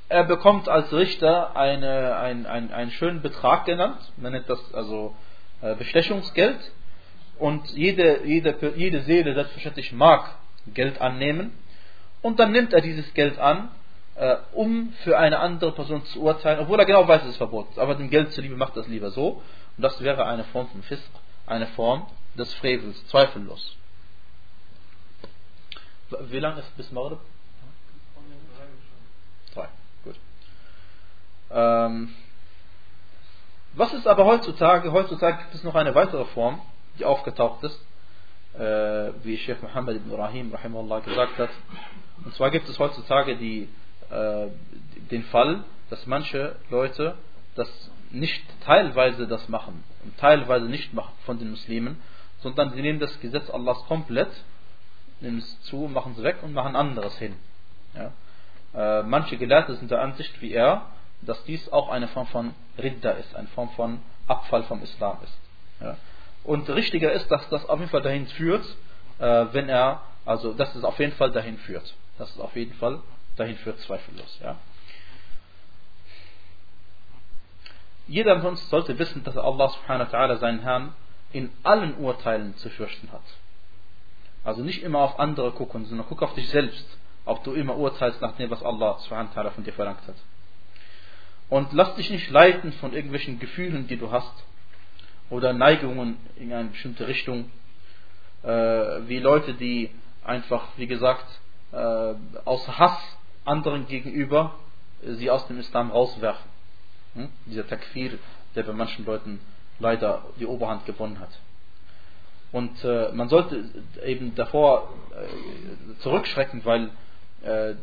er 0.09 0.23
bekommt 0.23 0.69
als 0.69 0.93
Richter 0.93 1.57
eine, 1.57 2.15
ein, 2.19 2.47
ein, 2.47 2.73
einen 2.73 2.93
schönen 2.93 3.21
Betrag 3.21 3.65
genannt. 3.65 3.99
Man 4.17 4.31
nennt 4.31 4.49
das 4.49 4.61
also 4.73 5.17
äh, 5.61 5.75
Bestechungsgeld. 5.75 6.61
Und 7.37 7.69
jede, 7.71 8.25
jede, 8.25 8.55
jede 8.77 9.01
Seele 9.01 9.35
selbstverständlich 9.35 9.93
mag 9.93 10.37
Geld 10.73 11.01
annehmen. 11.01 11.53
Und 12.23 12.39
dann 12.39 12.53
nimmt 12.53 12.73
er 12.75 12.81
dieses 12.81 13.13
Geld 13.15 13.41
an, 13.41 13.71
äh, 14.15 14.37
um 14.53 14.93
für 15.03 15.19
eine 15.19 15.41
andere 15.41 15.73
Person 15.73 16.05
zu 16.05 16.23
urteilen, 16.23 16.61
obwohl 16.61 16.79
er 16.79 16.87
genau 16.87 17.09
weiß, 17.09 17.25
es 17.25 17.37
verboten 17.39 17.73
ist. 17.73 17.81
Aber 17.81 17.97
dem 17.97 18.09
Geld 18.09 18.33
zuliebe 18.35 18.55
macht 18.55 18.77
es 18.77 18.87
lieber 18.87 19.11
so. 19.11 19.43
Und 19.77 19.83
das 19.83 20.01
wäre 20.01 20.27
eine 20.27 20.45
Form 20.45 20.69
von 20.69 20.85
Fisk, 20.85 21.11
eine 21.49 21.67
Form 21.69 22.07
des 22.35 22.53
Frevels, 22.55 23.07
zweifellos. 23.09 23.77
Wie 26.21 26.39
lange 26.39 26.61
ist 26.61 26.77
bis 26.77 26.91
Maghrib? 26.93 27.19
Drei, 29.55 29.69
gut. 30.05 30.17
Ähm, 31.51 32.15
was 33.75 33.93
ist 33.93 34.07
aber 34.07 34.25
heutzutage? 34.25 34.93
Heutzutage 34.93 35.39
gibt 35.39 35.55
es 35.55 35.65
noch 35.65 35.75
eine 35.75 35.95
weitere 35.95 36.25
Form, 36.27 36.61
die 36.99 37.05
aufgetaucht 37.05 37.63
ist, 37.65 37.79
äh, 38.55 39.13
wie 39.23 39.37
Sheikh 39.37 39.63
Muhammad 39.63 39.97
ibn 39.97 40.11
Ibrahim 40.11 40.53
rahimahullah 40.53 41.01
gesagt 41.01 41.39
hat. 41.39 41.51
Und 42.25 42.35
zwar 42.35 42.51
gibt 42.51 42.69
es 42.69 42.79
heutzutage 42.79 43.37
die, 43.37 43.69
äh, 44.11 44.49
den 45.11 45.25
Fall, 45.25 45.65
dass 45.91 46.07
manche 46.07 46.57
Leute 46.71 47.17
das 47.55 47.69
nicht 48.11 48.45
teilweise 48.65 49.27
das 49.27 49.49
machen 49.49 49.85
und 50.05 50.17
teilweise 50.19 50.67
nicht 50.67 50.95
machen 50.95 51.13
von 51.25 51.39
den 51.39 51.51
Muslimen, 51.51 52.01
sondern 52.41 52.71
sie 52.73 52.83
nehmen 52.83 53.01
das 53.01 53.19
Gesetz 53.21 53.51
Allahs 53.51 53.85
komplett, 53.87 54.31
nehmen 55.21 55.39
es 55.39 55.61
zu, 55.63 55.89
machen 55.89 56.15
es 56.17 56.23
weg 56.23 56.37
und 56.43 56.53
machen 56.53 56.77
anderes 56.77 57.17
hin. 57.19 57.35
Ja. 57.95 58.13
Äh, 58.75 59.03
manche 59.03 59.37
Gelehrte 59.37 59.75
sind 59.77 59.91
der 59.91 60.01
Ansicht 60.01 60.41
wie 60.41 60.53
er, 60.53 60.87
dass 61.23 61.43
dies 61.45 61.69
auch 61.73 61.89
eine 61.89 62.09
Form 62.09 62.27
von 62.29 62.55
Ridda 62.79 63.11
ist, 63.13 63.35
eine 63.35 63.49
Form 63.49 63.71
von 63.71 64.01
Abfall 64.27 64.63
vom 64.65 64.83
Islam 64.83 65.19
ist. 65.25 65.39
Ja. 65.81 65.97
Und 66.45 66.69
richtiger 66.71 67.13
ist, 67.13 67.31
dass 67.31 67.49
das 67.49 67.69
auf 67.69 67.79
jeden 67.79 67.91
Fall 67.91 68.03
dahin 68.03 68.27
führt, 68.29 68.65
äh, 69.19 69.47
wenn 69.53 69.69
er, 69.69 70.03
also 70.25 70.53
dass 70.53 70.75
es 70.75 70.85
auf 70.85 70.99
jeden 70.99 71.13
Fall 71.13 71.31
dahin 71.33 71.59
führt. 71.59 71.95
Dass 72.19 72.31
es 72.31 72.41
auf 72.41 72.55
jeden 72.57 72.75
Fall 72.75 73.01
dahin 73.37 73.57
führt, 73.57 73.81
zweifellos. 73.81 74.39
Ja. 74.43 74.57
Jeder 78.09 78.41
von 78.41 78.51
uns 78.51 78.69
sollte 78.71 78.99
wissen, 78.99 79.23
dass 79.25 79.37
Allah 79.37 79.69
subhanahu 79.69 80.11
wa 80.11 80.19
ta'ala 80.19 80.37
seinen 80.39 80.61
Herrn 80.61 80.95
in 81.33 81.51
allen 81.63 81.97
Urteilen 81.99 82.57
zu 82.57 82.71
fürchten 82.71 83.13
hat. 83.13 83.23
Also 84.45 84.63
nicht 84.63 84.83
immer 84.83 85.01
auf 85.01 85.21
andere 85.21 85.53
gucken, 85.53 85.85
sondern 85.85 86.07
guck 86.09 86.23
auf 86.23 86.35
dich 86.35 86.49
selbst, 86.49 86.87
ob 87.27 87.45
du 87.45 87.53
immer 87.53 87.77
urteilst 87.77 88.23
nach 88.23 88.37
dem, 88.37 88.51
was 88.51 88.63
Allah 88.63 88.99
subhanahu 89.01 89.35
wa 89.35 89.43
ta'ala 89.43 89.51
von 89.51 89.65
dir 89.65 89.75
verlangt 89.75 90.01
hat. 90.09 90.17
Und 91.51 91.73
lass 91.73 91.95
dich 91.97 92.11
nicht 92.11 92.31
leiten 92.31 92.73
von 92.73 92.93
irgendwelchen 92.93 93.39
Gefühlen, 93.39 93.87
die 93.87 93.97
du 93.97 94.11
hast, 94.11 94.33
oder 95.31 95.53
Neigungen 95.53 96.17
in 96.37 96.53
eine 96.53 96.71
bestimmte 96.71 97.07
Richtung, 97.07 97.51
äh, 98.43 98.49
wie 98.49 99.19
Leute, 99.19 99.55
die 99.55 99.91
einfach, 100.25 100.69
wie 100.77 100.87
gesagt, 100.87 101.27
äh, 101.73 102.15
aus 102.45 102.67
Hass 102.79 102.99
anderen 103.45 103.87
gegenüber 103.87 104.55
äh, 105.03 105.13
sie 105.13 105.31
aus 105.31 105.47
dem 105.49 105.59
Islam 105.59 105.91
rauswerfen. 105.91 106.58
Hm? 107.15 107.29
Dieser 107.47 107.67
Takfir, 107.67 108.19
der 108.55 108.63
bei 108.63 108.73
manchen 108.73 109.05
Leuten 109.05 109.41
leider 109.79 110.25
die 110.39 110.47
Oberhand 110.47 110.87
gewonnen 110.87 111.21
hat. 111.21 111.31
Und 112.51 112.83
äh, 112.85 113.13
man 113.13 113.29
sollte 113.29 113.65
eben 114.05 114.35
davor 114.35 114.93
äh, 115.13 116.01
zurückschrecken, 116.01 116.65
weil 116.65 116.91
äh, 117.43 117.75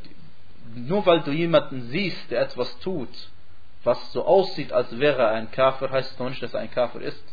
nur 0.74 1.06
weil 1.06 1.22
du 1.22 1.32
jemanden 1.32 1.90
siehst, 1.90 2.32
der 2.32 2.42
etwas 2.42 2.80
tut, 2.80 3.10
was 3.84 4.12
so 4.12 4.26
aussieht, 4.26 4.74
als 4.74 4.98
wäre 4.98 5.22
er 5.22 5.32
ein 5.32 5.52
Kafir, 5.52 5.92
heißt 5.92 6.14
es 6.14 6.20
noch 6.20 6.30
nicht, 6.30 6.42
dass 6.42 6.54
er 6.54 6.62
ein 6.62 6.72
Kafir 6.72 7.02
ist. 7.02 7.24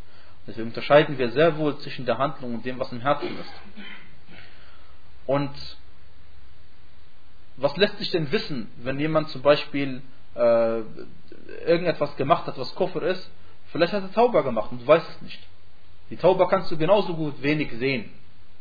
Deswegen 0.47 0.69
unterscheiden 0.69 1.19
wir 1.19 1.31
sehr 1.31 1.57
wohl 1.57 1.79
zwischen 1.79 2.05
der 2.05 2.19
Handlung 2.19 2.55
und 2.55 2.67
dem, 2.67 2.79
was 2.79 2.93
im 2.93 3.01
Herzen 3.01 3.39
ist. 3.39 3.53
Und 5.27 5.51
was 7.57 7.77
lässt 7.77 7.99
sich 7.99 8.11
denn 8.11 8.31
wissen, 8.33 8.71
wenn 8.77 8.99
jemand 8.99 9.29
zum 9.31 9.41
Beispiel 9.41 10.03
äh, 10.35 10.81
irgendetwas 11.67 12.17
gemacht 12.17 12.47
hat, 12.47 12.59
was 12.59 12.75
Kufr 12.75 13.03
ist? 13.03 13.31
Vielleicht 13.71 13.93
hat 13.93 14.03
er 14.03 14.13
Tauber 14.13 14.43
gemacht 14.43 14.71
und 14.73 14.83
du 14.83 14.87
weißt 14.87 15.09
es 15.09 15.23
nicht. 15.23 15.41
Die 16.11 16.17
Tauber 16.17 16.49
kannst 16.49 16.71
du 16.71 16.77
genauso 16.77 17.15
gut 17.15 17.43
wenig 17.43 17.73
sehen. 17.73 18.11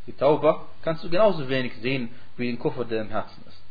Die 0.07 0.13
Tauber 0.13 0.67
kannst 0.83 1.03
du 1.03 1.09
genauso 1.09 1.47
wenig 1.49 1.73
sehen 1.81 2.09
wie 2.37 2.47
den 2.47 2.59
Kufr, 2.59 2.85
der 2.85 3.01
im 3.01 3.09
Herzen 3.09 3.43
ist. 3.47 3.61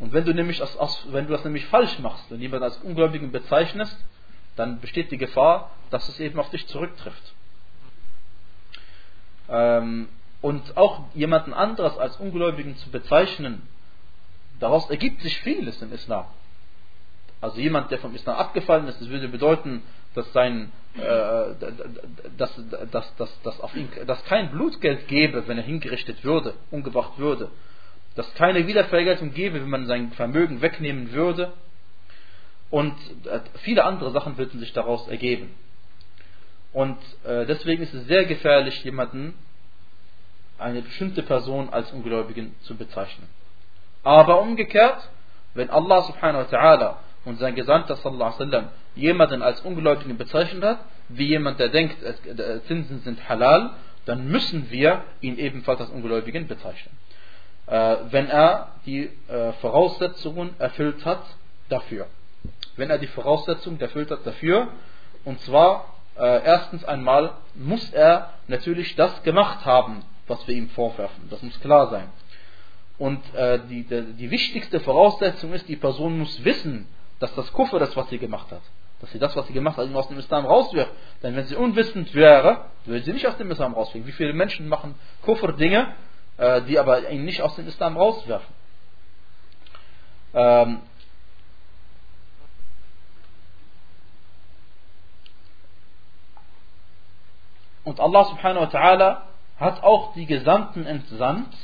Und 0.00 0.12
wenn 0.12 0.24
du 0.24 0.34
nämlich 0.34 0.58
das, 0.58 0.76
wenn 1.12 1.26
du 1.26 1.32
das 1.32 1.44
nämlich 1.44 1.64
falsch 1.66 1.98
machst 2.00 2.30
und 2.32 2.40
jemanden 2.40 2.64
als 2.64 2.78
Ungläubigen 2.78 3.30
bezeichnest, 3.30 3.96
dann 4.56 4.80
besteht 4.80 5.12
die 5.12 5.18
Gefahr, 5.18 5.70
dass 5.90 6.08
es 6.08 6.18
eben 6.18 6.38
auf 6.40 6.50
dich 6.50 6.66
zurücktrifft. 6.66 7.34
Ähm, 9.48 10.08
und 10.40 10.76
auch 10.76 11.04
jemanden 11.14 11.52
anderes 11.54 11.96
als 11.98 12.16
Ungläubigen 12.16 12.76
zu 12.76 12.90
bezeichnen, 12.90 13.62
daraus 14.58 14.90
ergibt 14.90 15.22
sich 15.22 15.38
vieles 15.42 15.80
im 15.82 15.92
Islam. 15.92 16.26
Also 17.42 17.60
jemand, 17.60 17.90
der 17.90 17.98
vom 17.98 18.14
Islam 18.14 18.36
abgefallen 18.36 18.88
ist, 18.88 19.00
das 19.00 19.10
würde 19.10 19.28
bedeuten, 19.28 19.82
dass 20.14 20.32
sein, 20.32 20.72
äh, 20.96 21.00
dass, 22.38 22.58
dass, 22.90 23.16
dass, 23.16 23.42
dass, 23.42 23.60
auf 23.60 23.76
ihn, 23.76 23.90
dass 24.06 24.24
kein 24.24 24.50
Blutgeld 24.52 25.06
gäbe, 25.08 25.46
wenn 25.46 25.58
er 25.58 25.64
hingerichtet 25.64 26.24
würde, 26.24 26.54
umgebracht 26.70 27.18
würde 27.18 27.50
dass 28.14 28.32
keine 28.34 28.66
Wiedervergeltung 28.66 29.32
gäbe, 29.32 29.60
wenn 29.60 29.70
man 29.70 29.86
sein 29.86 30.12
Vermögen 30.12 30.60
wegnehmen 30.60 31.12
würde. 31.12 31.52
Und 32.70 32.94
äh, 33.26 33.40
viele 33.62 33.84
andere 33.84 34.10
Sachen 34.12 34.36
würden 34.38 34.60
sich 34.60 34.72
daraus 34.72 35.08
ergeben. 35.08 35.54
Und 36.72 36.98
äh, 37.24 37.44
deswegen 37.46 37.82
ist 37.82 37.92
es 37.92 38.06
sehr 38.06 38.24
gefährlich, 38.24 38.82
jemanden, 38.84 39.34
eine 40.58 40.80
bestimmte 40.82 41.22
Person 41.22 41.70
als 41.70 41.90
Ungläubigen 41.92 42.54
zu 42.62 42.76
bezeichnen. 42.76 43.28
Aber 44.04 44.40
umgekehrt, 44.40 45.08
wenn 45.54 45.70
Allah 45.70 46.02
subhanahu 46.02 46.50
wa 46.50 46.56
ta'ala 46.56 46.94
und 47.24 47.38
sein 47.38 47.54
Gesandter 47.54 47.96
sallallahu 47.96 48.34
alaihi 48.34 48.40
wasallam 48.40 48.68
jemanden 48.94 49.42
als 49.42 49.60
Ungläubigen 49.60 50.16
bezeichnet 50.18 50.62
hat, 50.64 50.78
wie 51.08 51.26
jemand, 51.26 51.60
der 51.60 51.68
denkt, 51.68 51.96
Zinsen 52.66 53.00
sind 53.00 53.28
halal, 53.28 53.70
dann 54.06 54.28
müssen 54.28 54.70
wir 54.70 55.04
ihn 55.20 55.38
ebenfalls 55.38 55.80
als 55.80 55.90
Ungläubigen 55.90 56.48
bezeichnen. 56.48 56.96
Äh, 57.66 57.96
wenn 58.10 58.28
er 58.28 58.72
die 58.86 59.10
äh, 59.28 59.52
Voraussetzungen 59.60 60.54
erfüllt 60.58 61.04
hat 61.04 61.22
dafür. 61.68 62.06
Wenn 62.76 62.90
er 62.90 62.98
die 62.98 63.06
Voraussetzungen 63.06 63.80
erfüllt 63.80 64.10
hat 64.10 64.26
dafür, 64.26 64.68
und 65.24 65.38
zwar 65.40 65.84
äh, 66.18 66.44
erstens 66.44 66.84
einmal 66.84 67.34
muss 67.54 67.92
er 67.92 68.30
natürlich 68.48 68.96
das 68.96 69.22
gemacht 69.22 69.64
haben, 69.64 70.02
was 70.26 70.46
wir 70.48 70.54
ihm 70.54 70.68
vorwerfen. 70.70 71.28
Das 71.30 71.40
muss 71.42 71.58
klar 71.60 71.90
sein. 71.90 72.08
Und 72.98 73.22
äh, 73.34 73.60
die, 73.68 73.84
die, 73.84 74.02
die 74.14 74.30
wichtigste 74.30 74.80
Voraussetzung 74.80 75.52
ist, 75.52 75.68
die 75.68 75.76
Person 75.76 76.18
muss 76.18 76.44
wissen, 76.44 76.86
dass 77.22 77.34
das 77.36 77.52
Kuffer 77.52 77.80
ist, 77.80 77.96
was 77.96 78.08
sie 78.08 78.18
gemacht 78.18 78.50
hat. 78.50 78.62
Dass 79.00 79.12
sie 79.12 79.20
das, 79.20 79.36
was 79.36 79.46
sie 79.46 79.52
gemacht 79.52 79.76
hat, 79.76 79.94
aus 79.94 80.08
dem 80.08 80.18
Islam 80.18 80.44
rauswirft. 80.44 80.90
Denn 81.22 81.36
wenn 81.36 81.44
sie 81.44 81.54
unwissend 81.54 82.12
wäre, 82.14 82.66
würde 82.84 83.04
sie 83.04 83.12
nicht 83.12 83.28
aus 83.28 83.36
dem 83.36 83.48
Islam 83.52 83.74
rauswirken. 83.74 84.08
Wie 84.08 84.12
viele 84.12 84.32
Menschen 84.32 84.68
machen 84.68 84.96
Kuffer-Dinge, 85.22 85.94
äh, 86.36 86.62
die 86.62 86.80
aber 86.80 87.08
ihn 87.10 87.24
nicht 87.24 87.40
aus 87.40 87.54
dem 87.54 87.68
Islam 87.68 87.96
rauswerfen? 87.96 88.52
Ähm, 90.34 90.80
und 97.84 98.00
Allah 98.00 98.24
subhanahu 98.24 98.62
wa 98.62 98.68
ta'ala 98.68 99.22
hat 99.60 99.82
auch 99.84 100.12
die 100.14 100.26
Gesandten 100.26 100.86
entsandt, 100.86 101.54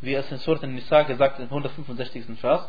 wie 0.00 0.14
es 0.14 0.30
in 0.32 0.38
Surat 0.38 0.62
al-Nisa 0.62 1.02
gesagt 1.02 1.38
im 1.38 1.44
165. 1.44 2.24
Vers, 2.40 2.66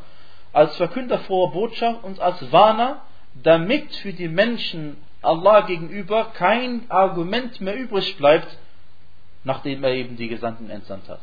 als 0.54 0.76
Verkünder 0.78 1.20
froher 1.20 1.52
Botschaft 1.52 2.04
und 2.04 2.20
als 2.20 2.52
Warner, 2.52 3.02
damit 3.34 3.94
für 3.96 4.14
die 4.14 4.28
Menschen 4.28 4.98
Allah 5.22 5.62
gegenüber 5.62 6.26
kein 6.34 6.90
Argument 6.90 7.60
mehr 7.60 7.76
übrig 7.76 8.18
bleibt, 8.18 8.58
nachdem 9.44 9.84
er 9.84 9.94
eben 9.94 10.16
die 10.16 10.28
Gesandten 10.28 10.70
entsandt 10.70 11.10
hat. 11.10 11.22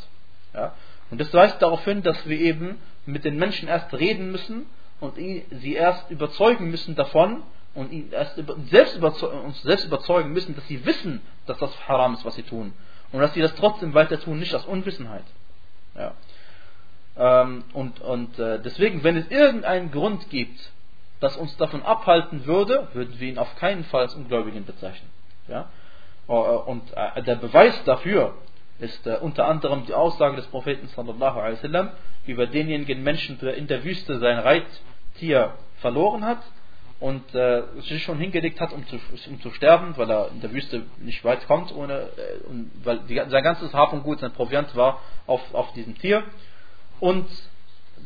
Ja? 0.52 0.74
Und 1.10 1.20
das 1.20 1.32
weist 1.32 1.62
darauf 1.62 1.84
hin, 1.84 2.02
dass 2.02 2.28
wir 2.28 2.38
eben 2.38 2.78
mit 3.06 3.24
den 3.24 3.36
Menschen 3.36 3.68
erst 3.68 3.92
reden 3.94 4.32
müssen 4.32 4.66
und 5.00 5.16
sie 5.16 5.74
erst 5.74 6.10
überzeugen 6.10 6.70
müssen 6.70 6.94
davon 6.94 7.42
und 7.74 8.12
erst 8.12 8.40
selbst 8.68 8.96
uns 8.96 9.62
selbst 9.62 9.86
überzeugen 9.86 10.32
müssen, 10.32 10.54
dass 10.56 10.66
sie 10.66 10.84
wissen, 10.84 11.20
dass 11.46 11.58
das 11.58 11.88
haram 11.88 12.14
ist, 12.14 12.24
was 12.24 12.34
sie 12.34 12.42
tun. 12.42 12.72
Und 13.12 13.20
dass 13.20 13.34
sie 13.34 13.40
das 13.40 13.54
trotzdem 13.54 13.94
weiter 13.94 14.20
tun, 14.20 14.38
nicht 14.38 14.54
aus 14.54 14.64
Unwissenheit. 14.66 15.24
Ja. 15.96 16.14
Ähm, 17.16 17.64
und 17.72 18.00
und 18.00 18.38
äh, 18.38 18.60
deswegen, 18.60 19.02
wenn 19.04 19.16
es 19.16 19.30
irgendeinen 19.30 19.90
Grund 19.90 20.30
gibt, 20.30 20.58
das 21.20 21.36
uns 21.36 21.56
davon 21.56 21.82
abhalten 21.82 22.46
würde, 22.46 22.88
würden 22.92 23.18
wir 23.18 23.28
ihn 23.28 23.38
auf 23.38 23.54
keinen 23.56 23.84
Fall 23.84 24.02
als 24.02 24.14
Ungläubigen 24.14 24.64
bezeichnen. 24.64 25.10
Ja? 25.48 25.68
Äh, 26.28 26.32
und 26.32 26.82
äh, 26.96 27.22
der 27.22 27.36
Beweis 27.36 27.82
dafür 27.84 28.34
ist 28.78 29.06
unter 29.06 29.46
anderem 29.46 29.84
die 29.84 29.92
Aussage 29.92 30.36
des 30.36 30.46
Propheten 30.46 30.88
sallallahu 30.88 31.38
alaihi 31.38 31.56
wasallam 31.56 31.90
über 32.26 32.46
denjenigen 32.46 33.02
Menschen, 33.02 33.38
der 33.38 33.54
in 33.54 33.66
der 33.66 33.84
Wüste 33.84 34.18
sein 34.18 34.38
Reittier 34.38 35.52
verloren 35.80 36.24
hat 36.24 36.42
und 37.00 37.34
äh, 37.34 37.62
sich 37.80 38.02
schon 38.02 38.18
hingelegt 38.18 38.60
hat, 38.60 38.72
um 38.72 38.86
zu, 38.86 38.98
um 39.28 39.40
zu 39.40 39.50
sterben, 39.52 39.94
weil 39.96 40.10
er 40.10 40.28
in 40.28 40.40
der 40.42 40.52
Wüste 40.52 40.82
nicht 40.98 41.24
weit 41.24 41.46
kommt, 41.46 41.74
ohne, 41.74 41.94
äh, 41.94 42.46
und 42.48 42.70
weil 42.84 42.98
die, 43.08 43.16
sein 43.16 43.42
ganzes 43.42 43.72
Hab 43.72 43.92
und 43.94 44.02
Gut, 44.02 44.20
sein 44.20 44.32
Proviant 44.32 44.76
war 44.76 45.00
auf, 45.26 45.42
auf 45.54 45.72
diesem 45.72 45.96
Tier. 45.98 46.22
Und 47.00 47.26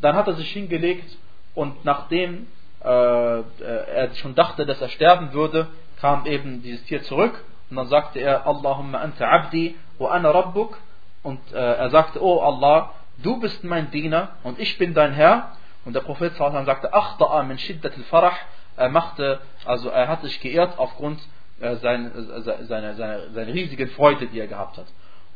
dann 0.01 0.15
hat 0.15 0.27
er 0.27 0.33
sich 0.33 0.51
hingelegt 0.51 1.17
und 1.53 1.85
nachdem 1.85 2.47
äh, 2.83 2.87
er 2.87 4.13
schon 4.15 4.35
dachte, 4.35 4.65
dass 4.65 4.81
er 4.81 4.89
sterben 4.89 5.33
würde, 5.33 5.67
kam 5.99 6.25
eben 6.25 6.61
dieses 6.61 6.83
Tier 6.85 7.03
zurück 7.03 7.43
und 7.69 7.77
dann 7.77 7.87
sagte 7.87 8.19
er, 8.19 8.45
Allahumma 8.47 8.99
anta 8.99 9.27
abdi 9.27 9.75
wa 9.97 10.09
ana 10.09 10.31
rabbuk 10.31 10.77
und 11.23 11.39
äh, 11.53 11.57
er 11.57 11.89
sagte, 11.89 12.21
oh 12.21 12.39
Allah, 12.41 12.91
du 13.23 13.39
bist 13.39 13.63
mein 13.63 13.91
Diener 13.91 14.29
und 14.43 14.59
ich 14.59 14.77
bin 14.77 14.93
dein 14.93 15.13
Herr. 15.13 15.53
Und 15.85 15.93
der 15.93 16.01
Prophet 16.01 16.35
sagte, 16.35 16.93
Achta'a 16.93 17.43
min 17.43 17.59
shiddat 17.59 17.93
al-farah 17.95 18.33
er 18.75 18.89
machte, 18.89 19.39
also 19.65 19.89
er 19.89 20.07
hat 20.07 20.21
sich 20.21 20.39
geehrt 20.41 20.77
aufgrund 20.77 21.19
äh, 21.59 21.75
seiner, 21.77 22.09
seiner, 22.41 22.93
seiner, 22.93 23.29
seiner 23.29 23.53
riesigen 23.53 23.89
Freude, 23.89 24.27
die 24.27 24.39
er 24.39 24.47
gehabt 24.47 24.77
hat. 24.77 24.87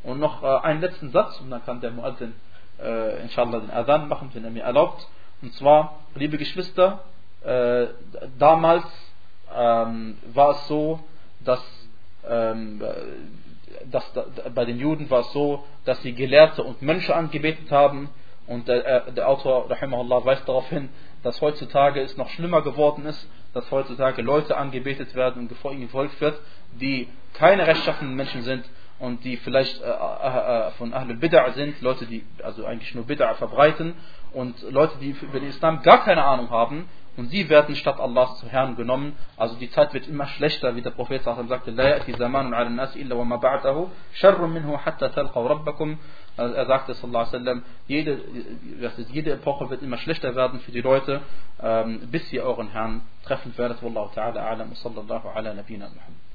Und 0.04 0.20
noch 0.20 0.44
äh, 0.44 0.48
einen 0.66 0.82
letzten 0.82 1.12
Satz, 1.12 1.40
und 1.40 1.50
dann 1.50 1.64
kann 1.66 1.82
der 1.82 1.92
Muazzin 1.92 2.34
äh, 2.82 3.22
inshallah 3.22 3.60
den 3.60 3.72
Adhan 3.72 4.08
machen, 4.08 4.30
wenn 4.34 4.44
er 4.44 4.52
mir 4.52 4.64
erlaubt. 4.64 5.08
Und 5.42 5.54
zwar, 5.54 6.00
liebe 6.16 6.38
Geschwister, 6.38 7.04
äh, 7.44 7.88
damals 8.38 8.86
ähm, 9.56 10.18
war 10.34 10.52
es 10.52 10.68
so, 10.68 11.00
dass, 11.40 11.64
ähm, 12.28 12.82
dass 13.90 14.12
da, 14.14 14.26
bei 14.54 14.66
den 14.66 14.80
Juden 14.80 15.10
war 15.10 15.22
es 15.22 15.32
so, 15.32 15.64
dass 15.86 16.02
sie 16.02 16.14
Gelehrte 16.14 16.64
und 16.64 16.82
Mönche 16.82 17.16
angebetet 17.16 17.72
haben. 17.72 18.10
Und 18.48 18.68
der, 18.68 19.08
äh, 19.08 19.12
der 19.12 19.30
Autor, 19.30 19.70
rahimahullah, 19.70 20.26
weist 20.26 20.48
darauf 20.48 20.68
hin, 20.70 20.90
dass 21.24 21.40
heutzutage 21.42 22.02
es 22.02 22.18
noch 22.18 22.30
schlimmer 22.30 22.62
geworden 22.62 23.06
ist, 23.06 23.30
dass 23.54 23.70
heutzutage 23.72 24.22
Leute 24.22 24.58
angebetet 24.58 25.16
werden 25.16 25.48
und 25.48 25.72
ihnen 25.72 25.82
gefolgt 25.82 26.20
wird, 26.20 26.40
die 26.80 27.08
keine 27.34 27.66
rechtschaffenen 27.66 28.16
Menschen 28.16 28.44
sind 28.44 28.66
und 29.00 29.24
die 29.24 29.38
vielleicht 29.38 29.82
äh, 29.82 29.86
äh, 29.86 30.68
äh 30.68 30.72
von 30.72 30.94
Ahlul 30.94 31.18
Bid'ah 31.18 31.54
sind, 31.54 31.82
Leute, 31.82 32.06
die 32.06 32.26
also 32.44 32.66
eigentlich 32.66 32.94
nur 32.96 33.06
Bid'ah 33.06 33.36
verbreiten 33.36 33.96
und 34.34 34.62
Leute, 34.70 34.98
die 35.00 35.16
über 35.22 35.40
den 35.40 35.50
Islam 35.50 35.82
gar 35.82 36.04
keine 36.04 36.24
Ahnung 36.24 36.50
haben 36.50 36.88
und 37.20 37.30
sie 37.32 37.50
werden 37.50 37.76
statt 37.76 38.00
Allahs 38.00 38.40
zu 38.40 38.48
Herrn 38.48 38.78
genommen. 38.78 39.14
Also 39.36 39.56
die 39.56 39.70
Zeit 39.72 39.94
wird 39.94 40.08
immer 40.08 40.26
schlechter, 40.26 40.76
wie 40.78 40.82
der 40.82 40.92
Prophet 40.92 41.22
sagte, 41.22 41.72
La 41.72 41.98
ya'ti 41.98 42.16
zamanun 42.16 42.54
ala 42.54 42.70
nas 42.70 42.96
illa 42.96 43.18
wa 43.18 43.26
ma 43.26 43.36
ba'dahu 43.36 43.90
sharrun 44.14 44.54
minhu 44.54 44.78
hatta 44.78 45.10
talqaw. 45.10 45.48
Also 46.38 46.56
er 46.56 46.66
sagte 46.66 46.94
sallallahu 46.94 47.28
alaihi 47.28 47.34
wasallam, 47.34 47.64
jede, 47.88 48.22
jede 49.12 49.32
Epoche 49.34 49.70
wird 49.70 49.82
immer 49.82 49.98
schlechter 49.98 50.34
werden 50.36 50.62
für 50.62 50.72
die 50.72 50.80
Leute, 50.80 51.22
ähm, 51.62 52.08
bis 52.10 52.32
ihr 52.32 52.44
euren 52.44 52.70
Herrn 52.70 53.02
treffen 53.26 53.52
werdet. 53.58 53.84
Wallahu 53.84 54.12
ta'ala 54.16 54.40
a'lam 54.40 54.70
wa 54.70 54.76
sallallahu 54.76 55.28
ala 55.28 55.54
nabina 55.54 55.90
Muhammad. 55.90 56.29